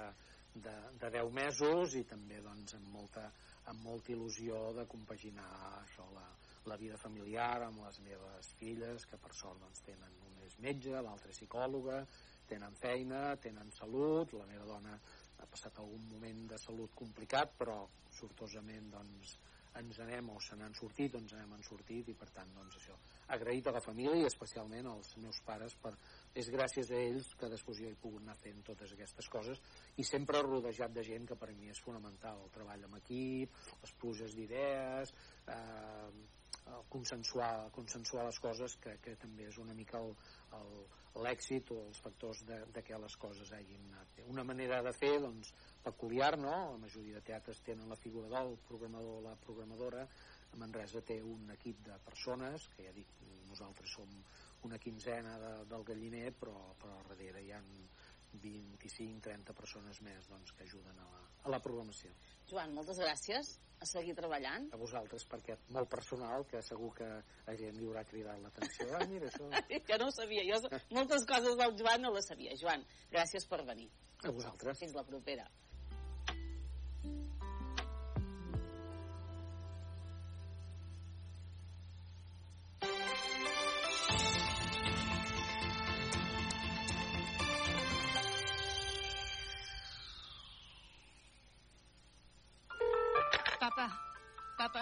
de, 0.55 0.75
de 1.03 1.11
10 1.19 1.33
mesos 1.37 1.97
i 2.01 2.05
també 2.09 2.41
doncs 2.45 2.77
amb 2.79 2.89
molta, 2.95 3.27
amb 3.73 3.83
molta 3.87 4.13
il·lusió 4.15 4.71
de 4.77 4.87
compaginar 4.91 5.49
això, 5.83 6.07
la, 6.15 6.27
la 6.71 6.79
vida 6.81 6.99
familiar 7.01 7.67
amb 7.67 7.85
les 7.85 8.01
meves 8.05 8.53
filles 8.61 9.07
que 9.11 9.19
per 9.23 9.35
sort 9.35 9.61
doncs 9.63 9.85
tenen 9.87 10.17
un 10.29 10.41
és 10.47 10.57
metge, 10.63 10.95
l'altre 10.95 11.33
és 11.33 11.41
psicòloga, 11.41 12.01
tenen 12.49 12.75
feina, 12.79 13.37
tenen 13.43 13.73
salut, 13.75 14.33
la 14.39 14.47
meva 14.49 14.67
dona 14.69 14.95
ha 15.37 15.47
passat 15.51 15.79
algun 15.83 16.07
moment 16.11 16.47
de 16.53 16.59
salut 16.63 16.95
complicat 16.97 17.57
però 17.59 17.83
sortosament 18.19 18.89
doncs 18.95 19.37
ens 19.81 19.99
anem 20.05 20.31
o 20.33 20.39
se 20.41 20.57
n'han 20.57 20.75
sortit 20.79 21.15
o 21.15 21.21
ens 21.23 21.35
n'hem 21.37 21.55
sortit 21.67 22.09
i 22.13 22.15
per 22.19 22.29
tant 22.35 22.53
doncs 22.57 22.79
això. 22.81 22.97
Agraït 23.37 23.67
a 23.67 23.75
la 23.77 23.83
família 23.85 24.23
i 24.23 24.29
especialment 24.29 24.89
als 24.93 25.17
meus 25.23 25.41
pares 25.47 25.77
per, 25.83 25.93
és 26.35 26.51
gràcies 26.53 26.93
a 26.93 27.03
ells 27.09 27.33
que 27.41 27.51
després 27.53 27.83
jo 27.83 27.91
he 27.91 27.99
pogut 28.01 28.23
anar 28.23 28.39
fent 28.41 28.63
totes 28.67 28.95
aquestes 28.97 29.29
coses 29.33 29.61
i 29.97 30.07
sempre 30.07 30.45
rodejat 30.47 30.95
de 30.97 31.05
gent 31.07 31.29
que 31.29 31.39
per 31.41 31.53
mi 31.53 31.71
és 31.73 31.83
fonamental. 31.83 32.43
El 32.47 32.55
treball 32.55 32.89
amb 32.89 33.01
equip, 33.03 33.61
les 33.83 33.95
pluges 34.01 34.35
d'idees 34.39 35.15
eh, 35.53 36.11
consensuar, 36.89 37.71
consensuar 37.73 38.27
les 38.27 38.39
coses 38.43 38.77
que, 38.83 38.97
que 39.03 39.15
també 39.21 39.47
és 39.51 39.59
una 39.63 39.75
mica 39.75 40.01
l'èxit 41.23 41.71
o 41.73 41.79
els 41.87 42.01
factors 42.05 42.43
de, 42.49 42.59
de 42.75 42.83
que 42.85 42.99
les 43.01 43.17
coses 43.17 43.53
hagin 43.57 43.87
anat 43.93 44.21
una 44.27 44.45
manera 44.45 44.83
de 44.85 44.93
fer 44.97 45.15
doncs 45.23 45.53
peculiar, 45.87 46.35
no? 46.39 46.55
La 46.73 46.81
majoria 46.83 47.21
de 47.21 47.27
teatres 47.31 47.63
tenen 47.67 47.89
la 47.89 47.99
figura 48.01 48.31
del 48.33 48.57
programador 48.67 49.21
o 49.21 49.25
la 49.29 49.37
programadora. 49.39 50.03
A 50.53 50.59
Manresa 50.59 51.03
té 51.07 51.21
un 51.23 51.51
equip 51.55 51.85
de 51.87 51.99
persones, 52.07 52.67
que 52.75 52.89
ja 52.89 52.95
dic, 52.97 53.13
nosaltres 53.47 53.95
som 53.99 54.11
una 54.67 54.79
quinzena 54.83 55.37
de, 55.39 55.53
del 55.71 55.85
galliner, 55.87 56.33
però, 56.35 56.57
però 56.81 56.99
darrere 57.11 57.45
hi 57.45 57.53
ha 57.55 57.63
25-30 58.43 59.55
persones 59.57 60.01
més 60.03 60.27
doncs, 60.31 60.53
que 60.57 60.67
ajuden 60.67 60.99
a 60.99 61.07
la, 61.13 61.23
a 61.47 61.53
la 61.55 61.61
programació. 61.63 62.11
Joan, 62.51 62.75
moltes 62.75 63.01
gràcies. 63.03 63.57
A 63.77 63.85
seguir 63.85 64.15
treballant. 64.17 64.71
A 64.73 64.79
vosaltres, 64.81 65.27
perquè 65.29 65.59
molt 65.77 65.91
personal, 65.93 66.47
que 66.49 66.63
segur 66.65 66.95
que 66.97 67.07
a 67.07 67.57
gent 67.61 67.77
li 67.77 67.85
haurà 67.85 68.07
cridat 68.09 68.41
l'atenció. 68.41 68.87
Ah, 68.97 69.05
mira, 69.11 69.29
això... 69.29 69.51
jo 69.91 69.99
no 70.01 70.07
ho 70.09 70.15
sabia. 70.17 70.47
Jo 70.49 70.81
moltes 70.97 71.27
coses 71.29 71.59
del 71.61 71.77
Joan 71.77 72.07
no 72.07 72.15
les 72.15 72.31
sabia. 72.33 72.57
Joan, 72.57 72.87
gràcies 73.13 73.45
per 73.51 73.61
venir. 73.69 73.91
A 74.25 74.33
vosaltres. 74.33 74.81
Fins 74.81 74.97
la 74.97 75.05
propera. 75.05 75.45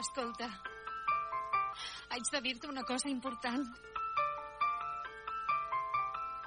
Escolta. 0.05 0.49
Haig 2.13 2.31
de 2.31 2.41
dir-te 2.45 2.69
una 2.71 2.85
cosa 2.85 3.09
important. 3.09 3.65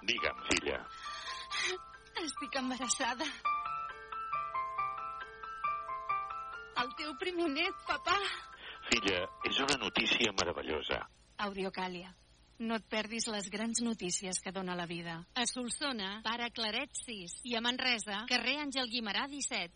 Digue'm, 0.08 0.44
filla. 0.52 0.80
Estic 2.24 2.56
embarassada. 2.62 3.28
El 6.78 6.94
teu 7.00 7.16
primer 7.20 7.50
net, 7.56 7.82
papà. 7.90 8.16
Filla, 8.88 9.26
és 9.50 9.60
una 9.66 9.78
notícia 9.82 10.32
meravellosa. 10.38 11.02
Audiocàlia. 11.48 12.14
No 12.60 12.78
et 12.80 12.86
perdis 12.90 13.28
les 13.30 13.50
grans 13.54 13.82
notícies 13.86 14.40
que 14.42 14.54
dona 14.54 14.78
la 14.78 14.88
vida. 14.90 15.20
A 15.38 15.46
Solsona, 15.46 16.22
pare 16.26 16.50
Claret 16.54 16.94
6. 17.04 17.36
I 17.52 17.58
a 17.58 17.62
Manresa, 17.62 18.24
carrer 18.30 18.56
Àngel 18.64 18.90
Guimarà 18.94 19.28
17. 19.30 19.76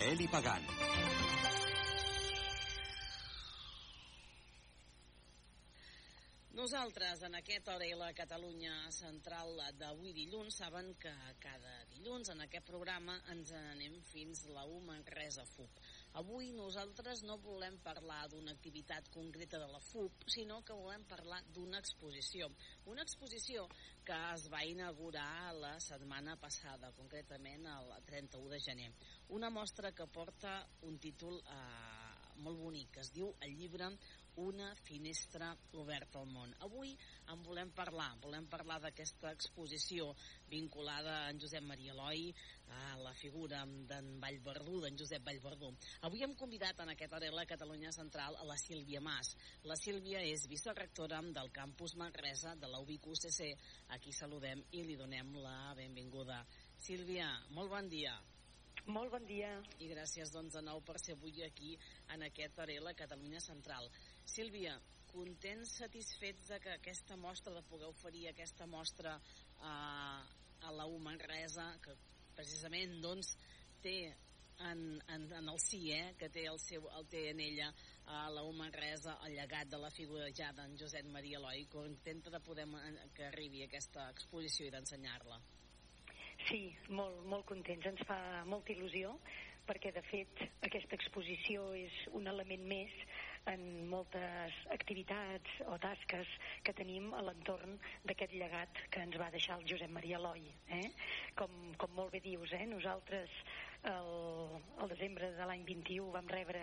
Eli 0.00 0.28
Pagant. 0.28 0.66
Nosaltres, 6.56 7.22
en 7.24 7.36
aquest 7.38 7.68
hora 7.68 7.86
i 7.88 7.94
la 7.96 8.10
Catalunya 8.16 8.74
Central 8.92 9.56
d'avui 9.80 10.12
dilluns, 10.16 10.56
saben 10.60 10.92
que 11.00 11.12
cada 11.40 11.74
dilluns 11.94 12.28
en 12.32 12.44
aquest 12.44 12.68
programa 12.68 13.16
ens 13.32 13.52
anem 13.56 13.96
fins 14.10 14.44
la 14.52 14.66
U 14.68 14.80
Manresa 14.84 15.44
FUP. 15.54 15.80
Avui 16.16 16.46
nosaltres 16.56 17.20
no 17.28 17.34
volem 17.44 17.74
parlar 17.84 18.22
d'una 18.32 18.54
activitat 18.56 19.10
concreta 19.12 19.58
de 19.60 19.66
la 19.68 19.80
FUP, 19.90 20.22
sinó 20.32 20.62
que 20.64 20.72
volem 20.72 21.02
parlar 21.04 21.42
d'una 21.52 21.82
exposició. 21.82 22.48
Una 22.88 23.04
exposició 23.04 23.66
que 24.06 24.16
es 24.32 24.46
va 24.48 24.62
inaugurar 24.64 25.52
la 25.60 25.74
setmana 25.84 26.38
passada, 26.40 26.94
concretament 26.96 27.68
el 27.68 27.92
31 28.08 28.48
de 28.54 28.60
gener. 28.64 28.90
Una 29.36 29.50
mostra 29.50 29.92
que 29.92 30.06
porta 30.08 30.62
un 30.88 30.96
títol 30.98 31.36
eh, 31.42 32.16
molt 32.40 32.64
bonic 32.64 32.96
que 32.96 33.04
es 33.04 33.12
diu 33.12 33.34
el 33.44 33.52
llibre 33.60 33.90
una 34.36 34.74
finestra 34.84 35.50
oberta 35.80 36.20
al 36.20 36.28
món. 36.28 36.52
Avui 36.66 36.92
en 37.32 37.42
volem 37.44 37.70
parlar, 37.76 38.10
volem 38.22 38.46
parlar 38.52 38.78
d'aquesta 38.82 39.32
exposició 39.32 40.12
vinculada 40.50 41.22
a 41.24 41.30
en 41.30 41.40
Josep 41.40 41.64
Maria 41.64 41.94
Eloi, 41.94 42.28
a 42.76 42.96
la 43.00 43.12
figura 43.14 43.62
d'en 43.64 44.12
Vallverdú, 44.20 44.80
d'en 44.82 44.98
Josep 44.98 45.24
Vallverdú. 45.26 45.72
Avui 46.08 46.22
hem 46.24 46.34
convidat 46.38 46.80
en 46.84 46.92
aquest 46.92 47.16
Arela 47.16 47.46
Catalunya 47.48 47.92
Central 47.92 48.36
a 48.36 48.44
la 48.44 48.58
Sílvia 48.60 49.00
Mas. 49.00 49.34
La 49.64 49.76
Sílvia 49.80 50.22
és 50.24 50.46
vicerectora 50.50 51.22
del 51.22 51.50
campus 51.52 51.96
Manresa 51.96 52.54
de 52.60 52.68
la 52.68 52.80
UBIC 52.84 53.06
UCC. 53.06 53.52
Aquí 53.96 54.12
saludem 54.12 54.64
i 54.72 54.84
li 54.84 54.96
donem 54.96 55.36
la 55.40 55.74
benvinguda. 55.78 56.42
Sílvia, 56.76 57.30
molt 57.56 57.70
bon 57.72 57.88
dia. 57.88 58.16
Molt 58.86 59.10
bon 59.10 59.24
dia. 59.26 59.48
I 59.82 59.88
gràcies 59.90 60.30
doncs 60.30 60.54
de 60.54 60.60
nou 60.62 60.78
per 60.86 60.94
ser 61.02 61.16
avui 61.16 61.40
aquí 61.42 61.72
en 62.14 62.22
aquest 62.22 62.58
Arela 62.62 62.92
Catalunya 62.94 63.40
Central. 63.42 63.88
Sílvia, 64.26 64.74
contents, 65.12 65.76
satisfets 65.80 66.50
de 66.50 66.60
que 66.60 66.74
aquesta 66.74 67.16
mostra, 67.16 67.54
de 67.54 67.62
poder 67.70 67.88
oferir 67.88 68.28
aquesta 68.28 68.66
mostra 68.66 69.16
a, 69.62 69.74
a 70.60 70.72
la 70.74 70.86
Manresa, 71.00 71.70
que 71.82 71.94
precisament 72.36 72.98
doncs 73.00 73.36
té 73.82 74.12
en, 74.58 75.02
en, 75.08 75.32
en 75.32 75.48
el 75.48 75.60
sí, 75.60 75.92
eh, 75.92 76.14
que 76.18 76.28
té, 76.32 76.46
el 76.50 76.58
seu, 76.60 76.88
el 76.98 77.06
té 77.12 77.28
en 77.30 77.40
ella 77.40 77.70
a 78.12 78.26
la 78.32 78.44
Manresa 78.56 79.18
el 79.26 79.36
llegat 79.36 79.68
de 79.72 79.80
la 79.80 79.90
figura 79.90 80.28
ja 80.34 80.52
d'en 80.56 80.76
Josep 80.80 81.08
Maria 81.12 81.38
Eloi, 81.40 81.66
contenta 81.72 82.30
de 82.30 82.40
poder 82.40 82.66
que 83.14 83.26
arribi 83.28 83.64
aquesta 83.64 84.08
exposició 84.14 84.66
i 84.66 84.72
d'ensenyar-la. 84.74 85.40
Sí, 86.46 86.60
molt, 86.88 87.22
molt 87.26 87.46
contents. 87.48 87.86
Ens 87.88 88.02
fa 88.06 88.18
molta 88.46 88.72
il·lusió 88.74 89.16
perquè, 89.66 89.90
de 89.92 90.02
fet, 90.06 90.44
aquesta 90.62 90.94
exposició 90.94 91.72
és 91.74 91.94
un 92.14 92.28
element 92.30 92.68
més 92.70 92.92
en 93.52 93.62
moltes 93.90 94.56
activitats 94.74 95.60
o 95.70 95.78
tasques 95.82 96.32
que 96.66 96.74
tenim 96.76 97.12
a 97.14 97.22
l'entorn 97.26 97.78
d'aquest 98.04 98.34
llegat 98.34 98.82
que 98.90 99.04
ens 99.06 99.18
va 99.20 99.30
deixar 99.34 99.58
el 99.60 99.66
Josep 99.70 99.92
Maria 99.94 100.18
Eloi. 100.20 100.48
Eh? 100.78 100.88
Com, 101.38 101.54
com 101.78 101.94
molt 101.98 102.12
bé 102.16 102.22
dius, 102.24 102.52
eh? 102.58 102.64
nosaltres 102.70 103.32
el, 103.84 104.10
el 104.82 104.88
desembre 104.88 105.30
de 105.36 105.46
l'any 105.48 105.64
21 105.68 106.10
vam 106.14 106.28
rebre 106.32 106.62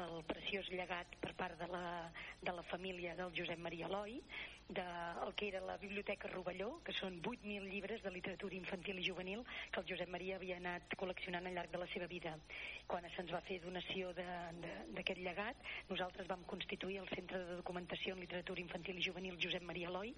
el 0.00 0.22
preciós 0.28 0.68
llegat 0.74 1.18
per 1.22 1.34
part 1.38 1.58
de 1.60 1.68
la, 1.70 2.10
de 2.42 2.54
la 2.54 2.64
família 2.70 3.14
del 3.18 3.34
Josep 3.36 3.58
Maria 3.58 3.86
Eloi 3.86 4.20
del 4.68 4.84
de, 4.84 5.34
que 5.34 5.48
era 5.48 5.60
la 5.60 5.78
Biblioteca 5.78 6.28
Rovelló, 6.28 6.82
que 6.84 6.92
són 6.92 7.22
8.000 7.24 7.70
llibres 7.72 8.02
de 8.04 8.10
literatura 8.12 8.54
infantil 8.54 8.98
i 9.00 9.04
juvenil 9.06 9.40
que 9.72 9.80
el 9.80 9.86
Josep 9.88 10.10
Maria 10.12 10.36
havia 10.36 10.58
anat 10.60 10.92
col·leccionant 11.00 11.48
al 11.48 11.56
llarg 11.56 11.72
de 11.72 11.80
la 11.80 11.86
seva 11.88 12.08
vida. 12.10 12.34
Quan 12.86 13.06
se'ns 13.14 13.32
va 13.32 13.40
fer 13.46 13.62
donació 13.62 14.12
d'aquest 14.12 15.22
llegat, 15.24 15.64
nosaltres 15.88 16.28
vam 16.28 16.44
constituir 16.44 16.98
el 17.00 17.08
Centre 17.14 17.40
de 17.40 17.56
Documentació 17.62 18.12
en 18.12 18.20
Literatura 18.20 18.60
Infantil 18.60 19.00
i 19.00 19.06
Juvenil 19.08 19.40
Josep 19.40 19.64
Maria 19.64 19.88
Eloi 19.88 20.12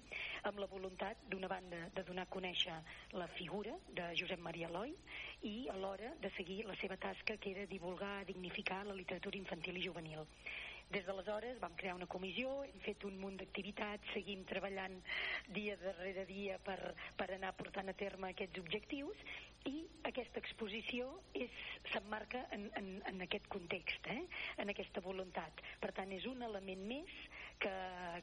amb 0.51 0.59
la 0.59 0.67
voluntat, 0.67 1.23
d'una 1.31 1.47
banda, 1.47 1.85
de 1.95 2.03
donar 2.03 2.27
a 2.27 2.33
conèixer 2.35 2.75
la 3.15 3.29
figura 3.39 3.77
de 3.87 4.11
Josep 4.19 4.39
Maria 4.43 4.67
Eloi 4.67 4.97
i 5.41 5.67
alhora 5.73 6.13
de 6.21 6.29
seguir 6.37 6.65
la 6.65 6.75
seva 6.81 6.97
tasca 6.97 7.37
que 7.37 7.51
era 7.51 7.65
divulgar, 7.69 8.25
dignificar 8.25 8.83
la 8.85 8.97
literatura 8.97 9.37
infantil 9.37 9.77
i 9.77 9.85
juvenil. 9.87 10.27
Des 10.91 11.05
d'aleshores 11.07 11.59
vam 11.61 11.75
crear 11.79 11.93
una 11.95 12.07
comissió, 12.13 12.49
hem 12.67 12.81
fet 12.83 13.05
un 13.07 13.15
munt 13.21 13.37
d'activitats, 13.39 14.09
seguim 14.11 14.41
treballant 14.49 14.97
dia 15.55 15.77
darrere 15.79 16.25
dia 16.27 16.57
per, 16.59 16.77
per 17.15 17.29
anar 17.31 17.53
portant 17.55 17.87
a 17.87 17.95
terme 17.95 18.33
aquests 18.33 18.59
objectius 18.59 19.21
i 19.71 19.85
aquesta 20.09 20.41
exposició 20.43 21.07
s'emmarca 21.93 22.43
en, 22.57 22.67
en, 22.75 22.91
en 23.07 23.23
aquest 23.23 23.47
context, 23.55 24.11
eh? 24.11 24.25
en 24.59 24.73
aquesta 24.73 25.03
voluntat. 25.05 25.63
Per 25.79 25.93
tant, 25.95 26.11
és 26.11 26.27
un 26.27 26.43
element 26.49 26.83
més 26.91 27.15
que, 27.61 27.73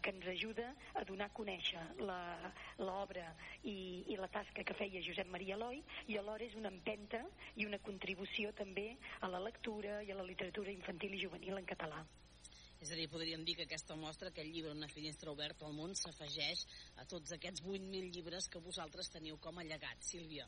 que 0.02 0.12
ens 0.14 0.28
ajuda 0.34 0.68
a 0.98 1.04
donar 1.08 1.30
a 1.30 1.34
conèixer 1.38 1.82
l'obra 2.02 3.26
i, 3.62 4.04
i 4.10 4.18
la 4.20 4.30
tasca 4.34 4.64
que 4.66 4.76
feia 4.78 5.02
Josep 5.04 5.30
Maria 5.32 5.56
Eloi 5.58 5.82
i 6.10 6.18
alhora 6.20 6.46
és 6.46 6.56
una 6.58 6.72
empenta 6.74 7.22
i 7.56 7.66
una 7.68 7.80
contribució 7.90 8.52
també 8.58 8.90
a 9.20 9.30
la 9.30 9.42
lectura 9.42 10.02
i 10.02 10.12
a 10.12 10.18
la 10.18 10.26
literatura 10.26 10.74
infantil 10.74 11.14
i 11.14 11.22
juvenil 11.26 11.60
en 11.60 11.68
català. 11.68 12.04
És 12.78 12.92
a 12.94 12.96
dir, 12.98 13.08
podríem 13.10 13.42
dir 13.42 13.56
que 13.58 13.64
aquesta 13.66 13.96
mostra, 13.98 14.30
aquest 14.30 14.52
llibre, 14.54 14.70
Una 14.70 14.88
finestra 14.88 15.32
oberta 15.32 15.66
al 15.66 15.74
món, 15.74 15.96
s'afegeix 15.98 16.64
a 17.02 17.06
tots 17.10 17.34
aquests 17.34 17.64
8.000 17.66 18.14
llibres 18.14 18.46
que 18.48 18.62
vosaltres 18.62 19.10
teniu 19.10 19.38
com 19.42 19.58
a 19.58 19.66
llegat. 19.66 20.04
Sílvia. 20.12 20.46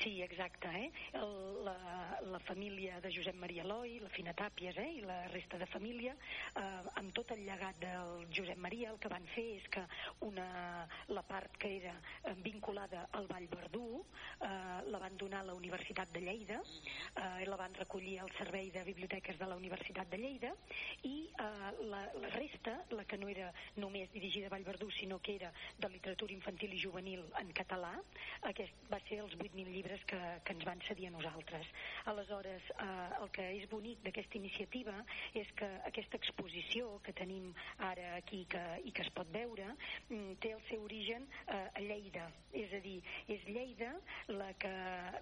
Sí, 0.00 0.22
exacte. 0.22 0.68
Eh? 0.68 0.90
El, 1.12 1.64
la, 1.64 2.18
la 2.30 2.38
família 2.40 3.00
de 3.00 3.10
Josep 3.14 3.36
Maria 3.36 3.62
Eloi, 3.62 3.98
la 4.00 4.08
Fina 4.10 4.32
Tàpies 4.34 4.78
eh? 4.80 4.88
i 4.96 5.02
la 5.04 5.18
resta 5.28 5.58
de 5.60 5.66
família, 5.68 6.14
eh, 6.56 6.62
amb 6.98 7.12
tot 7.14 7.30
el 7.34 7.42
llegat 7.44 7.78
del 7.82 8.24
Josep 8.32 8.58
Maria, 8.58 8.90
el 8.90 8.98
que 9.02 9.10
van 9.12 9.26
fer 9.34 9.44
és 9.58 9.68
que 9.72 9.82
una, 10.26 10.86
la 11.12 11.22
part 11.28 11.58
que 11.60 11.74
era 11.76 11.92
eh, 12.24 12.34
vinculada 12.42 13.04
al 13.18 13.28
Vall 13.30 13.46
Verdú 13.52 14.00
eh, 14.00 14.48
la 14.88 15.02
van 15.02 15.18
donar 15.20 15.42
a 15.42 15.48
la 15.50 15.56
Universitat 15.58 16.10
de 16.14 16.24
Lleida, 16.24 16.58
eh, 16.62 17.46
la 17.46 17.60
van 17.60 17.76
recollir 17.78 18.18
al 18.22 18.32
Servei 18.38 18.72
de 18.74 18.84
Biblioteques 18.88 19.38
de 19.38 19.50
la 19.50 19.60
Universitat 19.60 20.10
de 20.10 20.22
Lleida 20.24 20.54
i 21.04 21.28
eh, 21.28 21.46
la, 21.92 22.02
la 22.16 22.32
resta, 22.34 22.78
la 22.96 23.04
que 23.04 23.20
no 23.20 23.28
era 23.28 23.52
només 23.76 24.10
dirigida 24.16 24.48
a 24.48 24.54
Vall 24.56 24.66
Verdú, 24.66 24.90
sinó 24.90 25.20
que 25.20 25.36
era 25.36 25.52
de 25.78 25.92
literatura 25.92 26.32
infantil 26.32 26.74
i 26.74 26.82
juvenil 26.82 27.22
en 27.38 27.52
català, 27.54 27.94
aquest 28.50 28.90
va 28.90 28.98
ser 29.06 29.22
els 29.22 29.36
8.000 29.38 29.68
llibres 29.68 29.81
llibres 29.82 30.04
que, 30.06 30.18
que 30.44 30.52
ens 30.54 30.64
van 30.64 30.80
cedir 30.86 31.08
a 31.08 31.10
nosaltres. 31.10 31.66
Aleshores, 32.06 32.62
eh, 32.78 32.86
el 33.20 33.30
que 33.34 33.44
és 33.58 33.66
bonic 33.70 34.02
d'aquesta 34.04 34.38
iniciativa 34.38 34.94
és 35.34 35.48
que 35.58 35.66
aquesta 35.88 36.16
exposició 36.20 37.00
que 37.02 37.12
tenim 37.12 37.50
ara 37.78 38.14
aquí 38.16 38.44
que, 38.46 38.62
i 38.86 38.92
que 38.94 39.02
es 39.02 39.10
pot 39.10 39.28
veure 39.34 39.66
mm, 40.08 40.38
té 40.42 40.52
el 40.54 40.62
seu 40.68 40.84
origen 40.86 41.26
eh, 41.48 41.66
a 41.74 41.82
Lleida. 41.82 42.28
És 42.52 42.72
a 42.76 42.80
dir, 42.84 43.00
és 43.32 43.42
Lleida 43.48 43.90
la 44.28 44.52
que, 44.60 44.72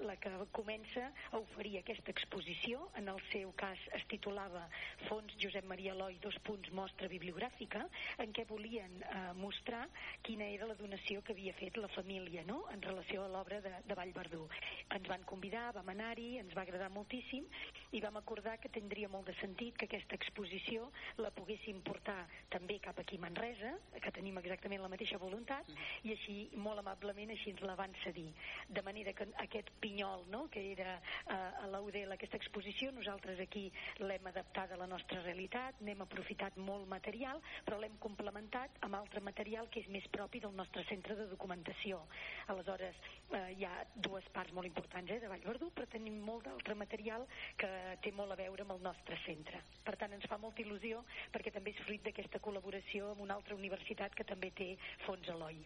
la 0.05 0.17
que 0.21 0.33
comença 0.53 1.09
a 1.31 1.41
oferir 1.41 1.79
aquesta 1.81 2.13
exposició. 2.13 2.91
En 3.01 3.09
el 3.09 3.21
seu 3.31 3.55
cas 3.57 3.81
es 3.97 4.05
titulava 4.11 4.67
Fons 5.07 5.37
Josep 5.41 5.65
Maria 5.65 5.95
Eloi, 5.97 6.19
dos 6.21 6.37
punts, 6.45 6.73
mostra 6.77 7.09
bibliogràfica, 7.09 7.87
en 8.21 8.35
què 8.37 8.45
volien 8.51 9.01
eh, 9.01 9.25
mostrar 9.39 9.87
quina 10.27 10.51
era 10.51 10.69
la 10.69 10.77
donació 10.77 11.25
que 11.25 11.33
havia 11.33 11.57
fet 11.57 11.79
la 11.81 11.89
família 11.95 12.45
no? 12.45 12.65
en 12.75 12.83
relació 12.83 13.25
a 13.25 13.33
l'obra 13.33 13.61
de, 13.65 13.73
de 13.87 13.97
Vallverdú. 13.97 14.50
Ens 14.91 15.07
van 15.07 15.23
convidar, 15.29 15.71
vam 15.77 15.89
anar-hi, 15.93 16.39
ens 16.41 16.55
va 16.57 16.65
agradar 16.67 16.91
moltíssim 16.91 17.47
i 17.95 18.01
vam 18.03 18.17
acordar 18.19 18.57
que 18.59 18.71
tindria 18.73 19.09
molt 19.09 19.29
de 19.31 19.35
sentit 19.39 19.77
que 19.79 19.87
aquesta 19.87 20.17
exposició 20.19 20.89
la 21.23 21.31
poguéssim 21.35 21.81
portar 21.87 22.25
també 22.51 22.79
cap 22.83 22.99
aquí 22.99 23.19
a 23.19 23.25
Manresa, 23.25 23.73
que 24.03 24.13
tenim 24.15 24.39
exactament 24.41 24.83
la 24.83 24.91
mateixa 24.91 25.19
voluntat, 25.23 25.69
mm. 25.69 26.09
i 26.09 26.15
així, 26.17 26.37
molt 26.59 26.83
amablement, 26.83 27.31
així 27.35 27.55
ens 27.55 27.63
la 27.67 27.77
van 27.79 27.95
cedir. 28.05 28.29
De 28.69 28.83
manera 28.87 29.15
que 29.15 29.29
aquest 29.45 29.71
pinyol, 29.83 30.27
no?, 30.33 30.47
que 30.51 30.65
era 30.73 30.97
eh, 30.99 31.35
a 31.37 31.71
l'Udel 31.71 32.17
aquesta 32.17 32.39
exposició, 32.41 32.91
nosaltres 32.97 33.41
aquí 33.43 33.67
l'hem 34.03 34.27
adaptat 34.31 34.75
a 34.75 34.81
la 34.81 34.89
nostra 34.91 35.23
realitat, 35.23 35.81
n'hem 35.87 36.03
aprofitat 36.07 36.59
molt 36.59 36.89
material, 36.91 37.43
però 37.67 37.79
l'hem 37.81 37.99
complementat 38.03 38.81
amb 38.87 38.99
altre 38.99 39.23
material 39.25 39.71
que 39.71 39.85
és 39.85 39.91
més 39.93 40.07
propi 40.11 40.43
del 40.43 40.55
nostre 40.57 40.85
centre 40.89 41.17
de 41.19 41.29
documentació. 41.31 42.03
Aleshores, 42.51 42.99
eh, 43.31 43.47
hi 43.59 43.67
ha 43.69 43.75
dues 43.95 44.27
parts 44.35 44.40
parts 44.41 44.57
molt 44.57 44.71
importants 44.71 45.13
eh, 45.13 45.21
de 45.21 45.29
Vallverdú, 45.31 45.71
però 45.77 45.89
tenim 45.93 46.17
molt 46.25 46.47
d'altre 46.49 46.77
material 46.79 47.27
que 47.61 47.71
té 48.05 48.13
molt 48.17 48.33
a 48.33 48.39
veure 48.41 48.65
amb 48.65 48.77
el 48.77 48.85
nostre 48.89 49.19
centre. 49.27 49.61
Per 49.85 49.97
tant, 50.01 50.17
ens 50.17 50.29
fa 50.31 50.41
molta 50.41 50.65
il·lusió 50.65 51.03
perquè 51.35 51.53
també 51.53 51.75
és 51.75 51.83
fruit 51.85 52.07
d'aquesta 52.07 52.41
col·laboració 52.41 53.13
amb 53.13 53.27
una 53.27 53.37
altra 53.37 53.59
universitat 53.59 54.17
que 54.17 54.29
també 54.29 54.53
té 54.57 54.73
fons 55.05 55.29
Eloi. 55.35 55.61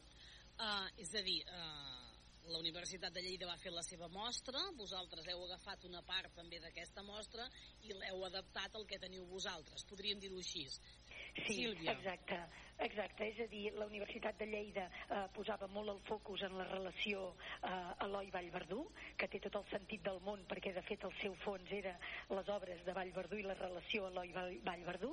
Uh, 0.54 0.86
és 1.02 1.10
a 1.18 1.22
dir, 1.26 1.40
uh, 1.50 2.04
la 2.52 2.60
Universitat 2.60 3.14
de 3.14 3.22
Lleida 3.24 3.48
va 3.48 3.56
fer 3.58 3.72
la 3.74 3.82
seva 3.82 4.08
mostra, 4.12 4.60
vosaltres 4.78 5.26
heu 5.30 5.46
agafat 5.46 5.86
una 5.88 6.02
part 6.06 6.34
també 6.36 6.60
d'aquesta 6.62 7.02
mostra 7.06 7.46
i 7.82 7.94
l'heu 7.94 8.26
adaptat 8.28 8.76
al 8.76 8.86
que 8.90 9.00
teniu 9.02 9.24
vosaltres, 9.30 9.86
podríem 9.88 10.20
dir-ho 10.22 10.38
així. 10.42 10.66
Sí, 10.68 11.54
Sílvia. 11.56 11.96
exacte. 11.96 12.38
Exacte, 12.82 13.28
és 13.30 13.38
a 13.38 13.46
dir, 13.46 13.68
la 13.78 13.86
Universitat 13.86 14.34
de 14.40 14.46
Lleida 14.50 14.88
eh, 14.90 15.20
posava 15.34 15.68
molt 15.70 15.92
el 15.92 16.00
focus 16.08 16.42
en 16.42 16.56
la 16.58 16.64
relació 16.66 17.28
eh, 17.62 17.70
Eloi 18.04 18.32
Vallverdú, 18.34 18.80
que 19.16 19.28
té 19.30 19.38
tot 19.42 19.60
el 19.60 19.66
sentit 19.70 20.02
del 20.02 20.18
món, 20.26 20.42
perquè 20.50 20.72
de 20.74 20.82
fet 20.82 21.06
el 21.06 21.14
seu 21.20 21.36
fons 21.44 21.70
era 21.72 21.94
les 22.34 22.50
obres 22.50 22.82
de 22.84 22.94
Vallverdú 22.96 23.38
i 23.38 23.46
la 23.46 23.54
relació 23.60 24.08
Eloi 24.10 24.34
Vallverdú, 24.66 25.12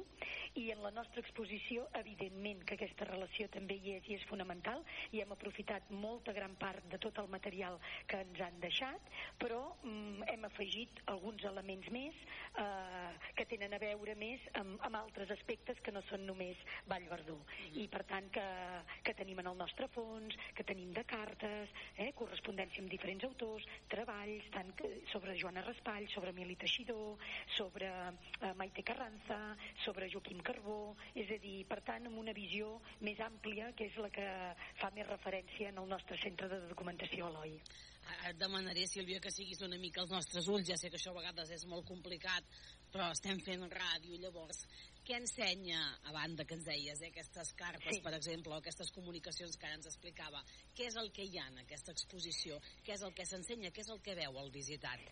i 0.58 0.72
en 0.74 0.82
la 0.82 0.92
nostra 0.96 1.22
exposició, 1.22 1.86
evidentment 2.02 2.66
que 2.66 2.80
aquesta 2.80 3.08
relació 3.12 3.48
també 3.54 3.78
hi 3.78 3.96
és 4.00 4.10
i 4.10 4.18
és 4.18 4.26
fonamental, 4.32 4.82
i 5.14 5.22
hem 5.22 5.38
aprofitat 5.38 5.94
molta 5.94 6.34
gran 6.34 6.58
part 6.58 6.90
de 6.90 6.98
tot 6.98 7.22
el 7.22 7.30
material 7.30 7.78
que 8.10 8.24
ens 8.26 8.42
han 8.42 8.58
deixat, 8.66 9.14
però 9.38 9.62
mm, 9.84 10.26
hem 10.34 10.50
afegit 10.50 11.04
alguns 11.14 11.46
elements 11.46 11.94
més 11.94 12.18
eh, 12.58 13.14
que 13.38 13.46
tenen 13.54 13.78
a 13.78 13.82
veure 13.86 14.18
més 14.18 14.50
amb, 14.58 14.82
amb 14.82 15.02
altres 15.04 15.30
aspectes 15.38 15.80
que 15.86 15.94
no 15.94 16.02
són 16.10 16.26
només 16.26 16.58
Vallverdú. 16.90 17.38
I 17.82 17.86
per 17.92 18.04
tant 18.10 18.28
que, 18.34 18.46
que 19.06 19.14
tenim 19.18 19.40
en 19.44 19.52
el 19.52 19.58
nostre 19.60 19.88
fons, 19.94 20.36
que 20.58 20.66
tenim 20.68 20.92
de 20.96 21.04
cartes, 21.08 21.72
eh, 21.96 22.12
correspondència 22.18 22.84
amb 22.84 22.92
diferents 22.92 23.28
autors, 23.28 23.68
treballs, 23.92 24.48
tant 24.56 24.74
que, 24.80 24.90
sobre 25.12 25.38
Joana 25.40 25.64
Raspall, 25.66 26.08
sobre 26.14 26.34
Emili 26.36 26.58
Teixidor, 26.60 27.22
sobre 27.58 27.92
eh, 27.92 28.54
Maite 28.60 28.84
Carranza, 28.88 29.40
sobre 29.86 30.10
Joaquim 30.12 30.42
Carbó, 30.46 30.96
és 31.16 31.32
a 31.32 31.40
dir, 31.44 31.62
per 31.70 31.82
tant, 31.88 32.10
amb 32.10 32.20
una 32.22 32.36
visió 32.36 32.74
més 33.06 33.20
àmplia, 33.24 33.72
que 33.78 33.88
és 33.92 34.02
la 34.02 34.12
que 34.14 34.28
fa 34.82 34.92
més 34.96 35.08
referència 35.08 35.72
en 35.72 35.82
el 35.84 35.90
nostre 35.92 36.20
centre 36.24 36.50
de 36.52 36.62
documentació 36.72 37.32
Eloi. 37.32 37.58
Et 38.28 38.38
demanaré, 38.38 38.88
Sílvia, 38.90 39.22
que 39.24 39.32
siguis 39.34 39.62
una 39.66 39.78
mica 39.82 40.02
els 40.04 40.12
nostres 40.14 40.48
ulls. 40.52 40.68
Ja 40.68 40.78
sé 40.80 40.90
que 40.90 40.98
això 41.00 41.14
a 41.14 41.20
vegades 41.20 41.52
és 41.54 41.66
molt 41.70 41.86
complicat, 41.88 42.48
però 42.92 43.12
estem 43.14 43.40
fent 43.46 43.64
ràdio, 43.72 44.18
llavors 44.20 44.66
què 45.08 45.18
ensenya, 45.18 45.82
a 46.08 46.14
banda 46.14 46.46
que 46.46 46.56
ens 46.58 46.68
deies, 46.68 47.02
eh, 47.02 47.10
aquestes 47.10 47.54
cartes, 47.58 47.98
sí. 47.98 48.02
per 48.06 48.14
exemple, 48.18 48.54
o 48.54 48.60
aquestes 48.62 48.92
comunicacions 48.96 49.58
que 49.58 49.68
ara 49.70 49.80
ens 49.80 49.90
explicava, 49.90 50.44
què 50.78 50.88
és 50.92 50.98
el 51.02 51.12
que 51.16 51.26
hi 51.26 51.40
ha 51.42 51.48
en 51.52 51.62
aquesta 51.64 51.96
exposició? 51.96 52.60
Què 52.86 52.96
és 52.98 53.06
el 53.08 53.16
que 53.18 53.26
s'ensenya? 53.26 53.74
Què 53.74 53.86
és 53.86 53.92
el 53.94 54.02
que 54.06 54.16
veu 54.20 54.38
el 54.44 54.52
visitant? 54.54 55.04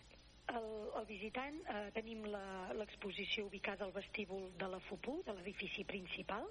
El, 0.49 0.69
el 0.97 1.05
visitant 1.09 1.59
eh, 1.69 1.81
tenim 1.93 2.23
l'exposició 2.29 3.45
ubicada 3.49 3.85
al 3.85 3.93
vestíbul 3.93 4.49
de 4.61 4.69
la 4.69 4.79
FUPU, 4.87 5.19
de 5.27 5.35
l'edifici 5.37 5.85
principal, 5.85 6.47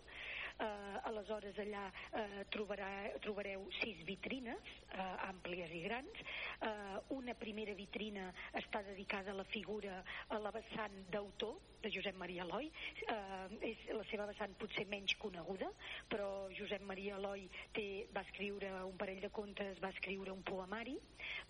eh, 0.58 1.08
aleshores 1.08 1.58
allà 1.58 1.86
eh, 2.12 2.44
trobarà, 2.52 2.90
trobareu 3.24 3.66
sis 3.80 4.02
vitrines 4.08 4.74
eh, 4.92 5.06
àmplies 5.28 5.72
i 5.74 5.82
grans. 5.86 6.22
Eh, 6.60 6.98
una 7.16 7.34
primera 7.38 7.74
vitrina 7.78 8.28
està 8.58 8.82
dedicada 8.86 9.32
a 9.32 9.38
la 9.38 9.46
figura 9.52 10.02
a 10.28 10.38
la 10.42 10.52
vessant 10.54 10.94
d'autor 11.12 11.58
de 11.82 11.92
Josep 11.94 12.16
Maria 12.18 12.42
Eloi. 12.42 12.70
Eh, 13.06 13.70
és 13.70 13.86
la 13.94 14.04
seva 14.10 14.26
vessant 14.30 14.54
potser 14.58 14.86
menys 14.90 15.14
coneguda 15.22 15.70
però 16.10 16.48
Josep 16.56 16.82
Maria 16.86 17.16
Eloi 17.18 17.46
té, 17.76 18.06
va 18.14 18.24
escriure 18.26 18.70
un 18.86 18.96
parell 19.00 19.20
de 19.22 19.30
contes 19.34 19.78
va 19.82 19.92
escriure 19.94 20.32
un 20.32 20.42
poemari 20.46 20.96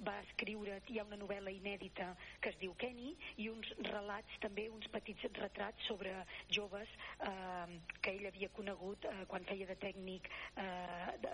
va 0.07 0.19
escriure, 0.27 0.79
hi 0.89 0.99
ha 0.99 1.07
una 1.07 1.19
novel·la 1.21 1.53
inèdita 1.55 2.11
que 2.43 2.53
es 2.53 2.59
diu 2.61 2.75
Kenny 2.81 3.15
i 3.43 3.49
uns 3.53 3.71
relats 3.91 4.39
també, 4.43 4.69
uns 4.73 4.89
petits 4.93 5.27
retrats 5.39 5.89
sobre 5.89 6.13
joves 6.55 6.91
eh, 7.27 7.79
que 8.03 8.15
ell 8.15 8.29
havia 8.31 8.51
conegut 8.57 8.98
tingut 8.99 9.05
eh, 9.05 9.27
quan 9.27 9.45
feia 9.45 9.67
de 9.67 9.77
tècnic 9.77 10.29
eh, 10.57 11.19
de, 11.23 11.31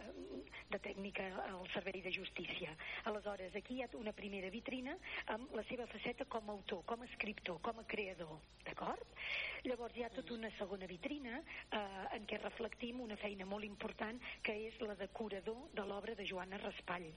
de 0.70 0.78
tècnica 0.78 1.24
al 1.48 1.66
servei 1.72 2.02
de 2.02 2.12
justícia. 2.12 2.74
Aleshores, 3.04 3.54
aquí 3.54 3.76
hi 3.76 3.82
ha 3.82 3.88
una 3.98 4.12
primera 4.12 4.50
vitrina 4.50 4.96
amb 5.26 5.54
la 5.54 5.64
seva 5.64 5.86
faceta 5.86 6.24
com 6.24 6.48
a 6.48 6.52
autor, 6.52 6.84
com 6.84 7.02
a 7.02 7.06
escriptor, 7.06 7.60
com 7.62 7.78
a 7.78 7.84
creador, 7.84 8.38
d'acord? 8.64 9.06
Llavors 9.64 9.96
hi 9.96 10.04
ha 10.04 10.10
tota 10.10 10.34
una 10.34 10.50
segona 10.58 10.86
vitrina 10.86 11.40
eh, 11.40 12.16
en 12.16 12.26
què 12.26 12.40
reflectim 12.42 13.00
una 13.00 13.16
feina 13.16 13.46
molt 13.46 13.64
important 13.64 14.20
que 14.42 14.54
és 14.68 14.80
la 14.80 14.94
de 14.94 15.08
curador 15.08 15.68
de 15.74 15.84
l'obra 15.84 16.14
de 16.14 16.26
Joana 16.26 16.58
Raspall. 16.58 17.12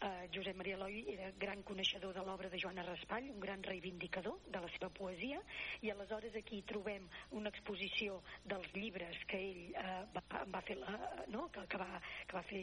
Eh, 0.00 0.28
Josep 0.32 0.54
Maria 0.54 0.76
Eloi 0.76 1.00
era 1.10 1.32
gran 1.34 1.64
coneixedor 1.66 2.12
de 2.14 2.22
l'obra 2.22 2.48
de 2.48 2.58
Joana 2.62 2.84
Raspall, 2.86 3.32
un 3.32 3.40
gran 3.40 3.62
reivindicador 3.66 4.36
de 4.46 4.60
la 4.62 4.68
seva 4.70 4.90
poesia, 4.94 5.40
i 5.82 5.90
aleshores 5.90 6.36
aquí 6.38 6.60
trobem 6.62 7.08
una 7.34 7.50
exposició 7.50 8.20
dels 8.46 8.68
llibres 8.76 9.18
que 9.26 9.40
ell 9.42 9.64
eh, 9.74 9.96
va, 10.14 10.22
va 10.54 10.60
fer 10.62 10.76
la, 10.78 10.94
no? 11.34 11.48
que, 11.50 11.64
que, 11.66 11.80
va, 11.82 11.98
que 12.30 12.36
va 12.36 12.44
fer 12.46 12.62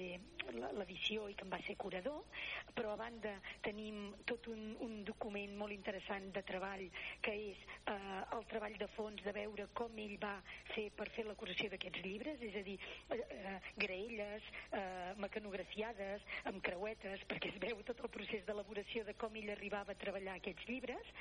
l'edició 0.77 1.25
i 1.27 1.35
que 1.35 1.43
en 1.43 1.51
va 1.51 1.59
ser 1.65 1.75
curador, 1.75 2.23
però 2.77 2.93
a 2.93 3.01
banda 3.03 3.33
tenim 3.67 4.13
tot 4.23 4.47
un, 4.53 4.71
un 4.87 4.95
document 5.03 5.57
molt 5.59 5.75
interessant 5.75 6.31
de 6.31 6.45
treball 6.47 6.85
que 7.25 7.35
és 7.49 7.67
eh, 7.91 8.21
el 8.37 8.47
treball 8.53 8.79
de 8.79 8.87
fons 8.95 9.19
de 9.27 9.35
veure 9.35 9.67
com 9.75 9.99
ell 10.05 10.15
va 10.23 10.37
fer 10.71 10.87
per 10.95 11.09
fer 11.11 11.27
la 11.27 11.35
curació 11.35 11.67
d'aquests 11.73 12.07
llibres, 12.07 12.39
és 12.47 12.55
a 12.55 12.63
dir, 12.63 12.79
eh, 13.11 13.19
eh, 13.19 13.59
graelles, 13.75 14.49
eh, 14.71 15.11
mecanografiades, 15.19 16.23
amb 16.47 16.63
creuetes, 16.63 17.24
perquè 17.29 17.51
es 17.53 17.59
veu 17.61 17.81
tot 17.87 18.01
el 18.05 18.11
procés 18.13 18.45
d'elaboració 18.47 19.03
de 19.07 19.15
com 19.21 19.35
ell 19.39 19.51
arribava 19.53 19.93
a 19.95 20.01
treballar 20.01 20.37
aquests 20.39 20.67
llibres. 20.69 21.11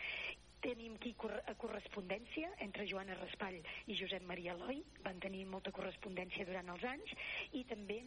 Tenim 0.64 0.94
aquí 0.96 1.12
cor 1.20 1.34
correspondència 1.60 2.52
entre 2.66 2.86
Joana 2.88 3.16
Raspall 3.18 3.58
i 3.86 3.98
Josep 4.00 4.24
Maria 4.28 4.54
Eloi. 4.56 4.82
Van 5.04 5.20
tenir 5.20 5.44
molta 5.48 5.72
correspondència 5.76 6.46
durant 6.48 6.70
els 6.76 6.86
anys. 6.94 7.16
I 7.52 7.64
també 7.68 8.00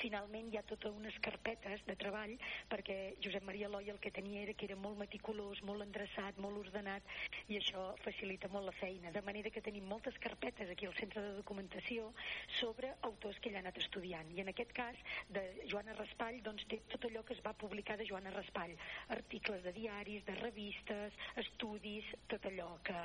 finalment 0.00 0.50
hi 0.52 0.58
ha 0.58 0.64
totes 0.68 0.94
unes 0.94 1.16
carpetes 1.24 1.84
de 1.86 1.96
treball 1.98 2.34
perquè 2.70 2.98
Josep 3.24 3.44
Maria 3.48 3.68
Eloi 3.68 3.90
el 3.92 4.00
que 4.02 4.12
tenia 4.14 4.42
era 4.42 4.54
que 4.54 4.66
era 4.68 4.76
molt 4.76 4.98
meticulós, 5.00 5.62
molt 5.68 5.84
endreçat, 5.84 6.38
molt 6.42 6.60
ordenat 6.62 7.02
i 7.48 7.58
això 7.58 7.90
facilita 8.04 8.50
molt 8.52 8.68
la 8.70 8.76
feina. 8.78 9.12
De 9.14 9.22
manera 9.26 9.50
que 9.50 9.64
tenim 9.64 9.86
moltes 9.88 10.16
carpetes 10.22 10.70
aquí 10.70 10.86
al 10.86 10.96
centre 10.98 11.22
de 11.22 11.34
documentació 11.38 12.12
sobre 12.60 12.92
autors 13.08 13.38
que 13.40 13.50
ell 13.50 13.58
ha 13.58 13.64
anat 13.64 13.80
estudiant. 13.82 14.30
I 14.32 14.42
en 14.44 14.52
aquest 14.52 14.72
cas, 14.76 14.98
de 15.32 15.42
Joana 15.70 15.96
Raspall, 15.98 16.40
doncs 16.44 16.66
té 16.70 16.80
tot 16.92 17.06
allò 17.08 17.24
que 17.26 17.34
es 17.36 17.42
va 17.44 17.54
publicar 17.58 17.96
de 18.00 18.06
Joana 18.08 18.32
Raspall. 18.34 18.74
Articles 19.16 19.62
de 19.66 19.72
diaris, 19.76 20.24
de 20.28 20.36
revistes, 20.38 21.18
estudis, 21.42 22.08
tot 22.30 22.46
allò 22.50 22.70
que, 22.86 22.98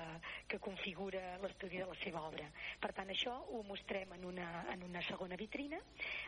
que 0.47 0.61
configura 0.63 1.37
l'estudi 1.43 1.81
de 1.81 1.89
la 1.89 1.97
seva 2.03 2.23
obra. 2.29 2.47
Per 2.81 2.91
tant, 2.97 3.11
això 3.13 3.35
ho 3.51 3.63
mostrem 3.67 4.13
en 4.17 4.25
una, 4.31 4.47
en 4.73 4.83
una 4.87 5.03
segona 5.07 5.39
vitrina. 5.39 5.79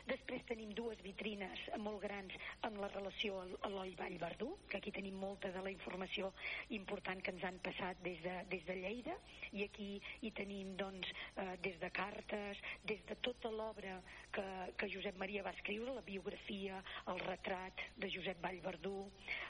Després 0.10 0.46
tenim 0.50 0.72
dues 0.74 0.98
vitrines 1.06 1.62
molt 1.84 2.02
grans 2.02 2.34
amb 2.66 2.80
la 2.82 2.90
relació 2.90 3.44
a 3.62 3.70
l'Oi 3.70 3.94
Vall 4.00 4.18
Verdú, 4.22 4.50
que 4.70 4.80
aquí 4.80 4.92
tenim 4.96 5.18
molta 5.22 5.52
de 5.54 5.62
la 5.66 5.74
informació 5.74 6.32
important 6.78 7.22
que 7.22 7.34
ens 7.36 7.46
han 7.46 7.60
passat 7.66 8.02
des 8.06 8.18
de, 8.26 8.34
des 8.50 8.66
de 8.66 8.78
Lleida, 8.80 9.16
i 9.54 9.66
aquí 9.68 9.90
hi 10.26 10.32
tenim 10.40 10.74
doncs, 10.80 11.12
eh, 11.36 11.54
des 11.66 11.78
de 11.82 11.92
cartes, 11.94 12.64
des 12.90 13.06
de 13.10 13.18
tota 13.28 13.52
l'obra 13.54 14.00
que, 14.34 14.46
que 14.78 14.90
Josep 14.90 15.22
Maria 15.22 15.46
va 15.46 15.54
escriure, 15.58 15.94
la 15.94 16.06
biografia, 16.10 16.82
el 17.14 17.22
retrat 17.28 17.86
de 18.02 18.10
Josep 18.16 18.42
Vall 18.42 18.62
Verdú, 18.66 18.98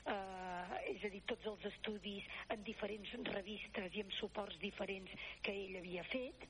eh, 0.03 0.93
és 0.95 1.07
a 1.07 1.13
dir, 1.15 1.23
tots 1.31 1.47
els 1.53 1.67
estudis 1.71 2.27
en 2.49 2.63
diferents 2.67 3.15
revistes 3.31 3.95
i 3.95 4.03
amb 4.03 4.15
suports 4.19 4.59
diferents 4.59 5.15
que 5.45 5.55
ell 5.55 5.79
havia 5.79 6.03
fet, 6.11 6.49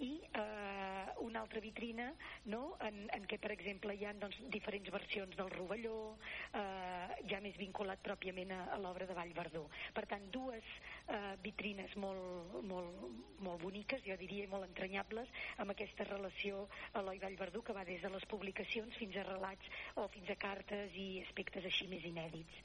i 0.00 0.20
eh, 0.32 1.12
una 1.20 1.40
altra 1.40 1.60
vitrina 1.60 2.08
no? 2.48 2.76
en, 2.80 3.02
en 3.12 3.26
què, 3.28 3.36
per 3.40 3.52
exemple, 3.52 3.94
hi 3.94 4.06
ha 4.08 4.14
doncs, 4.16 4.38
diferents 4.52 4.88
versions 4.92 5.36
del 5.36 5.50
Rovelló, 5.52 6.16
eh, 6.56 7.20
ja 7.30 7.40
més 7.44 7.58
vinculat 7.60 8.00
pròpiament 8.04 8.54
a, 8.56 8.60
a 8.74 8.78
l'obra 8.80 9.06
de 9.08 9.16
Vallverdú. 9.16 9.66
Per 9.96 10.06
tant, 10.10 10.24
dues 10.32 10.64
eh, 11.06 11.34
vitrines 11.44 11.94
molt, 12.00 12.56
molt, 12.70 13.04
molt 13.44 13.62
boniques, 13.62 14.02
jo 14.06 14.16
diria, 14.20 14.48
molt 14.50 14.68
entranyables, 14.70 15.28
amb 15.60 15.74
aquesta 15.74 16.08
relació 16.08 16.66
Eloi 17.00 17.20
Vallverdú 17.22 17.62
que 17.66 17.76
va 17.76 17.84
des 17.88 18.00
de 18.02 18.12
les 18.12 18.26
publicacions 18.30 18.96
fins 19.00 19.20
a 19.20 19.26
relats 19.28 19.68
o 20.00 20.08
fins 20.14 20.32
a 20.32 20.38
cartes 20.40 20.96
i 20.96 21.08
aspectes 21.26 21.68
així 21.68 21.88
més 21.92 22.06
inèdits. 22.08 22.64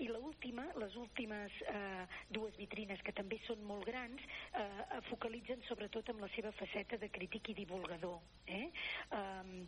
I 0.00 0.08
l'última, 0.08 0.64
les 0.80 0.94
últimes 0.96 1.52
eh, 1.68 2.06
dues 2.32 2.56
vitrines, 2.56 3.02
que 3.04 3.12
també 3.12 3.38
són 3.46 3.60
molt 3.68 3.84
grans, 3.86 4.24
eh, 4.56 5.02
focalitzen 5.10 5.60
sobretot 5.68 6.08
amb 6.10 6.24
la 6.24 6.30
seva 6.36 6.52
faceta 6.56 6.96
de 6.96 7.10
crític 7.12 7.52
i 7.52 7.58
divulgador. 7.60 8.18
Eh? 8.46 8.66
Um, 9.12 9.66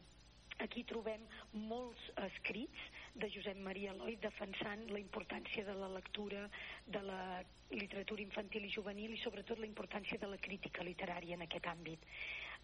Aquí 0.62 0.84
trobem 0.86 1.22
molts 1.66 2.02
escrits 2.22 2.84
de 3.18 3.26
Josep 3.34 3.58
Maria 3.58 3.90
Eloi 3.90 4.14
defensant 4.22 4.84
la 4.92 5.00
importància 5.02 5.64
de 5.66 5.74
la 5.74 5.88
lectura, 5.96 6.44
de 6.86 7.02
la 7.02 7.42
literatura 7.74 8.22
infantil 8.22 8.68
i 8.68 8.70
juvenil 8.70 9.16
i 9.16 9.22
sobretot 9.22 9.58
la 9.58 9.66
importància 9.66 10.18
de 10.20 10.30
la 10.30 10.38
crítica 10.38 10.86
literària 10.86 11.34
en 11.34 11.42
aquest 11.48 11.66
àmbit. 11.72 12.06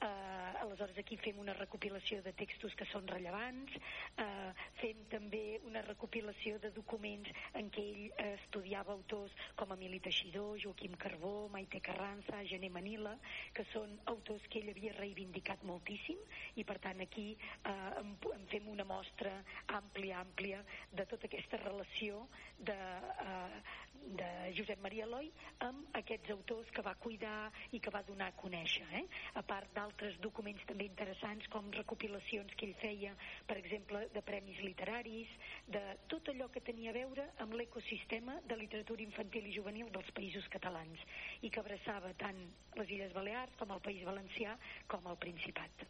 Uh, 0.01 0.57
aleshores 0.63 0.97
aquí 0.97 1.19
fem 1.21 1.37
una 1.43 1.53
recopilació 1.53 2.23
de 2.25 2.33
textos 2.33 2.73
que 2.79 2.87
són 2.89 3.05
rellevants, 3.11 3.75
uh, 4.23 4.53
fem 4.79 5.03
també 5.13 5.59
una 5.69 5.83
recopilació 5.85 6.57
de 6.63 6.71
documents 6.73 7.29
en 7.61 7.69
què 7.75 7.85
ell 7.85 8.07
uh, 8.09 8.31
estudiava 8.39 8.95
autors 8.95 9.35
com 9.61 9.75
Emili 9.77 10.01
Teixidor, 10.01 10.55
Joaquim 10.63 10.97
Carbó, 11.01 11.35
Maite 11.53 11.83
Carranza, 11.85 12.41
Gené 12.49 12.71
Manila, 12.73 13.13
que 13.53 13.67
són 13.75 13.93
autors 14.15 14.49
que 14.49 14.63
ell 14.63 14.73
havia 14.73 14.95
reivindicat 14.97 15.67
moltíssim. 15.69 16.25
I 16.57 16.65
per 16.65 16.79
tant 16.81 17.05
aquí 17.05 17.35
uh, 17.37 18.01
en, 18.01 18.17
en 18.39 18.49
fem 18.55 18.73
una 18.73 18.89
mostra 18.89 19.35
àmplia, 19.77 20.25
àmplia 20.25 20.65
de 20.97 21.05
tota 21.13 21.29
aquesta 21.29 21.61
relació 21.61 22.25
de, 22.57 22.79
uh, 23.27 23.61
de 24.07 24.29
Josep 24.57 24.81
Maria 24.83 25.05
Eloi 25.07 25.29
amb 25.67 25.97
aquests 26.01 26.33
autors 26.35 26.71
que 26.75 26.85
va 26.87 26.95
cuidar 27.03 27.51
i 27.77 27.81
que 27.83 27.93
va 27.95 28.03
donar 28.07 28.31
a 28.31 28.37
conèixer, 28.41 28.87
eh? 29.01 29.05
a 29.39 29.43
part 29.47 29.73
d'altres 29.77 30.19
documents 30.25 30.65
també 30.69 30.87
interessants 30.89 31.47
com 31.53 31.71
recopilacions 31.77 32.55
que 32.57 32.69
ell 32.69 32.77
feia, 32.83 33.13
per 33.47 33.59
exemple, 33.61 34.07
de 34.15 34.23
premis 34.27 34.63
literaris, 34.65 35.31
de 35.67 35.83
tot 36.13 36.33
allò 36.33 36.49
que 36.55 36.65
tenia 36.71 36.95
a 36.95 36.99
veure 36.99 37.29
amb 37.45 37.55
l'ecosistema 37.59 38.41
de 38.47 38.59
literatura 38.63 39.07
infantil 39.07 39.47
i 39.47 39.55
juvenil 39.59 39.93
dels 39.95 40.11
països 40.17 40.49
catalans 40.57 41.07
i 41.43 41.51
que 41.51 41.63
abraçava 41.63 42.15
tant 42.25 42.43
les 42.81 42.91
Illes 42.97 43.15
Balears 43.17 43.55
com 43.61 43.71
el 43.77 43.85
País 43.85 44.03
Valencià 44.09 44.57
com 44.89 45.07
el 45.07 45.21
Principat. 45.29 45.87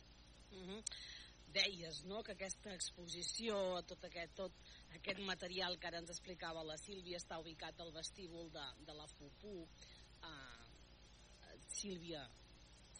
Mm 0.50 0.66
-hmm 0.66 1.18
deies 1.54 2.02
no, 2.08 2.22
que 2.26 2.34
aquesta 2.36 2.74
exposició, 2.74 3.56
tot 3.90 4.04
aquest, 4.08 4.34
tot 4.38 4.56
aquest 4.98 5.22
material 5.26 5.78
que 5.78 5.90
ara 5.90 6.02
ens 6.02 6.12
explicava 6.14 6.66
la 6.66 6.78
Sílvia 6.80 7.20
està 7.20 7.40
ubicat 7.42 7.80
al 7.80 7.94
vestíbul 7.96 8.50
de, 8.54 8.66
de 8.86 8.96
la 8.98 9.08
FUPU. 9.14 9.56
Uh, 10.20 11.56
Sílvia, 11.70 12.22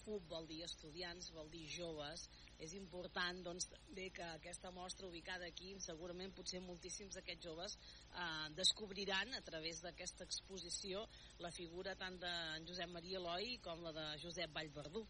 FUB 0.04 0.28
vol 0.30 0.46
dir 0.48 0.62
estudiants, 0.64 1.28
vol 1.36 1.50
dir 1.52 1.66
joves, 1.70 2.24
és 2.64 2.74
important 2.78 3.40
doncs, 3.44 3.68
bé 3.96 4.08
que 4.16 4.26
aquesta 4.36 4.72
mostra 4.74 5.08
ubicada 5.08 5.48
aquí, 5.48 5.72
segurament 5.84 6.34
potser 6.36 6.60
moltíssims 6.64 7.16
d'aquests 7.16 7.48
joves 7.48 7.76
eh, 7.76 8.48
descobriran 8.56 9.34
a 9.36 9.42
través 9.46 9.82
d'aquesta 9.84 10.26
exposició 10.28 11.06
la 11.44 11.52
figura 11.54 11.96
tant 12.00 12.18
de 12.20 12.34
Josep 12.68 12.92
Maria 12.96 13.20
Eloi 13.22 13.58
com 13.64 13.84
la 13.86 13.94
de 13.96 14.06
Josep 14.24 14.52
Vallverdú. 14.56 15.06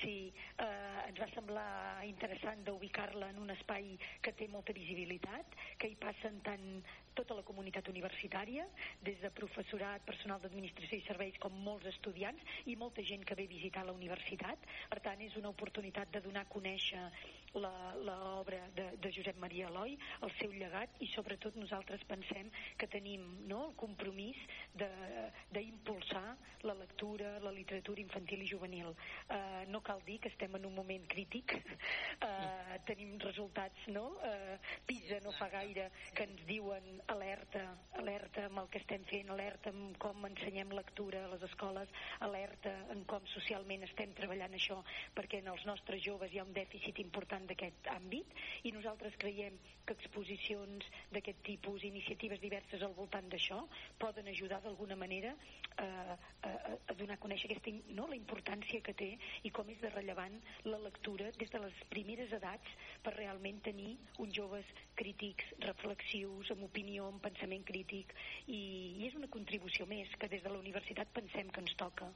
Sí, 0.00 0.32
eh, 0.58 0.64
ens 1.08 1.20
va 1.20 1.28
semblar 1.34 2.02
interessant 2.08 2.64
d'ubicar-la 2.66 3.30
en 3.32 3.38
un 3.42 3.52
espai 3.54 3.94
que 4.24 4.32
té 4.36 4.48
molta 4.50 4.74
visibilitat, 4.76 5.54
que 5.78 5.90
hi 5.90 5.96
passen 6.00 6.40
tant 6.46 6.66
tota 7.14 7.36
la 7.38 7.44
comunitat 7.46 7.88
universitària, 7.92 8.66
des 9.06 9.20
de 9.22 9.30
professorat, 9.30 10.02
personal 10.08 10.42
d'administració 10.42 10.98
i 10.98 11.06
serveis, 11.06 11.38
com 11.42 11.54
molts 11.68 11.86
estudiants 11.92 12.42
i 12.66 12.74
molta 12.76 13.04
gent 13.06 13.24
que 13.24 13.38
ve 13.38 13.46
a 13.46 13.54
visitar 13.54 13.84
la 13.86 13.94
universitat. 13.94 14.66
Per 14.90 15.00
tant, 15.04 15.22
és 15.22 15.38
una 15.40 15.54
oportunitat 15.54 16.10
de 16.10 16.24
donar 16.26 16.42
a 16.44 16.52
conèixer 16.56 17.06
l'obra 17.54 18.68
de, 18.74 18.86
de 18.98 19.12
Josep 19.14 19.38
Maria 19.38 19.68
Eloi, 19.68 19.96
el 20.22 20.32
seu 20.38 20.52
llegat, 20.52 20.96
i 21.04 21.08
sobretot 21.12 21.56
nosaltres 21.58 22.02
pensem 22.08 22.50
que 22.78 22.88
tenim 22.90 23.24
no, 23.48 23.68
el 23.68 23.76
compromís 23.78 24.38
d'impulsar 24.74 26.36
la 26.64 26.74
lectura, 26.74 27.38
la 27.44 27.52
literatura 27.52 28.02
infantil 28.02 28.42
i 28.42 28.48
juvenil. 28.48 28.90
Eh, 29.28 29.64
no 29.68 29.82
cal 29.84 30.02
dir 30.06 30.18
que 30.20 30.32
estem 30.32 30.56
en 30.56 30.66
un 30.66 30.74
moment 30.74 31.06
crític, 31.10 31.54
eh, 31.54 32.78
tenim 32.88 33.18
resultats, 33.22 33.86
no? 33.88 34.06
Eh, 34.24 34.58
PISA 34.86 35.20
no 35.24 35.32
fa 35.38 35.48
gaire 35.52 35.90
que 36.14 36.26
ens 36.26 36.44
diuen 36.48 37.00
alerta, 37.12 37.64
alerta 38.00 38.48
amb 38.48 38.64
el 38.64 38.70
que 38.72 38.80
estem 38.82 39.04
fent, 39.10 39.30
alerta 39.30 39.70
amb 39.70 39.98
com 40.02 40.26
ensenyem 40.26 40.72
lectura 40.74 41.24
a 41.24 41.32
les 41.34 41.44
escoles, 41.46 41.92
alerta 42.24 42.72
en 42.94 43.04
com 43.08 43.24
socialment 43.34 43.84
estem 43.86 44.14
treballant 44.16 44.56
això, 44.56 44.80
perquè 45.14 45.42
en 45.42 45.52
els 45.52 45.64
nostres 45.68 46.02
joves 46.04 46.32
hi 46.32 46.40
ha 46.40 46.46
un 46.48 46.54
dèficit 46.56 46.98
important 47.04 47.43
d'aquest 47.48 47.88
àmbit 47.92 48.30
i 48.64 48.72
nosaltres 48.74 49.16
creiem 49.20 49.56
que 49.84 49.94
exposicions 49.96 50.86
d'aquest 51.12 51.42
tipus, 51.46 51.84
iniciatives 51.84 52.40
diverses 52.40 52.82
al 52.82 52.94
voltant 52.96 53.28
d'això, 53.32 53.60
poden 54.00 54.28
ajudar 54.32 54.60
d'alguna 54.64 54.96
manera 54.96 55.34
eh, 55.34 55.84
a, 55.84 56.52
a 56.88 56.96
donar 56.98 57.18
a 57.18 57.22
conèixer 57.22 57.50
aquesta, 57.50 57.74
no, 57.96 58.08
la 58.08 58.18
importància 58.18 58.80
que 58.84 58.96
té 58.96 59.10
i 59.44 59.52
com 59.54 59.68
és 59.72 59.80
de 59.82 59.92
rellevant 59.92 60.38
la 60.68 60.80
lectura 60.86 61.30
des 61.38 61.52
de 61.52 61.62
les 61.62 61.84
primeres 61.92 62.32
edats 62.38 62.76
per 63.04 63.14
realment 63.18 63.60
tenir 63.68 63.94
uns 64.24 64.34
joves 64.36 64.68
crítics, 65.00 65.52
reflexius, 65.66 66.52
amb 66.54 66.68
opinió, 66.68 67.08
amb 67.10 67.22
pensament 67.24 67.66
crític 67.68 68.14
i, 68.46 68.60
i 69.00 69.08
és 69.08 69.18
una 69.20 69.30
contribució 69.32 69.88
més 69.90 70.12
que 70.18 70.30
des 70.32 70.44
de 70.44 70.52
la 70.52 70.60
universitat 70.60 71.12
pensem 71.14 71.52
que 71.52 71.64
ens 71.64 71.76
toca. 71.80 72.12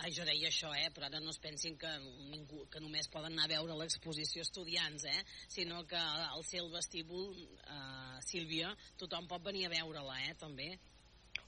Ai, 0.00 0.12
jo 0.16 0.24
deia 0.24 0.48
això, 0.48 0.70
eh? 0.72 0.88
però 0.94 1.08
ara 1.10 1.20
no 1.20 1.32
es 1.34 1.38
pensin 1.42 1.76
que, 1.80 1.90
ningú, 2.30 2.62
que 2.72 2.80
només 2.80 3.10
poden 3.12 3.34
anar 3.34 3.48
a 3.48 3.52
veure 3.52 3.76
l'exposició 3.76 4.44
estudiants, 4.46 5.04
eh? 5.04 5.24
sinó 5.48 5.82
que 5.86 5.98
al 5.98 6.44
el 6.60 6.70
vestíbul, 6.72 7.26
eh, 7.66 8.20
Sílvia, 8.24 8.74
tothom 8.96 9.28
pot 9.28 9.44
venir 9.44 9.66
a 9.66 9.74
veure-la, 9.74 10.16
eh? 10.28 10.34
també. 10.40 10.70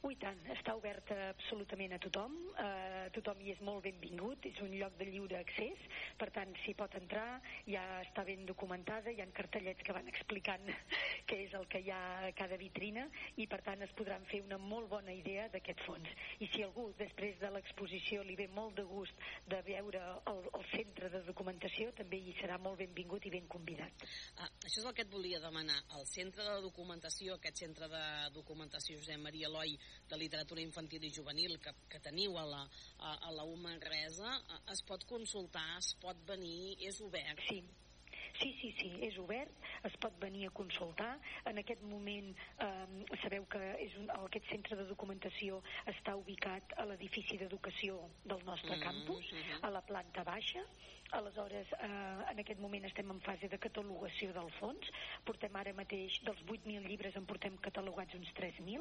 Ui, 0.03 0.16
tant, 0.18 0.38
està 0.50 0.72
oberta 0.74 1.14
absolutament 1.28 1.92
a 1.94 1.98
tothom, 2.03 2.32
eh, 2.59 3.05
tothom 3.14 3.38
hi 3.38 3.53
és 3.53 3.61
molt 3.62 3.84
benvingut, 3.84 4.48
és 4.50 4.57
un 4.64 4.72
lloc 4.74 4.96
de 4.98 5.07
lliure 5.07 5.36
accés, 5.38 5.78
per 6.18 6.26
tant, 6.34 6.50
s'hi 6.64 6.72
pot 6.74 6.96
entrar, 6.98 7.38
ja 7.70 7.84
està 8.00 8.24
ben 8.26 8.42
documentada, 8.48 9.12
hi 9.12 9.22
ha 9.22 9.26
cartellets 9.30 9.86
que 9.86 9.94
van 9.94 10.11
explicant 10.11 10.66
què 11.30 11.38
és 11.44 11.55
el 11.55 11.68
que 11.70 11.84
hi 11.84 11.92
ha 11.94 12.00
a 12.26 12.32
cada 12.34 12.59
vitrina 12.59 13.05
i, 13.36 13.46
per 13.46 13.61
tant, 13.62 13.84
es 13.86 13.94
podran 13.94 14.26
fer 14.32 14.40
una 14.42 14.59
molt 14.59 14.90
bona 14.90 15.14
idea 15.14 15.46
d'aquest 15.55 15.84
fons. 15.86 16.11
I 16.42 16.50
si 16.50 16.66
algú, 16.66 16.88
després 16.98 17.38
de 17.38 17.53
l'exposició, 17.55 18.26
li 18.26 18.34
ve 18.42 18.48
molt 18.50 18.80
de 18.82 18.86
gust 18.90 19.22
de 19.55 19.62
veure 19.70 20.03
el, 20.34 20.42
el 20.50 20.66
centre 20.74 21.12
de 21.14 21.22
documentació, 21.30 21.94
també 21.94 22.18
hi 22.18 22.34
serà 22.40 22.59
molt 22.59 22.82
benvingut 22.82 23.30
i 23.30 23.34
ben 23.36 23.46
convidat. 23.46 24.03
Ah, 24.42 24.50
això 24.66 24.82
és 24.82 24.90
el 24.90 24.98
que 24.98 25.07
et 25.07 25.14
volia 25.14 25.38
demanar. 25.46 25.78
El 25.94 26.11
centre 26.11 26.42
de 26.50 26.59
documentació, 26.66 27.38
aquest 27.38 27.62
centre 27.62 27.86
de 27.86 28.05
documentació 28.34 28.98
Josep 28.98 29.22
Maria 29.22 29.46
Eloi, 29.46 29.78
de 30.11 30.18
literatura 30.20 30.62
infantil 30.62 31.05
i 31.05 31.12
juvenil 31.14 31.59
que, 31.62 31.74
que 31.88 32.01
teniu 32.05 32.36
a 32.38 32.47
la, 32.49 32.62
a, 32.99 33.14
a 33.28 33.34
la 33.36 33.45
UMA 33.49 33.72
Manresa 33.72 34.32
es 34.72 34.82
pot 34.84 35.07
consultar, 35.09 35.64
es 35.78 35.95
pot 36.03 36.18
venir, 36.28 36.76
és 36.88 37.01
obert? 37.05 37.40
Sí, 37.49 37.62
Sí, 38.40 38.50
sí, 38.60 38.72
sí, 38.78 38.90
és 39.06 39.18
obert, 39.20 39.52
es 39.88 39.96
pot 40.02 40.14
venir 40.22 40.46
a 40.46 40.54
consultar. 40.56 41.10
En 41.50 41.58
aquest 41.62 41.82
moment 41.88 42.30
eh, 42.64 43.16
sabeu 43.22 43.44
que 43.52 43.60
és 43.84 43.96
un, 44.00 44.08
aquest 44.22 44.48
centre 44.50 44.78
de 44.78 44.86
documentació 44.88 45.60
està 45.92 46.16
ubicat 46.18 46.74
a 46.80 46.86
l'edifici 46.88 47.38
d'educació 47.40 48.00
del 48.24 48.44
nostre 48.44 48.76
mm 48.76 48.80
-hmm. 48.80 48.84
campus, 48.88 49.34
a 49.62 49.70
la 49.70 49.82
planta 49.82 50.24
baixa. 50.24 50.64
Aleshores, 51.12 51.68
eh, 51.72 52.32
en 52.32 52.38
aquest 52.38 52.60
moment 52.60 52.84
estem 52.84 53.10
en 53.10 53.20
fase 53.20 53.48
de 53.48 53.58
catalogació 53.58 54.32
del 54.32 54.50
fons. 54.58 54.90
Portem 55.24 55.56
ara 55.56 55.72
mateix, 55.72 56.20
dels 56.24 56.42
8.000 56.46 56.88
llibres, 56.88 57.16
en 57.16 57.26
portem 57.26 57.58
catalogats 57.58 58.14
uns 58.14 58.32
3.000 58.34 58.80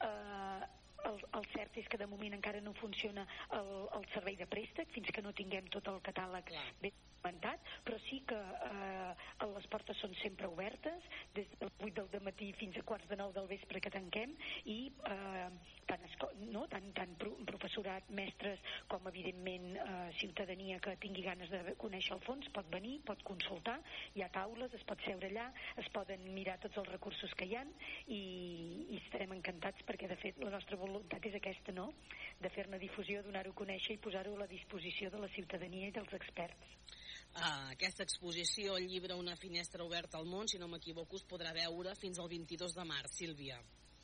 eh, 0.00 0.79
el, 1.10 1.20
el 1.40 1.46
cert 1.54 1.78
és 1.82 1.88
que 1.90 2.00
de 2.00 2.08
moment 2.10 2.36
encara 2.38 2.60
no 2.64 2.74
funciona 2.80 3.26
el, 3.58 3.70
el 4.00 4.08
servei 4.14 4.36
de 4.40 4.48
préstec 4.50 4.90
fins 4.96 5.12
que 5.14 5.24
no 5.24 5.36
tinguem 5.36 5.70
tot 5.76 5.88
el 5.92 6.02
catàleg 6.10 6.50
Clar. 6.50 6.66
ben 6.82 6.98
documentat, 7.20 7.60
però 7.84 7.98
sí 8.08 8.22
que 8.26 8.36
eh, 8.36 9.14
les 9.54 9.66
portes 9.68 9.96
són 10.00 10.14
sempre 10.22 10.48
obertes 10.48 11.04
des 11.34 11.46
del 11.60 11.70
8 11.80 12.06
del 12.12 12.22
matí 12.24 12.52
fins 12.56 12.76
a 12.76 12.82
quarts 12.82 13.08
de 13.08 13.16
9 13.16 13.34
del 13.34 13.48
vespre 13.48 13.80
que 13.80 13.90
tanquem 13.90 14.32
i 14.64 14.90
eh, 15.04 15.50
tant, 15.86 16.06
no? 16.50 16.66
tant, 16.72 16.88
tant 16.96 17.14
professorat, 17.46 18.08
mestres 18.10 18.58
com 18.88 19.06
evidentment 19.08 19.76
eh, 19.76 20.10
ciutadania 20.18 20.80
que 20.80 20.96
tingui 20.96 21.22
ganes 21.22 21.50
de 21.50 21.74
conèixer 21.76 22.16
el 22.16 22.24
fons 22.24 22.48
pot 22.54 22.66
venir, 22.72 23.00
pot 23.04 23.22
consultar, 23.22 23.78
hi 24.14 24.24
ha 24.24 24.30
taules 24.32 24.72
es 24.74 24.84
pot 24.88 25.00
seure 25.04 25.28
allà, 25.28 25.50
es 25.76 25.88
poden 25.92 26.24
mirar 26.34 26.58
tots 26.62 26.80
els 26.80 26.88
recursos 26.88 27.34
que 27.36 27.48
hi 27.48 27.56
han 27.60 27.70
i, 28.08 28.22
i 28.88 29.00
estarem 29.04 29.36
encantats 29.36 29.84
perquè 29.86 30.08
de 30.08 30.18
fet 30.20 30.40
la 30.40 30.54
nostra 30.56 30.76
voluntat 30.76 30.89
és 31.30 31.36
aquesta, 31.38 31.72
no? 31.72 31.90
De 32.40 32.50
fer-ne 32.54 32.78
difusió, 32.82 33.22
donar-ho 33.22 33.52
a 33.54 33.58
conèixer 33.62 33.96
i 33.96 34.02
posar-ho 34.02 34.34
a 34.36 34.42
la 34.44 34.50
disposició 34.50 35.10
de 35.10 35.20
la 35.22 35.28
ciutadania 35.34 35.88
i 35.88 35.96
dels 35.96 36.14
experts. 36.18 36.76
Uh, 37.30 37.70
aquesta 37.72 38.02
exposició, 38.02 38.76
el 38.76 38.88
llibre 38.90 39.14
Una 39.14 39.36
finestra 39.36 39.84
oberta 39.84 40.18
al 40.18 40.26
món, 40.26 40.48
si 40.48 40.58
no 40.58 40.68
m'equivoco, 40.68 41.16
es 41.16 41.26
podrà 41.30 41.52
veure 41.54 41.94
fins 42.00 42.18
al 42.18 42.28
22 42.32 42.74
de 42.74 42.86
març, 42.88 43.20
Sílvia. 43.20 43.60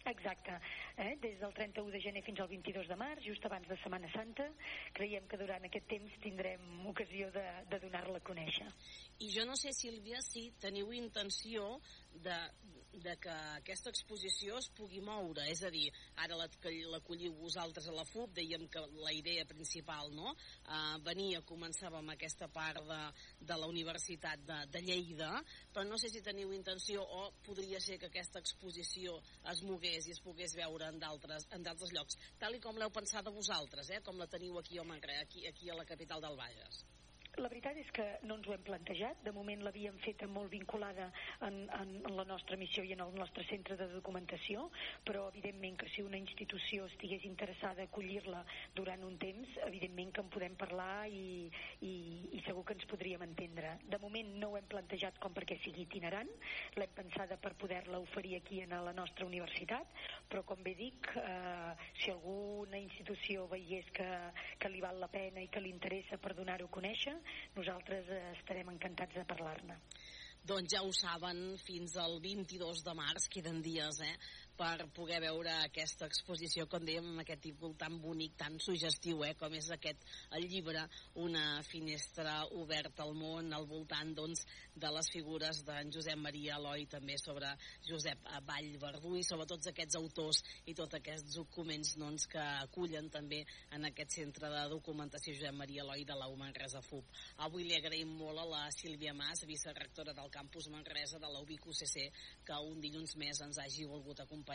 Exacte, 0.06 0.60
eh? 1.02 1.16
des 1.18 1.40
del 1.40 1.52
31 1.52 1.90
de 1.90 2.00
gener 2.00 2.22
fins 2.22 2.38
al 2.38 2.46
22 2.46 2.86
de 2.86 2.96
març, 3.00 3.24
just 3.26 3.44
abans 3.48 3.66
de 3.66 3.74
Setmana 3.82 4.06
Santa, 4.12 4.46
creiem 4.94 5.26
que 5.26 5.38
durant 5.40 5.66
aquest 5.66 5.88
temps 5.90 6.14
tindrem 6.22 6.86
ocasió 6.86 7.32
de, 7.34 7.42
de 7.72 7.80
donar-la 7.82 8.20
a 8.22 8.26
conèixer. 8.28 8.68
I 9.26 9.32
jo 9.34 9.46
no 9.48 9.58
sé, 9.58 9.74
Sílvia, 9.74 10.22
si 10.22 10.52
teniu 10.62 10.94
intenció 10.94 11.80
de, 12.22 12.38
de 13.02 13.16
que 13.20 13.34
aquesta 13.58 13.90
exposició 13.92 14.56
es 14.60 14.68
pugui 14.76 15.02
moure, 15.04 15.44
és 15.52 15.62
a 15.66 15.70
dir, 15.72 15.86
ara 16.22 16.38
l'acolliu 16.38 17.34
vosaltres 17.38 17.88
a 17.88 17.94
la 17.96 18.06
FUB, 18.08 18.32
dèiem 18.38 18.66
que 18.72 18.82
la 19.02 19.12
idea 19.12 19.44
principal, 19.48 20.10
no?, 20.16 20.32
uh, 20.32 20.96
venia, 21.04 21.42
començava 21.46 22.00
amb 22.00 22.14
aquesta 22.14 22.48
part 22.48 22.82
de, 22.88 23.00
de 23.52 23.60
la 23.60 23.68
Universitat 23.68 24.42
de, 24.48 24.58
de 24.72 24.84
Lleida, 24.86 25.30
però 25.72 25.84
no 25.88 26.00
sé 26.00 26.10
si 26.12 26.24
teniu 26.24 26.52
intenció 26.56 27.04
o 27.04 27.28
podria 27.46 27.80
ser 27.80 28.00
que 28.00 28.10
aquesta 28.10 28.40
exposició 28.42 29.18
es 29.52 29.62
mogués 29.66 30.08
i 30.08 30.16
es 30.16 30.22
pogués 30.24 30.56
veure 30.56 30.88
en 30.88 31.00
d'altres 31.02 31.48
en 31.56 31.64
d'altres 31.66 31.92
llocs, 31.92 32.18
tal 32.40 32.56
i 32.56 32.62
com 32.62 32.78
l'heu 32.78 32.92
pensat 32.94 33.26
a 33.26 33.34
vosaltres, 33.34 33.90
eh?, 33.92 34.02
com 34.04 34.18
la 34.20 34.30
teniu 34.30 34.58
aquí 34.58 34.80
Manresa, 34.86 35.22
aquí, 35.22 35.46
aquí 35.46 35.70
a 35.70 35.74
la 35.74 35.84
capital 35.84 36.20
del 36.20 36.36
Bages. 36.36 36.84
La 37.36 37.50
veritat 37.52 37.76
és 37.76 37.88
que 37.92 38.04
no 38.24 38.38
ens 38.38 38.46
ho 38.48 38.54
hem 38.54 38.62
plantejat. 38.64 39.18
De 39.24 39.32
moment 39.36 39.60
l'havíem 39.60 39.96
feta 40.00 40.24
molt 40.30 40.48
vinculada 40.54 41.10
en, 41.44 41.58
en, 41.78 41.90
en 42.08 42.14
la 42.16 42.24
nostra 42.24 42.56
missió 42.56 42.80
i 42.86 42.94
en 42.94 43.02
el 43.04 43.12
nostre 43.18 43.44
centre 43.44 43.76
de 43.76 43.88
documentació, 43.92 44.62
però 45.04 45.26
evidentment 45.28 45.76
que 45.82 45.90
si 45.92 46.04
una 46.04 46.16
institució 46.16 46.86
estigués 46.88 47.26
interessada 47.28 47.84
a 47.84 47.90
acollir-la 47.90 48.40
durant 48.78 49.04
un 49.04 49.18
temps, 49.20 49.52
evidentment 49.66 50.14
que 50.16 50.24
en 50.24 50.30
podem 50.32 50.56
parlar 50.56 51.10
i, 51.12 51.50
i, 51.84 51.92
i 52.38 52.40
segur 52.46 52.64
que 52.64 52.78
ens 52.78 52.88
podríem 52.88 53.26
entendre. 53.28 53.74
De 53.84 54.00
moment 54.00 54.32
no 54.40 54.54
ho 54.54 54.56
hem 54.56 54.70
plantejat 54.72 55.20
com 55.20 55.36
perquè 55.36 55.60
sigui 55.60 55.84
itinerant, 55.84 56.32
l'hem 56.80 56.96
pensada 56.96 57.36
per 57.36 57.52
poder-la 57.60 58.00
oferir 58.00 58.38
aquí 58.40 58.62
a 58.64 58.80
la 58.80 58.96
nostra 58.96 59.28
universitat, 59.28 59.92
però 60.32 60.46
com 60.48 60.64
bé 60.64 60.72
dic, 60.80 61.12
eh, 61.20 61.76
si 62.00 62.10
alguna 62.14 62.80
institució 62.80 63.44
veiés 63.52 63.92
que, 63.92 64.08
que 64.56 64.72
li 64.72 64.80
val 64.80 65.04
la 65.04 65.12
pena 65.12 65.44
i 65.44 65.52
que 65.52 65.60
li 65.60 65.74
interessa 65.74 66.16
per 66.16 66.32
donar-ho 66.32 66.72
a 66.72 66.76
conèixer, 66.80 67.16
nosaltres 67.56 68.08
eh, 68.12 68.22
estarem 68.36 68.70
encantats 68.74 69.18
de 69.18 69.24
parlar-ne. 69.28 69.78
Doncs 70.46 70.76
ja 70.76 70.82
ho 70.86 70.92
saben, 70.94 71.40
fins 71.58 71.96
al 71.98 72.20
22 72.22 72.84
de 72.86 72.94
març 72.94 73.26
queden 73.32 73.58
dies, 73.64 73.98
eh? 74.04 74.14
Per 74.56 74.88
poder 74.96 75.18
veure 75.20 75.52
aquesta 75.66 76.06
exposició, 76.08 76.64
com 76.70 76.84
dèiem, 76.84 77.04
amb 77.12 77.22
aquest 77.22 77.42
títol 77.44 77.74
tan 77.78 77.98
bonic, 78.00 78.36
tan 78.40 78.56
suggestiu, 78.62 79.22
eh, 79.26 79.34
com 79.36 79.52
és 79.54 79.68
aquest 79.74 80.02
el 80.36 80.46
llibre, 80.48 80.86
una 81.20 81.60
finestra 81.66 82.38
oberta 82.56 83.04
al 83.04 83.12
món, 83.14 83.52
al 83.52 83.68
voltant 83.68 84.14
doncs, 84.16 84.46
de 84.74 84.90
les 84.92 85.10
figures 85.12 85.62
d'en 85.64 85.92
Josep 85.92 86.18
Maria 86.20 86.56
Eloi, 86.56 86.86
també 86.88 87.18
sobre 87.20 87.52
Josep 87.86 88.24
Vall 88.48 88.72
Verdú 88.80 89.14
i 89.16 89.24
sobre 89.24 89.46
tots 89.46 89.68
aquests 89.70 89.96
autors 90.00 90.42
i 90.66 90.74
tots 90.76 90.98
aquests 90.98 91.36
documents 91.36 91.94
doncs, 92.00 92.26
que 92.32 92.42
acullen 92.64 93.10
també 93.12 93.42
en 93.76 93.84
aquest 93.90 94.18
centre 94.20 94.50
de 94.52 94.64
documentació 94.72 95.36
Josep 95.36 95.56
Maria 95.56 95.84
Eloi 95.84 96.04
de 96.08 96.16
la 96.16 96.30
Manresa 96.36 96.82
FUP. 96.84 97.04
Avui 97.44 97.64
li 97.64 97.76
agraïm 97.76 98.16
molt 98.18 98.40
a 98.40 98.48
la 98.48 98.64
Sílvia 98.74 99.14
Mas, 99.16 99.44
vicerectora 99.48 100.12
del 100.16 100.32
campus 100.32 100.68
Manresa 100.72 101.20
de 101.20 101.28
la 101.32 101.40
UBIC 101.44 101.66
UCC, 101.72 101.96
que 102.44 102.58
un 102.64 102.80
dilluns 102.80 103.16
més 103.20 103.40
ens 103.44 103.60
hagi 103.62 103.86
volgut 103.88 104.20
acompanyar 104.20 104.45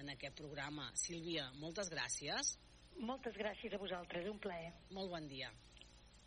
en 0.00 0.08
aquest 0.12 0.36
programa. 0.38 0.88
Sílvia, 0.94 1.50
moltes 1.60 1.90
gràcies. 1.92 2.56
Moltes 2.98 3.36
gràcies 3.36 3.74
a 3.74 3.78
vosaltres, 3.78 4.28
un 4.30 4.38
plaer. 4.40 4.72
Molt 4.96 5.10
bon 5.12 5.28
dia. 5.28 5.50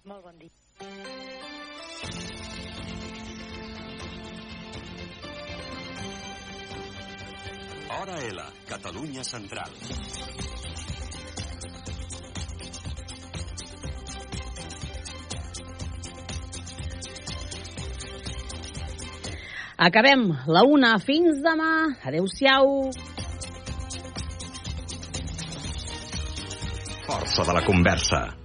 Molt 0.06 0.24
bon 0.24 0.38
dia. 0.38 0.50
Hora 8.00 8.22
L, 8.30 8.48
Catalunya 8.70 9.24
Central. 9.24 10.59
Acabem 19.80 20.26
la 20.52 20.66
una. 20.68 20.98
Fins 21.00 21.40
demà. 21.40 21.72
Adéu-siau. 22.04 22.90
Força 27.08 27.48
de 27.48 27.56
la 27.56 27.64
conversa. 27.64 28.39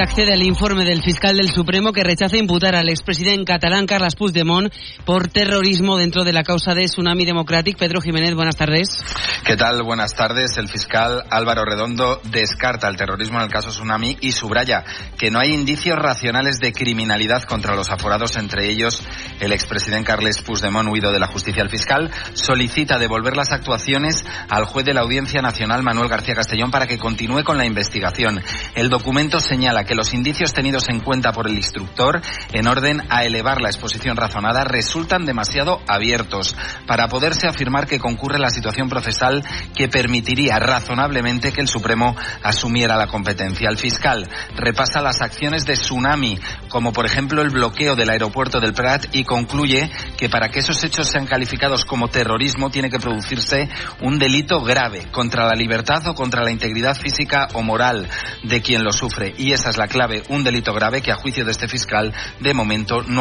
Accede 0.00 0.32
al 0.32 0.42
informe 0.42 0.84
del 0.84 1.02
fiscal 1.02 1.36
del 1.36 1.50
Supremo 1.50 1.92
que 1.92 2.02
rechaza 2.02 2.36
imputar 2.36 2.74
al 2.74 2.88
expresidente 2.88 3.52
catalán 3.52 3.86
Carles 3.86 4.16
Puigdemont 4.16 4.72
por 5.04 5.28
terrorismo 5.28 5.96
dentro 5.96 6.24
de 6.24 6.32
la 6.32 6.42
causa 6.42 6.74
de 6.74 6.86
Tsunami 6.86 7.24
Democratic. 7.24 7.78
Pedro 7.78 8.00
Jiménez, 8.00 8.34
buenas 8.34 8.56
tardes. 8.56 9.04
¿Qué 9.44 9.56
tal? 9.56 9.82
Buenas 9.82 10.14
tardes. 10.14 10.56
El 10.56 10.68
fiscal 10.68 11.24
Álvaro 11.30 11.64
Redondo 11.64 12.20
descarta 12.24 12.88
el 12.88 12.96
terrorismo 12.96 13.38
en 13.38 13.44
el 13.44 13.50
caso 13.50 13.68
Tsunami 13.68 14.16
y 14.20 14.32
subraya 14.32 14.84
que 15.18 15.30
no 15.30 15.38
hay 15.38 15.52
indicios 15.52 15.98
racionales 15.98 16.58
de 16.58 16.72
criminalidad 16.72 17.42
contra 17.44 17.76
los 17.76 17.90
aforados, 17.90 18.36
entre 18.36 18.70
ellos 18.70 19.02
el 19.40 19.52
expresidente 19.52 20.06
Carles 20.06 20.42
Puigdemont, 20.42 20.88
huido 20.90 21.12
de 21.12 21.20
la 21.20 21.26
justicia. 21.26 21.62
El 21.62 21.70
fiscal 21.70 22.10
solicita 22.32 22.98
devolver 22.98 23.36
las 23.36 23.52
actuaciones 23.52 24.24
al 24.48 24.64
juez 24.64 24.84
de 24.84 24.94
la 24.94 25.02
Audiencia 25.02 25.40
Nacional, 25.42 25.82
Manuel 25.82 26.08
García 26.08 26.34
Castellón, 26.34 26.70
para 26.70 26.86
que 26.86 26.98
continúe 26.98 27.44
con 27.44 27.58
la 27.58 27.66
investigación. 27.66 28.42
El 28.74 28.88
documento 28.88 29.40
señala 29.40 29.83
que 29.84 29.94
los 29.94 30.14
indicios 30.14 30.52
tenidos 30.52 30.88
en 30.88 31.00
cuenta 31.00 31.32
por 31.32 31.46
el 31.46 31.56
instructor 31.56 32.20
en 32.52 32.66
orden 32.66 33.02
a 33.10 33.24
elevar 33.24 33.60
la 33.60 33.68
exposición 33.68 34.16
razonada 34.16 34.64
resultan 34.64 35.24
demasiado 35.24 35.80
abiertos 35.86 36.56
para 36.86 37.08
poderse 37.08 37.46
afirmar 37.46 37.86
que 37.86 37.98
concurre 37.98 38.38
la 38.38 38.50
situación 38.50 38.88
procesal 38.88 39.44
que 39.74 39.88
permitiría 39.88 40.58
razonablemente 40.58 41.52
que 41.52 41.60
el 41.60 41.68
Supremo 41.68 42.16
asumiera 42.42 42.96
la 42.96 43.06
competencia. 43.06 43.68
El 43.68 43.78
fiscal 43.78 44.28
repasa 44.56 45.00
las 45.00 45.20
acciones 45.22 45.64
de 45.64 45.74
tsunami, 45.74 46.38
como 46.68 46.92
por 46.92 47.06
ejemplo 47.06 47.42
el 47.42 47.50
bloqueo 47.50 47.96
del 47.96 48.10
aeropuerto 48.10 48.60
del 48.60 48.74
Prat 48.74 49.06
y 49.12 49.24
concluye 49.24 49.90
que 50.16 50.28
para 50.28 50.48
que 50.48 50.60
esos 50.60 50.82
hechos 50.84 51.08
sean 51.08 51.26
calificados 51.26 51.84
como 51.84 52.08
terrorismo 52.08 52.70
tiene 52.70 52.90
que 52.90 52.98
producirse 52.98 53.68
un 54.00 54.18
delito 54.18 54.62
grave 54.62 55.10
contra 55.10 55.46
la 55.46 55.54
libertad 55.54 56.06
o 56.08 56.14
contra 56.14 56.42
la 56.42 56.50
integridad 56.50 56.96
física 56.96 57.48
o 57.54 57.62
moral 57.62 58.08
de 58.42 58.62
quien 58.62 58.84
lo 58.84 58.92
sufre. 58.92 59.34
Y 59.36 59.52
esa 59.52 59.72
es 59.74 59.78
la 59.78 59.88
clave, 59.88 60.22
un 60.28 60.44
delito 60.44 60.72
grave 60.72 61.02
que 61.02 61.10
a 61.10 61.16
juicio 61.16 61.44
de 61.44 61.50
este 61.50 61.66
fiscal 61.66 62.12
de 62.38 62.54
momento 62.54 63.02
no 63.02 63.12